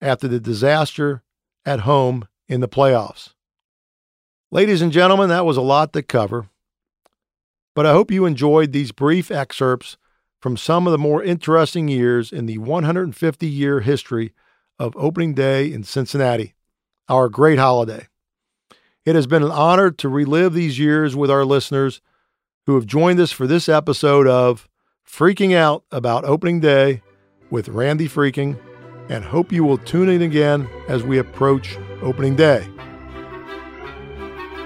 after 0.00 0.26
the 0.26 0.40
disaster 0.40 1.22
at 1.64 1.80
home 1.80 2.26
in 2.48 2.60
the 2.60 2.68
playoffs. 2.68 3.34
Ladies 4.50 4.82
and 4.82 4.90
gentlemen, 4.90 5.28
that 5.28 5.46
was 5.46 5.56
a 5.56 5.62
lot 5.62 5.92
to 5.92 6.02
cover, 6.02 6.48
but 7.74 7.86
I 7.86 7.92
hope 7.92 8.10
you 8.10 8.26
enjoyed 8.26 8.72
these 8.72 8.90
brief 8.90 9.30
excerpts 9.30 9.96
from 10.40 10.56
some 10.56 10.86
of 10.86 10.92
the 10.92 10.98
more 10.98 11.22
interesting 11.22 11.88
years 11.88 12.32
in 12.32 12.46
the 12.46 12.58
150 12.58 13.46
year 13.46 13.80
history 13.80 14.32
of 14.78 14.96
opening 14.96 15.34
day 15.34 15.70
in 15.70 15.84
Cincinnati, 15.84 16.54
our 17.08 17.28
great 17.28 17.58
holiday. 17.58 18.08
It 19.04 19.14
has 19.14 19.26
been 19.26 19.42
an 19.42 19.50
honor 19.50 19.90
to 19.90 20.08
relive 20.08 20.54
these 20.54 20.78
years 20.78 21.14
with 21.14 21.30
our 21.30 21.44
listeners 21.44 22.00
who 22.66 22.74
have 22.74 22.86
joined 22.86 23.20
us 23.20 23.32
for 23.32 23.46
this 23.46 23.68
episode 23.68 24.26
of 24.26 24.68
Freaking 25.06 25.54
Out 25.54 25.84
About 25.90 26.24
Opening 26.24 26.60
Day 26.60 27.02
with 27.50 27.68
Randy 27.68 28.08
Freking, 28.08 28.58
and 29.08 29.24
hope 29.24 29.50
you 29.50 29.64
will 29.64 29.78
tune 29.78 30.08
in 30.08 30.22
again 30.22 30.68
as 30.88 31.02
we 31.02 31.18
approach 31.18 31.76
opening 32.00 32.36
day. 32.36 32.66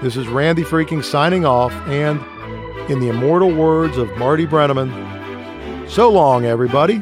This 0.01 0.15
is 0.15 0.27
Randy 0.27 0.63
Freking 0.63 1.03
signing 1.03 1.45
off, 1.45 1.73
and 1.87 2.19
in 2.91 2.99
the 2.99 3.09
immortal 3.09 3.51
words 3.51 3.97
of 3.97 4.15
Marty 4.17 4.45
Brennaman, 4.45 5.14
so 5.87 6.11
long, 6.11 6.45
everybody. 6.45 7.01